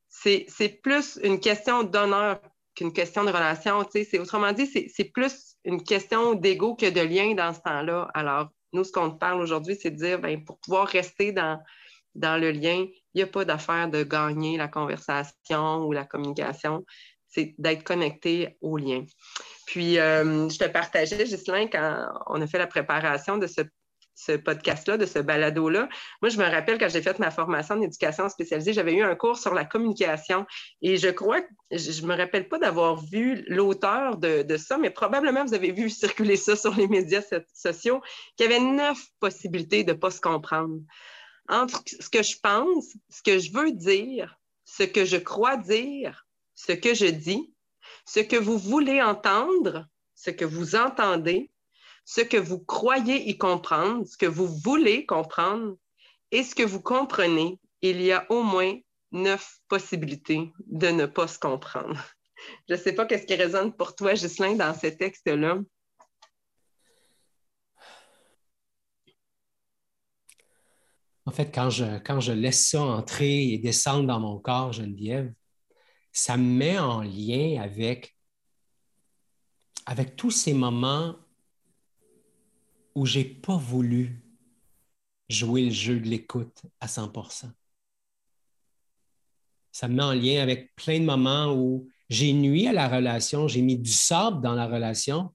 c'est 0.09 0.81
plus 0.83 1.19
une 1.23 1.41
question 1.41 1.83
d'honneur 1.83 2.41
qu'une 2.75 2.93
question 2.93 3.25
de 3.25 3.31
relation. 3.31 3.87
Sais, 3.91 4.19
autrement 4.19 4.53
dit, 4.53 4.67
c'est 4.67 5.13
plus 5.13 5.57
une 5.65 5.83
question 5.83 6.35
d'ego 6.35 6.75
que 6.75 6.91
de 6.91 7.01
lien 7.01 7.35
dans 7.35 7.55
ce 7.55 7.61
temps-là. 7.61 8.09
Alors, 8.15 8.49
nous, 8.73 8.85
ce 8.85 8.93
qu'on 8.93 9.11
te 9.11 9.19
parle 9.19 9.41
aujourd'hui, 9.41 9.77
c'est 9.81 9.91
de 9.91 9.97
dire, 9.97 10.19
bien, 10.19 10.41
pour 10.41 10.59
pouvoir 10.59 10.87
rester 10.87 11.33
dans, 11.33 11.59
dans 12.15 12.41
le 12.41 12.51
lien, 12.51 12.85
il 13.15 13.17
n'y 13.17 13.23
a 13.23 13.27
pas 13.27 13.45
d'affaire 13.45 13.89
de 13.89 14.03
gagner 14.03 14.59
la 14.59 14.69
conversation 14.69 15.85
ou 15.85 15.93
la 15.93 16.05
communication 16.05 16.85
c'est 17.37 17.55
d'être 17.59 17.85
connecté 17.85 18.57
au 18.61 18.79
lien. 18.79 19.05
Puis, 19.67 19.99
euh, 19.99 20.49
je 20.49 20.59
te 20.59 20.65
partageais, 20.69 21.25
Ghislain, 21.25 21.67
quand 21.67 22.07
on 22.29 22.41
a 22.41 22.47
fait 22.47 22.59
la 22.59 22.67
préparation 22.67 23.37
de 23.37 23.47
ce, 23.47 23.61
podcast-là, 24.33 24.97
de 24.97 25.07
ce 25.07 25.19
balado-là. 25.19 25.89
Moi, 26.23 26.29
je 26.31 26.39
me 26.39 26.45
rappelle 26.45 26.79
quand 26.79 26.89
j'ai 26.89 27.03
fait 27.03 27.19
ma 27.19 27.31
formation 27.31 27.77
en 27.77 27.83
éducation 27.83 28.29
spécialisée, 28.29 28.73
j'avais 28.73 28.95
eu 28.95 29.03
un 29.03 29.15
cours 29.15 29.39
sur 29.39 29.55
la 29.55 29.65
communication 29.65 30.47
et 30.83 30.97
je 30.97 31.09
crois, 31.09 31.41
je 31.71 32.03
ne 32.03 32.07
me 32.07 32.17
rappelle 32.17 32.49
pas 32.49 32.59
d'avoir 32.59 32.97
vu 32.97 33.45
l'auteur 33.49 34.17
de, 34.17 34.43
de, 34.43 34.57
ça, 34.57 34.79
mais 34.79 34.91
probablement 34.91 35.45
vous 35.45 35.55
avez 35.55 35.73
vu 35.73 35.91
circuler 35.91 36.37
ça 36.37 36.57
sur 36.57 36.75
les 36.75 36.89
médias 36.89 37.23
sociaux, 37.55 38.01
qu'il 38.37 38.51
y 38.51 38.55
avait 38.55 38.65
neuf 38.65 38.99
possibilités 39.21 39.85
de 39.85 39.93
ne 39.93 39.99
pas 39.99 40.11
se 40.11 40.21
comprendre. 40.21 40.81
Entre 41.49 41.83
ce 41.87 42.09
que 42.09 42.23
je 42.23 42.37
pense, 42.43 42.97
ce 43.09 43.23
que 43.23 43.39
je 43.39 43.53
veux 43.53 43.73
dire, 43.73 44.37
ce 44.65 44.83
que 44.83 45.05
je 45.05 45.17
crois 45.17 45.57
dire, 45.57 46.27
ce 46.55 46.73
que 46.73 46.95
je 46.95 47.07
dis, 47.07 47.55
ce 48.05 48.21
que 48.21 48.37
vous 48.37 48.59
voulez 48.59 49.01
entendre, 49.01 49.87
ce 50.15 50.31
que 50.31 50.45
vous 50.45 50.75
entendez, 50.75 51.51
ce 52.07 52.21
que 52.21 52.37
vous 52.37 52.61
croyez 52.61 53.29
y 53.29 53.37
comprendre, 53.37 54.07
ce 54.07 54.17
que 54.17 54.27
vous 54.27 54.47
voulez 54.47 55.05
comprendre 55.05 55.77
et 56.31 56.45
ce 56.45 56.55
que 56.55 56.63
vous 56.63 56.81
comprenez. 56.81 57.59
Il 57.83 58.01
y 58.01 58.13
a 58.13 58.25
au 58.31 58.43
moins 58.43 58.79
neuf 59.11 59.59
possibilités 59.69 60.53
de 60.67 60.87
ne 60.87 61.07
pas 61.07 61.27
se 61.27 61.39
comprendre. 61.39 62.01
Je 62.69 62.75
ne 62.75 62.79
sais 62.79 62.93
pas 62.93 63.07
qu'est-ce 63.07 63.27
qui 63.27 63.35
résonne 63.35 63.75
pour 63.75 63.97
toi, 63.97 64.15
Ghislain, 64.15 64.55
dans 64.55 64.73
ce 64.73 64.87
texte-là. 64.87 65.59
En 71.25 71.33
fait, 71.33 71.53
quand 71.53 71.71
je, 71.71 71.99
quand 71.99 72.21
je 72.21 72.33
laisse 72.33 72.69
ça 72.69 72.83
entrer 72.83 73.49
et 73.53 73.59
descendre 73.59 74.07
dans 74.07 74.21
mon 74.21 74.39
corps, 74.39 74.73
Geneviève, 74.73 75.35
ça 76.13 76.37
me 76.37 76.45
met 76.45 76.79
en 76.79 77.01
lien 77.03 77.61
avec, 77.61 78.17
avec 79.87 80.15
tous 80.15 80.31
ces 80.31 80.55
moments 80.55 81.17
où 82.97 83.05
je 83.05 83.19
n'ai 83.19 83.25
pas 83.25 83.57
voulu 83.57 84.25
jouer 85.29 85.67
le 85.67 85.71
jeu 85.71 86.01
de 86.01 86.09
l'écoute 86.09 86.63
à 86.81 86.87
100% 86.87 87.51
Ça 89.71 89.87
me 89.87 89.95
met 89.95 90.03
en 90.03 90.15
lien 90.15 90.43
avec 90.43 90.75
plein 90.77 90.99
de 90.99 91.05
moments 91.05 91.53
où 91.55 91.89
j'ai 92.09 92.33
nuit 92.33 92.67
à 92.67 92.73
la 92.73 92.89
relation, 92.89 93.49
j'ai 93.49 93.61
mis 93.61 93.77
du 93.77 93.93
sable 93.93 94.41
dans 94.41 94.55
la 94.55 94.67
relation 94.67 95.35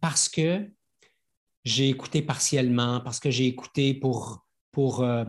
parce 0.00 0.28
que 0.28 0.70
j'ai 1.64 1.88
écouté 1.88 2.20
partiellement, 2.20 3.00
parce 3.00 3.18
que 3.18 3.30
j'ai 3.30 3.46
écouté 3.46 3.94
pour, 3.94 4.44
pour, 4.70 5.02
euh, 5.02 5.24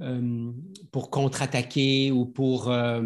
euh, 0.00 0.52
pour 0.90 1.10
contre-attaquer 1.10 2.12
ou 2.12 2.24
pour 2.24 2.70
euh, 2.70 3.02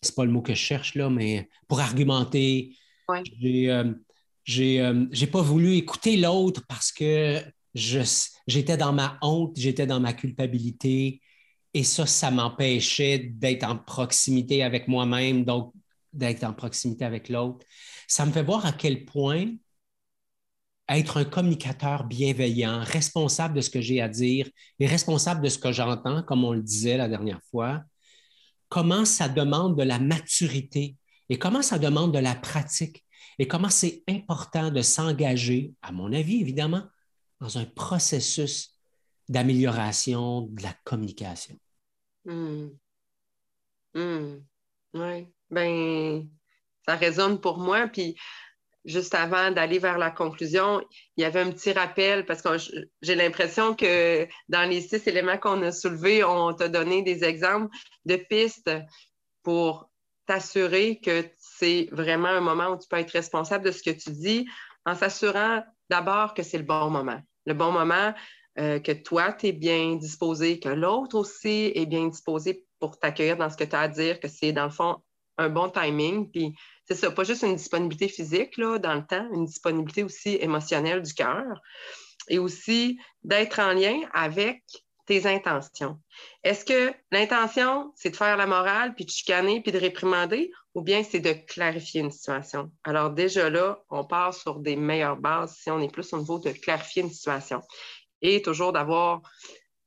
c'est 0.00 0.14
pas 0.14 0.24
le 0.24 0.30
mot 0.30 0.42
que 0.42 0.54
je 0.54 0.58
cherche 0.58 0.94
là, 0.94 1.10
mais 1.10 1.48
pour 1.66 1.80
argumenter. 1.80 2.76
J'ai, 3.40 3.68
euh, 4.48 4.60
euh, 4.60 5.06
j'ai, 5.10 5.26
pas 5.26 5.42
voulu 5.42 5.74
écouter 5.74 6.16
l'autre 6.16 6.62
parce 6.68 6.92
que 6.92 7.40
j'étais 7.74 8.76
dans 8.76 8.92
ma 8.92 9.18
honte, 9.22 9.56
j'étais 9.56 9.86
dans 9.86 10.00
ma 10.00 10.12
culpabilité 10.12 11.20
et 11.74 11.84
ça, 11.84 12.06
ça 12.06 12.30
m'empêchait 12.30 13.18
d'être 13.18 13.64
en 13.64 13.76
proximité 13.76 14.62
avec 14.62 14.88
moi-même, 14.88 15.44
donc 15.44 15.72
d'être 16.12 16.42
en 16.44 16.52
proximité 16.52 17.04
avec 17.04 17.28
l'autre. 17.28 17.64
Ça 18.08 18.26
me 18.26 18.32
fait 18.32 18.42
voir 18.42 18.66
à 18.66 18.72
quel 18.72 19.04
point 19.04 19.46
être 20.88 21.18
un 21.18 21.24
communicateur 21.24 22.02
bienveillant, 22.04 22.82
responsable 22.82 23.54
de 23.54 23.60
ce 23.60 23.70
que 23.70 23.80
j'ai 23.80 24.00
à 24.00 24.08
dire 24.08 24.48
et 24.80 24.86
responsable 24.86 25.42
de 25.42 25.48
ce 25.48 25.58
que 25.58 25.70
j'entends, 25.70 26.24
comme 26.24 26.44
on 26.44 26.52
le 26.52 26.62
disait 26.62 26.96
la 26.96 27.08
dernière 27.08 27.40
fois, 27.50 27.84
comment 28.68 29.04
ça 29.04 29.28
demande 29.28 29.78
de 29.78 29.84
la 29.84 30.00
maturité 30.00 30.96
et 31.28 31.38
comment 31.38 31.62
ça 31.62 31.78
demande 31.78 32.12
de 32.12 32.18
la 32.18 32.34
pratique 32.34 33.04
et 33.38 33.48
comment 33.48 33.70
c'est 33.70 34.02
important 34.08 34.70
de 34.70 34.82
s'engager, 34.82 35.74
à 35.82 35.92
mon 35.92 36.12
avis 36.12 36.40
évidemment, 36.40 36.82
dans 37.40 37.58
un 37.58 37.64
processus 37.64 38.76
d'amélioration 39.28 40.42
de 40.42 40.62
la 40.62 40.74
communication. 40.84 41.56
Hmm. 42.24 42.68
Hmm. 43.94 44.40
Oui, 44.94 45.28
ben 45.50 46.28
ça 46.86 46.96
résonne 46.96 47.40
pour 47.40 47.58
moi. 47.58 47.88
Puis 47.88 48.16
juste 48.84 49.14
avant 49.14 49.50
d'aller 49.50 49.78
vers 49.78 49.98
la 49.98 50.10
conclusion, 50.10 50.82
il 51.16 51.22
y 51.22 51.24
avait 51.24 51.40
un 51.40 51.50
petit 51.50 51.72
rappel 51.72 52.26
parce 52.26 52.42
que 52.42 52.56
j'ai 53.02 53.14
l'impression 53.14 53.74
que 53.74 54.26
dans 54.48 54.68
les 54.68 54.80
six 54.80 55.06
éléments 55.06 55.38
qu'on 55.38 55.62
a 55.62 55.72
soulevés, 55.72 56.24
on 56.24 56.52
t'a 56.52 56.68
donné 56.68 57.02
des 57.02 57.24
exemples 57.24 57.68
de 58.04 58.16
pistes 58.16 58.70
pour 59.42 59.90
t'assurer 60.26 61.00
que 61.00 61.24
c'est 61.60 61.88
vraiment 61.92 62.28
un 62.28 62.40
moment 62.40 62.68
où 62.70 62.78
tu 62.78 62.88
peux 62.88 62.96
être 62.96 63.12
responsable 63.12 63.64
de 63.66 63.70
ce 63.70 63.82
que 63.82 63.90
tu 63.90 64.10
dis 64.10 64.48
en 64.86 64.94
s'assurant 64.94 65.62
d'abord 65.90 66.32
que 66.32 66.42
c'est 66.42 66.56
le 66.56 66.64
bon 66.64 66.88
moment. 66.90 67.20
Le 67.44 67.54
bon 67.54 67.70
moment, 67.70 68.14
euh, 68.58 68.80
que 68.80 68.92
toi, 68.92 69.32
tu 69.32 69.48
es 69.48 69.52
bien 69.52 69.96
disposé, 69.96 70.58
que 70.58 70.70
l'autre 70.70 71.16
aussi 71.16 71.70
est 71.74 71.86
bien 71.86 72.08
disposé 72.08 72.64
pour 72.78 72.98
t'accueillir 72.98 73.36
dans 73.36 73.50
ce 73.50 73.56
que 73.56 73.64
tu 73.64 73.76
as 73.76 73.80
à 73.80 73.88
dire, 73.88 74.20
que 74.20 74.28
c'est 74.28 74.52
dans 74.52 74.64
le 74.64 74.70
fond 74.70 74.96
un 75.36 75.50
bon 75.50 75.68
timing. 75.68 76.30
Puis 76.30 76.54
c'est 76.86 76.94
ça, 76.94 77.10
pas 77.10 77.24
juste 77.24 77.42
une 77.42 77.56
disponibilité 77.56 78.08
physique 78.08 78.56
là, 78.56 78.78
dans 78.78 78.94
le 78.94 79.06
temps, 79.06 79.28
une 79.32 79.44
disponibilité 79.44 80.02
aussi 80.02 80.38
émotionnelle 80.40 81.02
du 81.02 81.12
cœur. 81.12 81.60
Et 82.28 82.38
aussi 82.38 82.98
d'être 83.22 83.58
en 83.58 83.72
lien 83.72 83.98
avec 84.12 84.62
intentions. 85.26 85.98
Est-ce 86.44 86.64
que 86.64 86.92
l'intention, 87.10 87.92
c'est 87.96 88.10
de 88.10 88.16
faire 88.16 88.36
la 88.36 88.46
morale, 88.46 88.94
puis 88.94 89.04
de 89.04 89.10
chicaner, 89.10 89.60
puis 89.60 89.72
de 89.72 89.78
réprimander, 89.78 90.50
ou 90.74 90.82
bien 90.82 91.02
c'est 91.02 91.20
de 91.20 91.32
clarifier 91.32 92.00
une 92.00 92.10
situation? 92.10 92.70
Alors 92.84 93.10
déjà 93.10 93.50
là, 93.50 93.82
on 93.90 94.04
part 94.04 94.34
sur 94.34 94.60
des 94.60 94.76
meilleures 94.76 95.16
bases 95.16 95.56
si 95.56 95.70
on 95.70 95.80
est 95.80 95.92
plus 95.92 96.12
au 96.12 96.18
niveau 96.18 96.38
de 96.38 96.50
clarifier 96.50 97.02
une 97.02 97.10
situation. 97.10 97.60
Et 98.22 98.42
toujours 98.42 98.72
d'avoir 98.72 99.22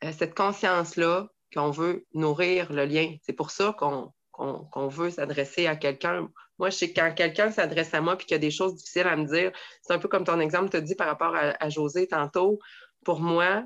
euh, 0.04 0.12
cette 0.18 0.36
conscience-là 0.36 1.28
qu'on 1.54 1.72
veut 1.72 2.06
nourrir 2.14 2.72
le 2.74 2.86
lien. 2.86 3.16
C'est 3.24 3.34
pour 3.34 3.52
ça 3.52 3.76
qu'on 3.78 4.88
veut 4.88 5.12
s'adresser 5.12 5.68
à 5.68 5.76
quelqu'un. 5.76 6.28
Moi, 6.58 6.70
je 6.70 6.78
sais 6.78 6.92
que 6.92 7.00
quand 7.00 7.14
quelqu'un 7.14 7.52
s'adresse 7.52 7.94
à 7.94 8.02
moi 8.02 8.16
et 8.16 8.18
qu'il 8.18 8.32
y 8.32 8.36
a 8.36 8.40
des 8.40 8.52
choses 8.52 8.76
difficiles 8.76 9.08
à 9.08 9.16
me 9.16 9.26
dire, 9.26 9.52
c'est 9.82 9.94
un 9.94 10.00
peu 10.00 10.08
comme 10.08 10.24
ton 10.24 10.40
exemple 10.40 10.70
te 10.70 10.78
dit 10.78 10.96
par 10.96 11.08
rapport 11.08 11.36
à, 11.36 11.70
José 11.70 12.08
tantôt. 12.08 12.60
Pour 13.06 13.20
moi, 13.20 13.64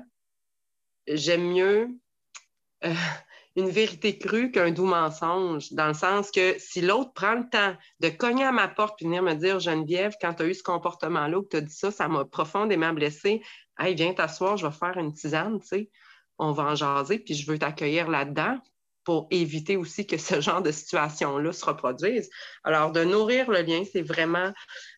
j'aime 1.16 1.52
mieux 1.52 1.88
euh, 2.84 2.94
une 3.56 3.70
vérité 3.70 4.18
crue 4.18 4.52
qu'un 4.52 4.70
doux 4.70 4.86
mensonge, 4.86 5.72
dans 5.72 5.88
le 5.88 5.94
sens 5.94 6.30
que 6.30 6.56
si 6.58 6.80
l'autre 6.80 7.12
prend 7.12 7.34
le 7.34 7.48
temps 7.50 7.74
de 7.98 8.08
cogner 8.08 8.44
à 8.44 8.52
ma 8.52 8.68
porte 8.68 9.02
et 9.02 9.04
venir 9.04 9.22
me 9.22 9.34
dire 9.34 9.58
Geneviève, 9.58 10.14
quand 10.20 10.34
tu 10.34 10.44
as 10.44 10.46
eu 10.46 10.54
ce 10.54 10.62
comportement-là, 10.62 11.42
que 11.42 11.48
tu 11.48 11.56
as 11.56 11.60
dit 11.62 11.74
ça, 11.74 11.90
ça 11.90 12.06
m'a 12.06 12.24
profondément 12.24 12.92
blessé. 12.92 13.42
Hey, 13.78 13.96
viens 13.96 14.14
t'asseoir, 14.14 14.56
je 14.56 14.66
vais 14.66 14.72
faire 14.72 14.96
une 14.96 15.12
tisane, 15.12 15.60
tu 15.60 15.66
sais. 15.66 15.90
On 16.38 16.52
va 16.52 16.64
en 16.64 16.74
jaser, 16.76 17.18
puis 17.18 17.34
je 17.34 17.50
veux 17.50 17.58
t'accueillir 17.58 18.08
là-dedans 18.08 18.60
pour 19.02 19.26
éviter 19.32 19.76
aussi 19.76 20.06
que 20.06 20.18
ce 20.18 20.40
genre 20.40 20.62
de 20.62 20.70
situation-là 20.70 21.52
se 21.52 21.64
reproduise. 21.64 22.30
Alors, 22.62 22.92
de 22.92 23.02
nourrir 23.02 23.50
le 23.50 23.62
lien, 23.62 23.82
c'est 23.90 24.02
vraiment 24.02 24.52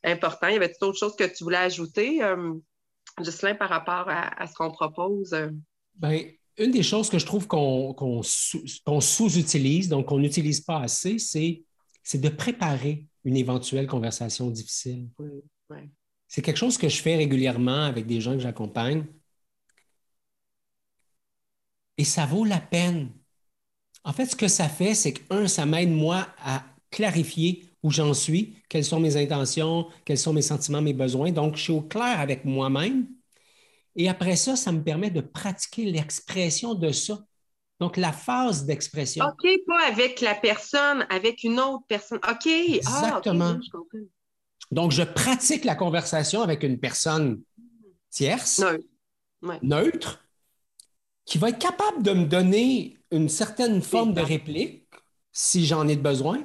important. 0.05 0.49
Y 0.49 0.57
avait 0.57 0.75
d'autres 0.81 0.99
choses 0.99 1.17
que 1.17 1.25
tu 1.25 1.45
voulais 1.45 1.57
ajouter, 1.57 2.23
euh, 2.23 2.53
par 3.59 3.69
rapport 3.69 4.07
à, 4.09 4.47
ce 4.47 4.55
qu'on 4.55 4.71
propose? 4.71 5.35
Bien, 5.97 6.23
une 6.59 6.71
des 6.71 6.83
choses 6.83 7.09
que 7.11 7.19
je 7.19 7.27
trouve 7.27 7.47
qu'on 7.47 8.23
sous-utilise, 8.23 9.89
donc 9.89 10.07
qu'on 10.07 10.19
n'utilise 10.19 10.61
pas 10.61 10.81
assez, 10.81 11.19
c'est 11.19 11.65
de 12.15 12.29
préparer 12.29 13.07
une 13.25 13.37
éventuelle 13.37 13.87
conversation 13.87 14.51
difficile. 14.51 15.09
C'est 16.29 16.43
quelque 16.43 16.57
chose 16.57 16.79
que 16.79 16.89
je 16.89 17.01
fais 17.01 17.17
régulièrement 17.17 17.85
avec 17.85 18.07
des 18.07 18.21
gens 18.21 18.33
que 18.35 18.41
j'accompagne. 18.41 19.05
Et 21.99 22.05
ça 22.05 22.25
vaut 22.25 22.45
la 22.45 22.61
peine 22.61 23.11
en 24.05 24.13
fait, 24.13 24.27
ce 24.27 24.37
que 24.37 24.49
ça 24.49 24.69
fait, 24.69 24.95
c'est 24.95 25.13
que, 25.13 25.21
un, 25.31 25.47
ça 25.47 25.67
m'aide, 25.67 25.91
moi, 25.91 26.27
à 26.39 26.65
clarifier 26.91 27.65
où 27.83 27.91
j'en 27.91 28.15
suis, 28.15 28.57
quelles 28.69 28.85
sont 28.85 29.01
mes 29.01 29.17
intentions, 29.17 29.89
quels 30.05 30.19
sont 30.19 30.33
mes 30.33 30.43
sentiments, 30.43 30.83
mes 30.83 30.93
besoins. 30.93 31.33
Donc, 31.33 31.57
je 31.57 31.63
suis 31.63 31.73
au 31.73 31.83
clair 31.83 32.19
avec 32.21 32.45
moi-même. 32.45 33.07
Et 33.97 34.09
après 34.09 34.37
ça, 34.37 34.57
ça 34.57 34.73
me 34.73 34.83
permet 34.83 35.11
de 35.11 35.21
pratiquer 35.21 35.85
l'expression 35.85 36.75
de 36.75 36.93
ça. 36.93 37.19
Donc, 37.81 37.97
la 37.97 38.13
phase 38.13 38.67
d'expression. 38.67 39.25
OK, 39.25 39.49
pas 39.67 39.87
avec 39.87 40.21
la 40.21 40.35
personne, 40.35 41.07
avec 41.09 41.45
une 41.45 41.59
autre 41.59 41.85
personne. 41.89 42.19
OK. 42.19 42.47
Ah, 42.47 42.75
Exactement. 42.77 43.59
Donc, 44.71 44.93
je 44.93 45.03
pratique 45.03 45.65
la 45.65 45.75
conversation 45.75 46.43
avec 46.43 46.63
une 46.63 46.79
personne 46.79 47.41
tierce, 48.11 48.63
neutre 49.63 50.21
qui 51.25 51.39
va 51.39 51.51
être 51.51 51.59
capable 51.59 52.03
de 52.03 52.13
me 52.13 52.27
donner 52.27 52.99
une 53.11 53.29
certaine 53.29 53.83
forme 53.83 54.15
de 54.15 54.21
réplique 54.21 54.85
si 55.33 55.65
j'en 55.65 55.87
ai 55.89 55.97
besoin, 55.97 56.45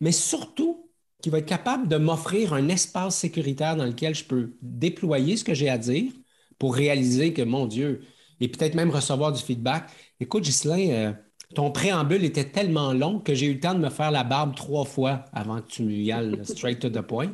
mais 0.00 0.12
surtout 0.12 0.88
qui 1.20 1.30
va 1.30 1.38
être 1.38 1.48
capable 1.48 1.88
de 1.88 1.96
m'offrir 1.96 2.54
un 2.54 2.68
espace 2.68 3.18
sécuritaire 3.18 3.76
dans 3.76 3.84
lequel 3.84 4.14
je 4.14 4.24
peux 4.24 4.56
déployer 4.62 5.36
ce 5.36 5.44
que 5.44 5.52
j'ai 5.52 5.68
à 5.68 5.78
dire 5.78 6.12
pour 6.60 6.76
réaliser 6.76 7.32
que, 7.32 7.40
mon 7.40 7.66
Dieu, 7.66 8.02
et 8.38 8.46
peut-être 8.46 8.74
même 8.74 8.90
recevoir 8.90 9.32
du 9.32 9.42
feedback. 9.42 9.90
Écoute, 10.20 10.44
Ghislain, 10.44 10.90
euh, 10.90 11.12
ton 11.54 11.72
préambule 11.72 12.22
était 12.22 12.44
tellement 12.44 12.92
long 12.92 13.18
que 13.18 13.34
j'ai 13.34 13.46
eu 13.46 13.54
le 13.54 13.60
temps 13.60 13.74
de 13.74 13.80
me 13.80 13.88
faire 13.88 14.10
la 14.10 14.24
barbe 14.24 14.54
trois 14.54 14.84
fois 14.84 15.24
avant 15.32 15.62
que 15.62 15.68
tu 15.68 15.82
y 15.84 16.12
ailles 16.12 16.38
straight 16.44 16.78
to 16.78 16.90
the 16.90 17.00
point. 17.00 17.32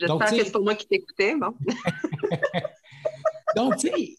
J'espère 0.00 0.30
que 0.30 0.44
c'est 0.44 0.52
pour 0.52 0.64
moi 0.64 0.74
qui 0.74 0.88
t'écoutais. 0.88 1.36
Bon. 1.36 1.54
Donc, 3.56 3.76
tu 3.76 3.88
sais, 3.88 4.16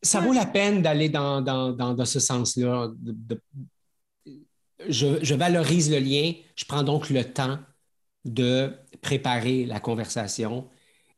ça 0.00 0.20
vaut 0.20 0.32
la 0.32 0.46
peine 0.46 0.80
d'aller 0.80 1.10
dans, 1.10 2.04
ce 2.06 2.18
sens-là. 2.18 2.90
je, 4.88 5.34
valorise 5.34 5.90
le 5.90 5.98
lien, 5.98 6.32
je 6.56 6.64
prends 6.64 6.82
donc 6.82 7.10
le 7.10 7.22
temps 7.22 7.58
de 8.24 8.72
préparer 9.02 9.64
la 9.66 9.78
conversation 9.78 10.68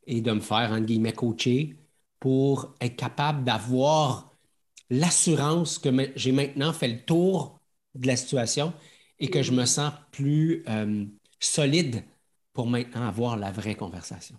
et 0.05 0.21
de 0.21 0.31
me 0.33 0.41
faire, 0.41 0.71
entre 0.71 0.85
guillemets, 0.85 1.13
coacher 1.13 1.75
pour 2.25 2.73
être 2.81 2.95
capable 2.95 3.43
d'avoir 3.43 4.31
l'assurance 4.89 5.77
que 5.77 5.89
j'ai 6.15 6.31
maintenant 6.31 6.73
fait 6.73 6.87
le 6.87 7.05
tour 7.05 7.59
de 7.93 8.07
la 8.07 8.15
situation 8.15 8.73
et 9.19 9.29
que 9.29 9.43
je 9.43 9.51
me 9.51 9.65
sens 9.65 9.93
plus 10.09 10.63
euh, 10.67 11.05
solide 11.39 12.03
pour 12.51 12.65
maintenant 12.65 13.07
avoir 13.07 13.37
la 13.37 13.51
vraie 13.51 13.75
conversation 13.75 14.35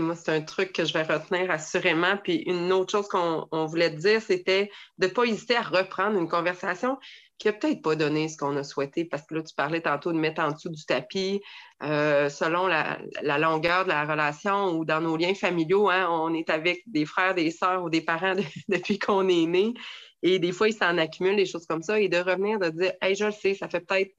moi, 0.00 0.14
c'est 0.14 0.30
un 0.32 0.42
truc 0.42 0.72
que 0.72 0.84
je 0.84 0.92
vais 0.92 1.02
retenir 1.02 1.50
assurément. 1.50 2.16
Puis 2.22 2.36
une 2.46 2.70
autre 2.72 2.92
chose 2.92 3.08
qu'on 3.08 3.66
voulait 3.66 3.90
dire, 3.90 4.22
c'était 4.22 4.70
de 4.98 5.06
ne 5.06 5.12
pas 5.12 5.24
hésiter 5.24 5.56
à 5.56 5.62
reprendre 5.62 6.18
une 6.18 6.28
conversation 6.28 6.98
qui 7.42 7.48
n'a 7.48 7.54
peut-être 7.54 7.82
pas 7.82 7.96
donné 7.96 8.28
ce 8.28 8.36
qu'on 8.36 8.56
a 8.56 8.62
souhaité, 8.62 9.04
parce 9.04 9.26
que 9.26 9.34
là, 9.34 9.42
tu 9.42 9.52
parlais 9.52 9.80
tantôt 9.80 10.12
de 10.12 10.16
mettre 10.16 10.40
en 10.40 10.52
dessous 10.52 10.68
du 10.68 10.84
tapis, 10.84 11.42
euh, 11.82 12.28
selon 12.28 12.68
la, 12.68 13.00
longueur 13.36 13.82
de 13.82 13.88
la 13.88 14.04
relation 14.04 14.70
ou 14.76 14.84
dans 14.84 15.00
nos 15.00 15.16
liens 15.16 15.34
familiaux, 15.34 15.90
hein, 15.90 16.06
on 16.08 16.32
est 16.34 16.48
avec 16.50 16.84
des 16.86 17.04
frères, 17.04 17.34
des 17.34 17.50
sœurs 17.50 17.82
ou 17.82 17.90
des 17.90 18.00
parents 18.00 18.36
depuis 18.68 19.00
qu'on 19.00 19.28
est 19.28 19.46
né. 19.46 19.74
Et 20.22 20.38
des 20.38 20.52
fois, 20.52 20.68
il 20.68 20.72
s'en 20.72 20.96
accumule 20.98 21.34
des 21.34 21.44
choses 21.44 21.66
comme 21.66 21.82
ça. 21.82 21.98
Et 21.98 22.08
de 22.08 22.18
revenir, 22.18 22.60
de 22.60 22.68
dire, 22.68 22.92
hey, 23.02 23.16
je 23.16 23.24
le 23.24 23.32
sais, 23.32 23.54
ça 23.54 23.68
fait 23.68 23.80
peut-être 23.80 24.12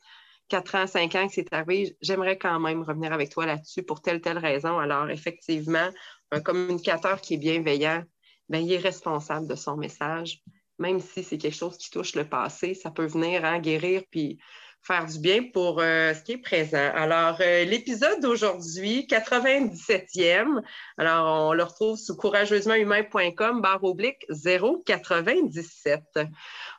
4 0.49 0.75
ans, 0.75 0.85
5 0.85 1.15
ans 1.15 1.27
que 1.27 1.33
c'est 1.33 1.53
arrivé, 1.53 1.95
j'aimerais 2.01 2.37
quand 2.37 2.59
même 2.59 2.83
revenir 2.83 3.13
avec 3.13 3.29
toi 3.29 3.45
là-dessus 3.45 3.83
pour 3.83 4.01
telle, 4.01 4.19
telle 4.19 4.37
raison. 4.37 4.79
Alors, 4.79 5.09
effectivement, 5.09 5.87
un 6.31 6.41
communicateur 6.41 7.21
qui 7.21 7.35
est 7.35 7.37
bienveillant, 7.37 8.03
bien, 8.49 8.59
il 8.59 8.73
est 8.73 8.79
responsable 8.79 9.47
de 9.47 9.55
son 9.55 9.77
message. 9.77 10.43
Même 10.79 10.99
si 10.99 11.23
c'est 11.23 11.37
quelque 11.37 11.55
chose 11.55 11.77
qui 11.77 11.89
touche 11.91 12.15
le 12.15 12.27
passé, 12.27 12.73
ça 12.73 12.91
peut 12.91 13.05
venir 13.05 13.43
en 13.43 13.59
guérir 13.59 14.03
puis 14.09 14.39
faire 14.81 15.05
du 15.05 15.19
bien 15.19 15.43
pour 15.53 15.79
euh, 15.79 16.13
ce 16.13 16.23
qui 16.23 16.33
est 16.33 16.37
présent. 16.37 16.91
Alors, 16.93 17.37
euh, 17.39 17.63
l'épisode 17.63 18.19
d'aujourd'hui, 18.21 19.07
97e, 19.09 20.61
alors 20.97 21.47
on 21.49 21.53
le 21.53 21.63
retrouve 21.63 21.97
sur 21.97 22.17
courageusementhumain.com, 22.17 23.61
barre 23.61 23.83
oblique 23.83 24.25
097. 24.29 26.01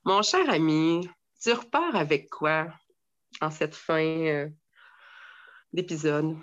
Mon 0.04 0.20
cher 0.22 0.50
ami, 0.50 1.08
tu 1.42 1.52
repars 1.52 1.96
avec 1.96 2.28
quoi? 2.28 2.66
en 3.40 3.50
cette 3.50 3.74
fin 3.74 4.04
euh, 4.04 4.48
d'épisode? 5.72 6.36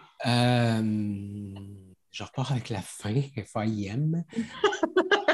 Je 2.11 2.23
repars 2.23 2.51
avec 2.51 2.69
la 2.69 2.81
fin, 2.81 3.21
FIM. 3.21 4.23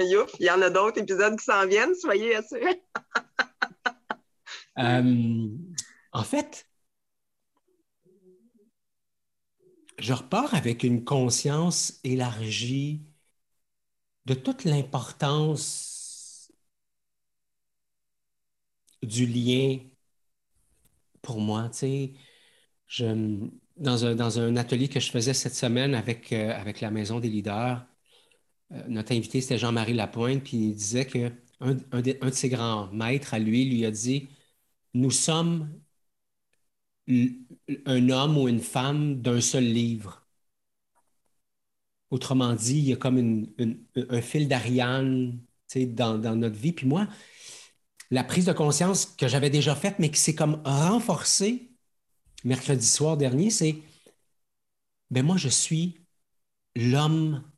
Il 0.00 0.46
y 0.46 0.50
en 0.50 0.62
a 0.62 0.70
d'autres 0.70 0.98
épisodes 0.98 1.36
qui 1.38 1.44
s'en 1.44 1.66
viennent, 1.66 1.94
soyez 1.94 2.36
assurés. 2.36 2.82
Euh, 4.78 5.48
en 6.12 6.22
fait, 6.22 6.66
je 9.98 10.12
repars 10.14 10.54
avec 10.54 10.84
une 10.84 11.04
conscience 11.04 12.00
élargie 12.04 13.02
de 14.24 14.34
toute 14.34 14.64
l'importance 14.64 16.50
du 19.02 19.26
lien 19.26 19.80
pour 21.22 21.40
moi. 21.40 21.68
Tu 21.70 21.78
sais, 21.78 22.12
je, 22.86 23.04
dans, 23.76 24.38
un, 24.38 24.56
atelier 24.56 24.88
que 24.88 25.00
je 25.00 25.10
faisais 25.10 25.34
cette 25.34 25.54
semaine 25.54 25.94
avec, 25.94 26.32
euh, 26.32 26.52
avec 26.54 26.80
la 26.80 26.90
Maison 26.90 27.20
des 27.20 27.28
leaders, 27.28 27.86
euh, 28.72 28.82
notre 28.88 29.12
invité, 29.12 29.40
c'était 29.40 29.58
Jean-Marie 29.58 29.94
Lapointe, 29.94 30.42
puis 30.44 30.56
il 30.56 30.74
disait 30.74 31.04
de, 31.06 31.32
un 31.60 32.30
de 32.30 32.34
ses 32.34 32.48
grands 32.48 32.88
maîtres 32.92 33.34
à 33.34 33.38
lui 33.38 33.64
lui 33.64 33.84
a 33.84 33.90
dit 33.90 34.28
Nous 34.94 35.10
sommes 35.10 35.70
un 37.86 38.08
homme 38.08 38.38
ou 38.38 38.48
une 38.48 38.60
femme 38.60 39.20
d'un 39.20 39.40
seul 39.42 39.64
livre. 39.64 40.26
Autrement 42.10 42.54
dit, 42.54 42.78
il 42.78 42.84
y 42.88 42.92
a 42.92 42.96
comme 42.96 43.46
un 43.96 44.20
fil 44.22 44.48
d'Ariane 44.48 45.38
dans, 45.76 46.18
dans 46.18 46.34
notre 46.36 46.56
vie. 46.56 46.72
Puis 46.72 46.86
moi, 46.86 47.06
la 48.10 48.24
prise 48.24 48.46
de 48.46 48.52
conscience 48.52 49.06
que 49.06 49.28
j'avais 49.28 49.50
déjà 49.50 49.74
faite, 49.74 49.96
mais 49.98 50.10
qui 50.10 50.20
s'est 50.20 50.34
comme 50.34 50.60
renforcée 50.64 51.70
mercredi 52.44 52.86
soir 52.86 53.16
dernier, 53.16 53.50
c'est 53.50 53.76
ben 55.10 55.24
moi, 55.24 55.36
je 55.36 55.48
suis 55.48 55.98
l'homme 56.76 57.49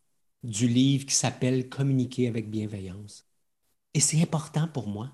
du 0.43 0.67
livre 0.69 1.07
qui 1.07 1.15
s'appelle 1.15 1.69
Communiquer 1.69 2.29
avec 2.29 2.51
bienveillance. 2.51 3.27
Et 3.95 4.01
c'est 4.01 4.21
important 4.21 4.69
pour 4.69 4.89
moi. 4.89 5.13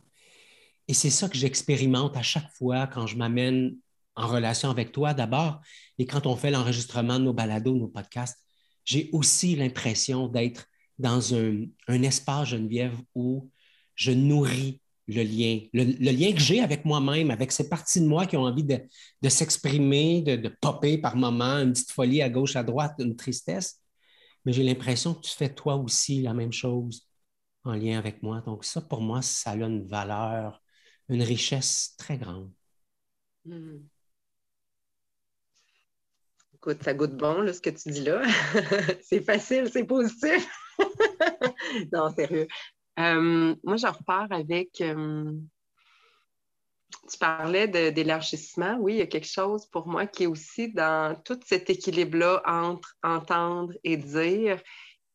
Et 0.87 0.95
c'est 0.95 1.11
ça 1.11 1.29
que 1.29 1.37
j'expérimente 1.37 2.17
à 2.17 2.23
chaque 2.23 2.51
fois 2.53 2.87
quand 2.87 3.07
je 3.07 3.17
m'amène 3.17 3.77
en 4.19 4.27
relation 4.27 4.71
avec 4.71 4.93
toi 4.93 5.15
d'abord 5.15 5.61
et 5.99 6.07
quand 6.07 6.27
on 6.27 6.37
fait 6.37 6.51
l'enregistrement 6.51 7.19
de 7.19 7.25
nos 7.25 7.33
balados, 7.33 7.77
nos 7.77 7.89
podcasts. 7.89 8.39
J'ai 8.85 9.11
aussi 9.13 9.55
l'impression 9.55 10.29
d'être 10.29 10.67
dans 10.99 11.35
un, 11.35 11.67
un, 11.87 12.03
espace, 12.03 12.49
Geneviève, 12.49 12.97
où 13.15 13.51
je 13.95 14.11
nourris 14.11 14.81
le 15.07 15.23
lien, 15.23 15.61
le, 15.73 16.11
lien 16.11 16.33
que 16.33 16.41
j'ai 16.41 16.61
avec 16.61 16.85
moi-même, 16.85 17.31
avec 17.31 17.53
ces 17.53 17.69
parties 17.69 18.01
de 18.01 18.07
moi 18.07 18.27
qui 18.27 18.37
ont 18.37 18.45
envie 18.45 18.65
de, 18.65 19.29
s'exprimer, 19.29 20.23
de, 20.23 20.37
de, 20.37 20.49
popper 20.61 20.99
par 20.99 21.17
moments, 21.17 21.59
une 21.59 21.73
petite 21.73 21.93
folie 21.93 22.23
à 22.23 22.29
gauche, 22.29 22.57
à 22.57 22.63
droite, 22.63 22.95
une 22.99 23.17
tristesse. 23.17 23.81
J'ai 24.53 24.63
l'impression 24.63 25.15
que 25.15 25.21
tu 25.21 25.31
fais 25.31 25.53
toi 25.55 25.77
aussi 25.77 26.23
la 26.23 26.35
même 26.35 26.53
chose 26.53 27.07
en 27.65 27.73
lien 27.75 27.99
avec 27.99 28.23
moi. 28.23 28.41
Donc 28.41 28.65
ça, 28.65 28.81
pour 28.81 29.01
moi, 29.01 29.23
ça 29.23 29.51
a 29.51 29.55
une 29.57 29.87
valeur, 29.87 30.63
une 31.09 31.23
richesse 31.23 31.95
très 31.99 32.17
grande. 32.19 32.51
Hmm. 33.45 33.79
Écoute, 36.55 36.83
ça 36.83 36.95
goûte 36.95 37.17
bon, 37.17 37.43
là, 37.43 37.53
ce 37.53 37.61
que 37.61 37.71
tu 37.71 37.91
dis 37.91 38.01
là. 38.03 38.23
c'est 39.03 39.21
facile, 39.21 39.69
c'est 39.71 39.85
positif. 39.85 40.49
non, 41.93 42.13
sérieux. 42.15 42.49
Euh, 42.99 43.55
moi, 43.63 43.77
je 43.77 43.87
repars 43.87 44.27
avec. 44.31 44.81
Euh, 44.81 45.33
tu 47.11 47.19
parlais 47.19 47.69
d'élargissement. 47.69 48.77
Oui, 48.81 48.95
il 48.95 48.99
y 48.99 49.03
a 49.03 49.07
quelque 49.07 49.27
chose 49.27 49.67
pour 49.67 49.87
moi 49.87 50.07
qui 50.07 50.25
est 50.25 50.27
aussi 50.27 50.73
dans 50.73 51.21
tout 51.25 51.39
cet 51.45 51.71
équilibre-là 51.71 52.43
entre 52.47 52.97
entendre 53.03 53.75
et 53.85 53.97
dire, 53.97 54.61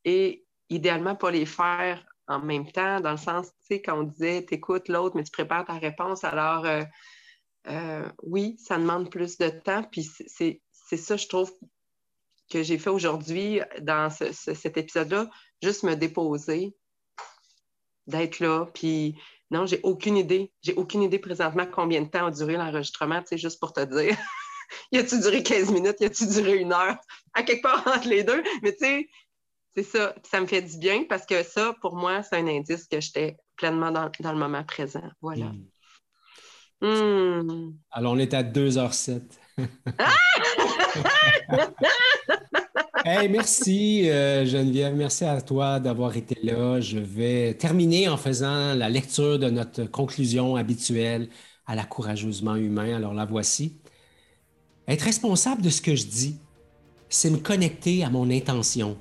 et 0.06 0.46
idéalement 0.70 1.16
pas 1.16 1.32
les 1.32 1.46
faire 1.46 2.06
en 2.28 2.40
même 2.40 2.72
temps, 2.72 3.00
dans 3.02 3.12
le 3.12 3.18
sens, 3.18 3.48
tu 3.48 3.76
sais, 3.76 3.82
quand 3.82 4.00
on 4.00 4.04
disait, 4.04 4.44
t'écoutes 4.44 4.88
l'autre, 4.88 5.16
mais 5.16 5.24
tu 5.24 5.32
prépares 5.32 5.66
ta 5.66 5.74
réponse, 5.74 6.24
alors 6.24 6.66
euh, 7.68 8.10
oui, 8.24 8.58
ça 8.58 8.78
demande 8.78 9.10
plus 9.10 9.38
de 9.38 9.50
temps, 9.50 9.84
puis 9.84 10.04
c'est 10.28 10.98
ça, 10.98 11.18
je 11.18 11.28
trouve, 11.28 11.52
que 12.50 12.62
j'ai 12.62 12.78
fait 12.78 12.90
aujourd'hui 12.90 13.62
dans 13.82 14.10
cet 14.10 14.78
épisode-là, 14.78 15.30
juste 15.62 15.84
me 15.84 15.96
déposer, 15.96 16.76
d'être 18.08 18.39
là. 18.39 18.68
Puis 18.74 19.16
non, 19.51 19.66
j'ai 19.66 19.80
aucune 19.84 20.18
idée. 20.18 20.51
J'ai 20.62 20.74
aucune 20.74 21.04
idée 21.04 21.20
présentement 21.20 21.66
combien 21.72 22.01
de 22.01 22.08
temps 22.08 22.26
a 22.26 22.32
duré 22.32 22.54
l'enregistrement, 22.54 23.22
tu 23.22 23.28
sais, 23.30 23.38
juste 23.38 23.60
pour 23.60 23.74
te 23.74 23.82
dire. 23.82 24.18
y 24.91 24.97
a-tu 24.97 25.20
duré 25.20 25.43
15 25.43 25.72
minutes? 25.72 25.97
Y 25.99 26.06
a-tu 26.06 26.28
duré 26.28 26.58
une 26.58 26.74
heure? 26.74 26.97
À 27.34 27.43
quelque 27.43 27.62
part 27.62 27.88
entre 27.88 28.08
les 28.08 28.24
deux. 28.24 28.43
Mais 28.62 28.72
tu 28.74 28.80
sais, 28.80 29.10
c'est 29.76 29.84
ça. 29.84 30.16
ça 30.24 30.41
me 30.41 30.47
fait 30.47 30.62
du 30.62 30.78
bien 30.78 31.04
parce 31.08 31.26
que 31.26 31.43
ça, 31.43 31.76
pour 31.82 31.95
moi, 31.95 32.24
c'est 32.24 32.38
un 32.38 32.47
indice 32.47 32.88
que 32.88 32.99
j'étais 32.99 33.38
pleinement 33.56 33.91
dans, 33.91 34.10
le 34.20 34.38
moment 34.38 34.64
présent. 34.64 35.10
Voilà. 35.22 35.45
Hmm. 35.45 35.68
Hmm. 36.82 37.74
Alors, 37.91 38.14
on 38.14 38.18
est 38.18 38.34
à 38.34 38.43
2h07. 38.43 39.22
hey, 43.06 43.30
merci 43.30 44.10
euh, 44.10 44.45
Geneviève, 44.45 44.95
merci 44.95 45.26
à 45.26 45.41
toi 45.41 45.80
d'avoir 45.80 46.16
été 46.16 46.38
là. 46.43 46.80
Je 46.80 46.99
vais 46.99 47.54
terminer 47.54 48.08
en 48.08 48.18
faisant 48.18 48.74
la 48.74 48.89
lecture 48.89 49.39
de 49.39 49.49
notre 49.49 49.84
conclusion 49.84 50.56
habituelle 50.56 51.28
à 51.66 51.76
la 51.76 51.84
courageusement 51.84 52.56
humain. 52.56 52.95
Alors 52.95 53.14
la 53.14 53.26
voici. 53.26 53.78
Être 54.88 55.04
responsable 55.04 55.62
de 55.62 55.70
ce 55.70 55.82
que 55.82 55.95
je 55.95 56.06
dis, 56.06 56.38
c'est 57.10 57.30
me 57.30 57.38
connecter 57.38 58.04
à 58.04 58.10
mon 58.10 58.30
intention, 58.30 58.97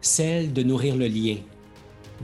celle 0.00 0.52
de 0.52 0.62
nourrir 0.62 0.96
le 0.96 1.08
lien, 1.08 1.36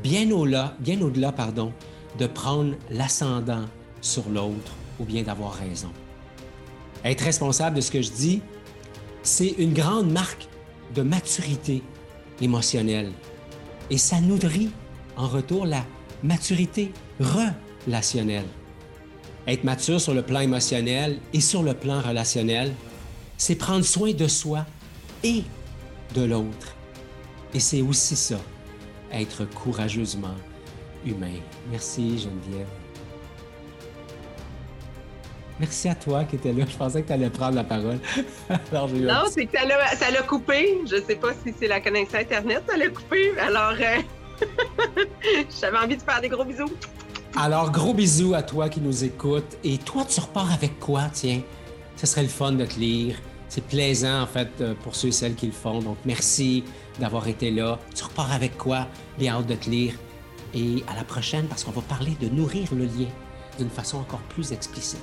bien 0.03 0.31
au-delà, 0.31 0.77
bien 0.81 1.01
au-delà, 1.01 1.33
pardon, 1.33 1.73
de 2.19 2.27
prendre 2.27 2.75
l'ascendant 2.91 3.65
sur 4.01 4.29
l'autre 4.31 4.73
ou 4.99 5.05
bien 5.05 5.23
d'avoir 5.23 5.53
raison. 5.53 5.91
Être 7.05 7.23
responsable 7.23 7.77
de 7.77 7.81
ce 7.81 7.91
que 7.91 8.03
je 8.03 8.11
dis, 8.11 8.43
c'est 9.23 9.51
une 9.59 9.75
grande 9.75 10.11
marque 10.11 10.50
de 10.95 11.03
maturité 11.03 11.83
émotionnelle. 12.41 13.13
Et 13.91 13.99
ça 13.99 14.21
nourrit 14.21 14.71
en 15.17 15.29
retour 15.29 15.67
la 15.67 15.85
maturité 16.23 16.93
relationnelle. 17.19 18.47
Être 19.47 19.65
mature 19.65 20.01
sur 20.01 20.15
le 20.15 20.23
plan 20.23 20.41
émotionnel 20.41 21.19
et 21.33 21.41
sur 21.41 21.63
le 21.63 21.75
plan 21.75 22.01
relationnel, 22.01 22.75
c'est 23.37 23.57
prendre 23.57 23.85
soin 23.85 24.13
de 24.13 24.29
soi 24.29 24.67
et 25.25 25.43
de 26.15 26.23
l'autre. 26.23 26.77
Et 27.55 27.61
c'est 27.61 27.83
aussi 27.83 28.17
ça, 28.17 28.39
être 29.13 29.45
courageusement 29.47 30.37
humain. 31.05 31.41
Merci 31.71 32.19
Geneviève. 32.19 32.80
Merci 35.61 35.91
à 35.91 35.95
toi 35.95 36.25
qui 36.25 36.37
étais 36.37 36.55
là. 36.55 36.65
Je 36.67 36.75
pensais 36.75 37.03
que 37.03 37.09
tu 37.09 37.13
allais 37.13 37.29
prendre 37.29 37.55
la 37.55 37.65
parole. 37.65 37.99
non, 38.49 39.25
c'est 39.31 39.45
que 39.45 39.59
ça 39.59 40.11
l'a 40.11 40.23
coupé. 40.23 40.79
Je 40.89 40.97
ne 40.97 41.01
sais 41.03 41.17
pas 41.17 41.33
si 41.35 41.55
c'est 41.61 41.69
la 41.69 41.83
connexion 41.83 42.19
Internet, 42.19 42.63
ça 42.67 42.79
l'a 42.79 42.89
coupé. 42.89 43.39
Alors, 43.39 43.75
euh, 43.79 45.05
j'avais 45.61 45.77
envie 45.77 45.99
de 45.99 46.03
faire 46.03 46.23
des 46.23 46.31
gros 46.31 46.47
bisous. 46.47 46.73
Alors, 47.37 47.71
gros 47.71 47.93
bisous 47.93 48.33
à 48.33 48.43
toi 48.43 48.71
qui 48.71 48.81
nous 48.81 49.05
écoutes. 49.05 49.59
Et 49.63 49.77
toi, 49.77 50.07
tu 50.09 50.19
repars 50.21 50.51
avec 50.51 50.81
quoi, 50.81 51.11
tiens? 51.13 51.43
Ce 51.97 52.07
serait 52.07 52.23
le 52.23 52.29
fun 52.29 52.53
de 52.53 52.65
te 52.65 52.81
lire. 52.81 53.17
C'est 53.51 53.65
plaisant, 53.65 54.23
en 54.23 54.27
fait, 54.27 54.49
euh, 54.63 54.73
pour 54.83 54.97
ceux 54.97 55.09
et 55.09 55.13
celles 55.13 55.35
qui 55.35 55.45
le 55.45 55.53
font. 55.53 55.81
Donc, 55.81 55.99
merci 56.07 56.65
d'avoir 56.99 57.29
été 57.29 57.51
là. 57.51 57.79
Tu 57.95 58.03
repars 58.03 58.33
avec 58.33 58.57
quoi? 58.57 58.87
Bien 59.19 59.35
hâte 59.35 59.47
de 59.47 59.57
te 59.57 59.69
lire. 59.69 59.93
Et 60.55 60.83
à 60.91 60.97
la 60.97 61.05
prochaine, 61.05 61.47
parce 61.49 61.65
qu'on 61.65 61.71
va 61.73 61.83
parler 61.83 62.17
de 62.19 62.29
nourrir 62.29 62.67
le 62.75 62.85
lien 62.85 63.11
d'une 63.59 63.69
façon 63.69 63.99
encore 63.99 64.21
plus 64.21 64.53
explicite. 64.53 65.03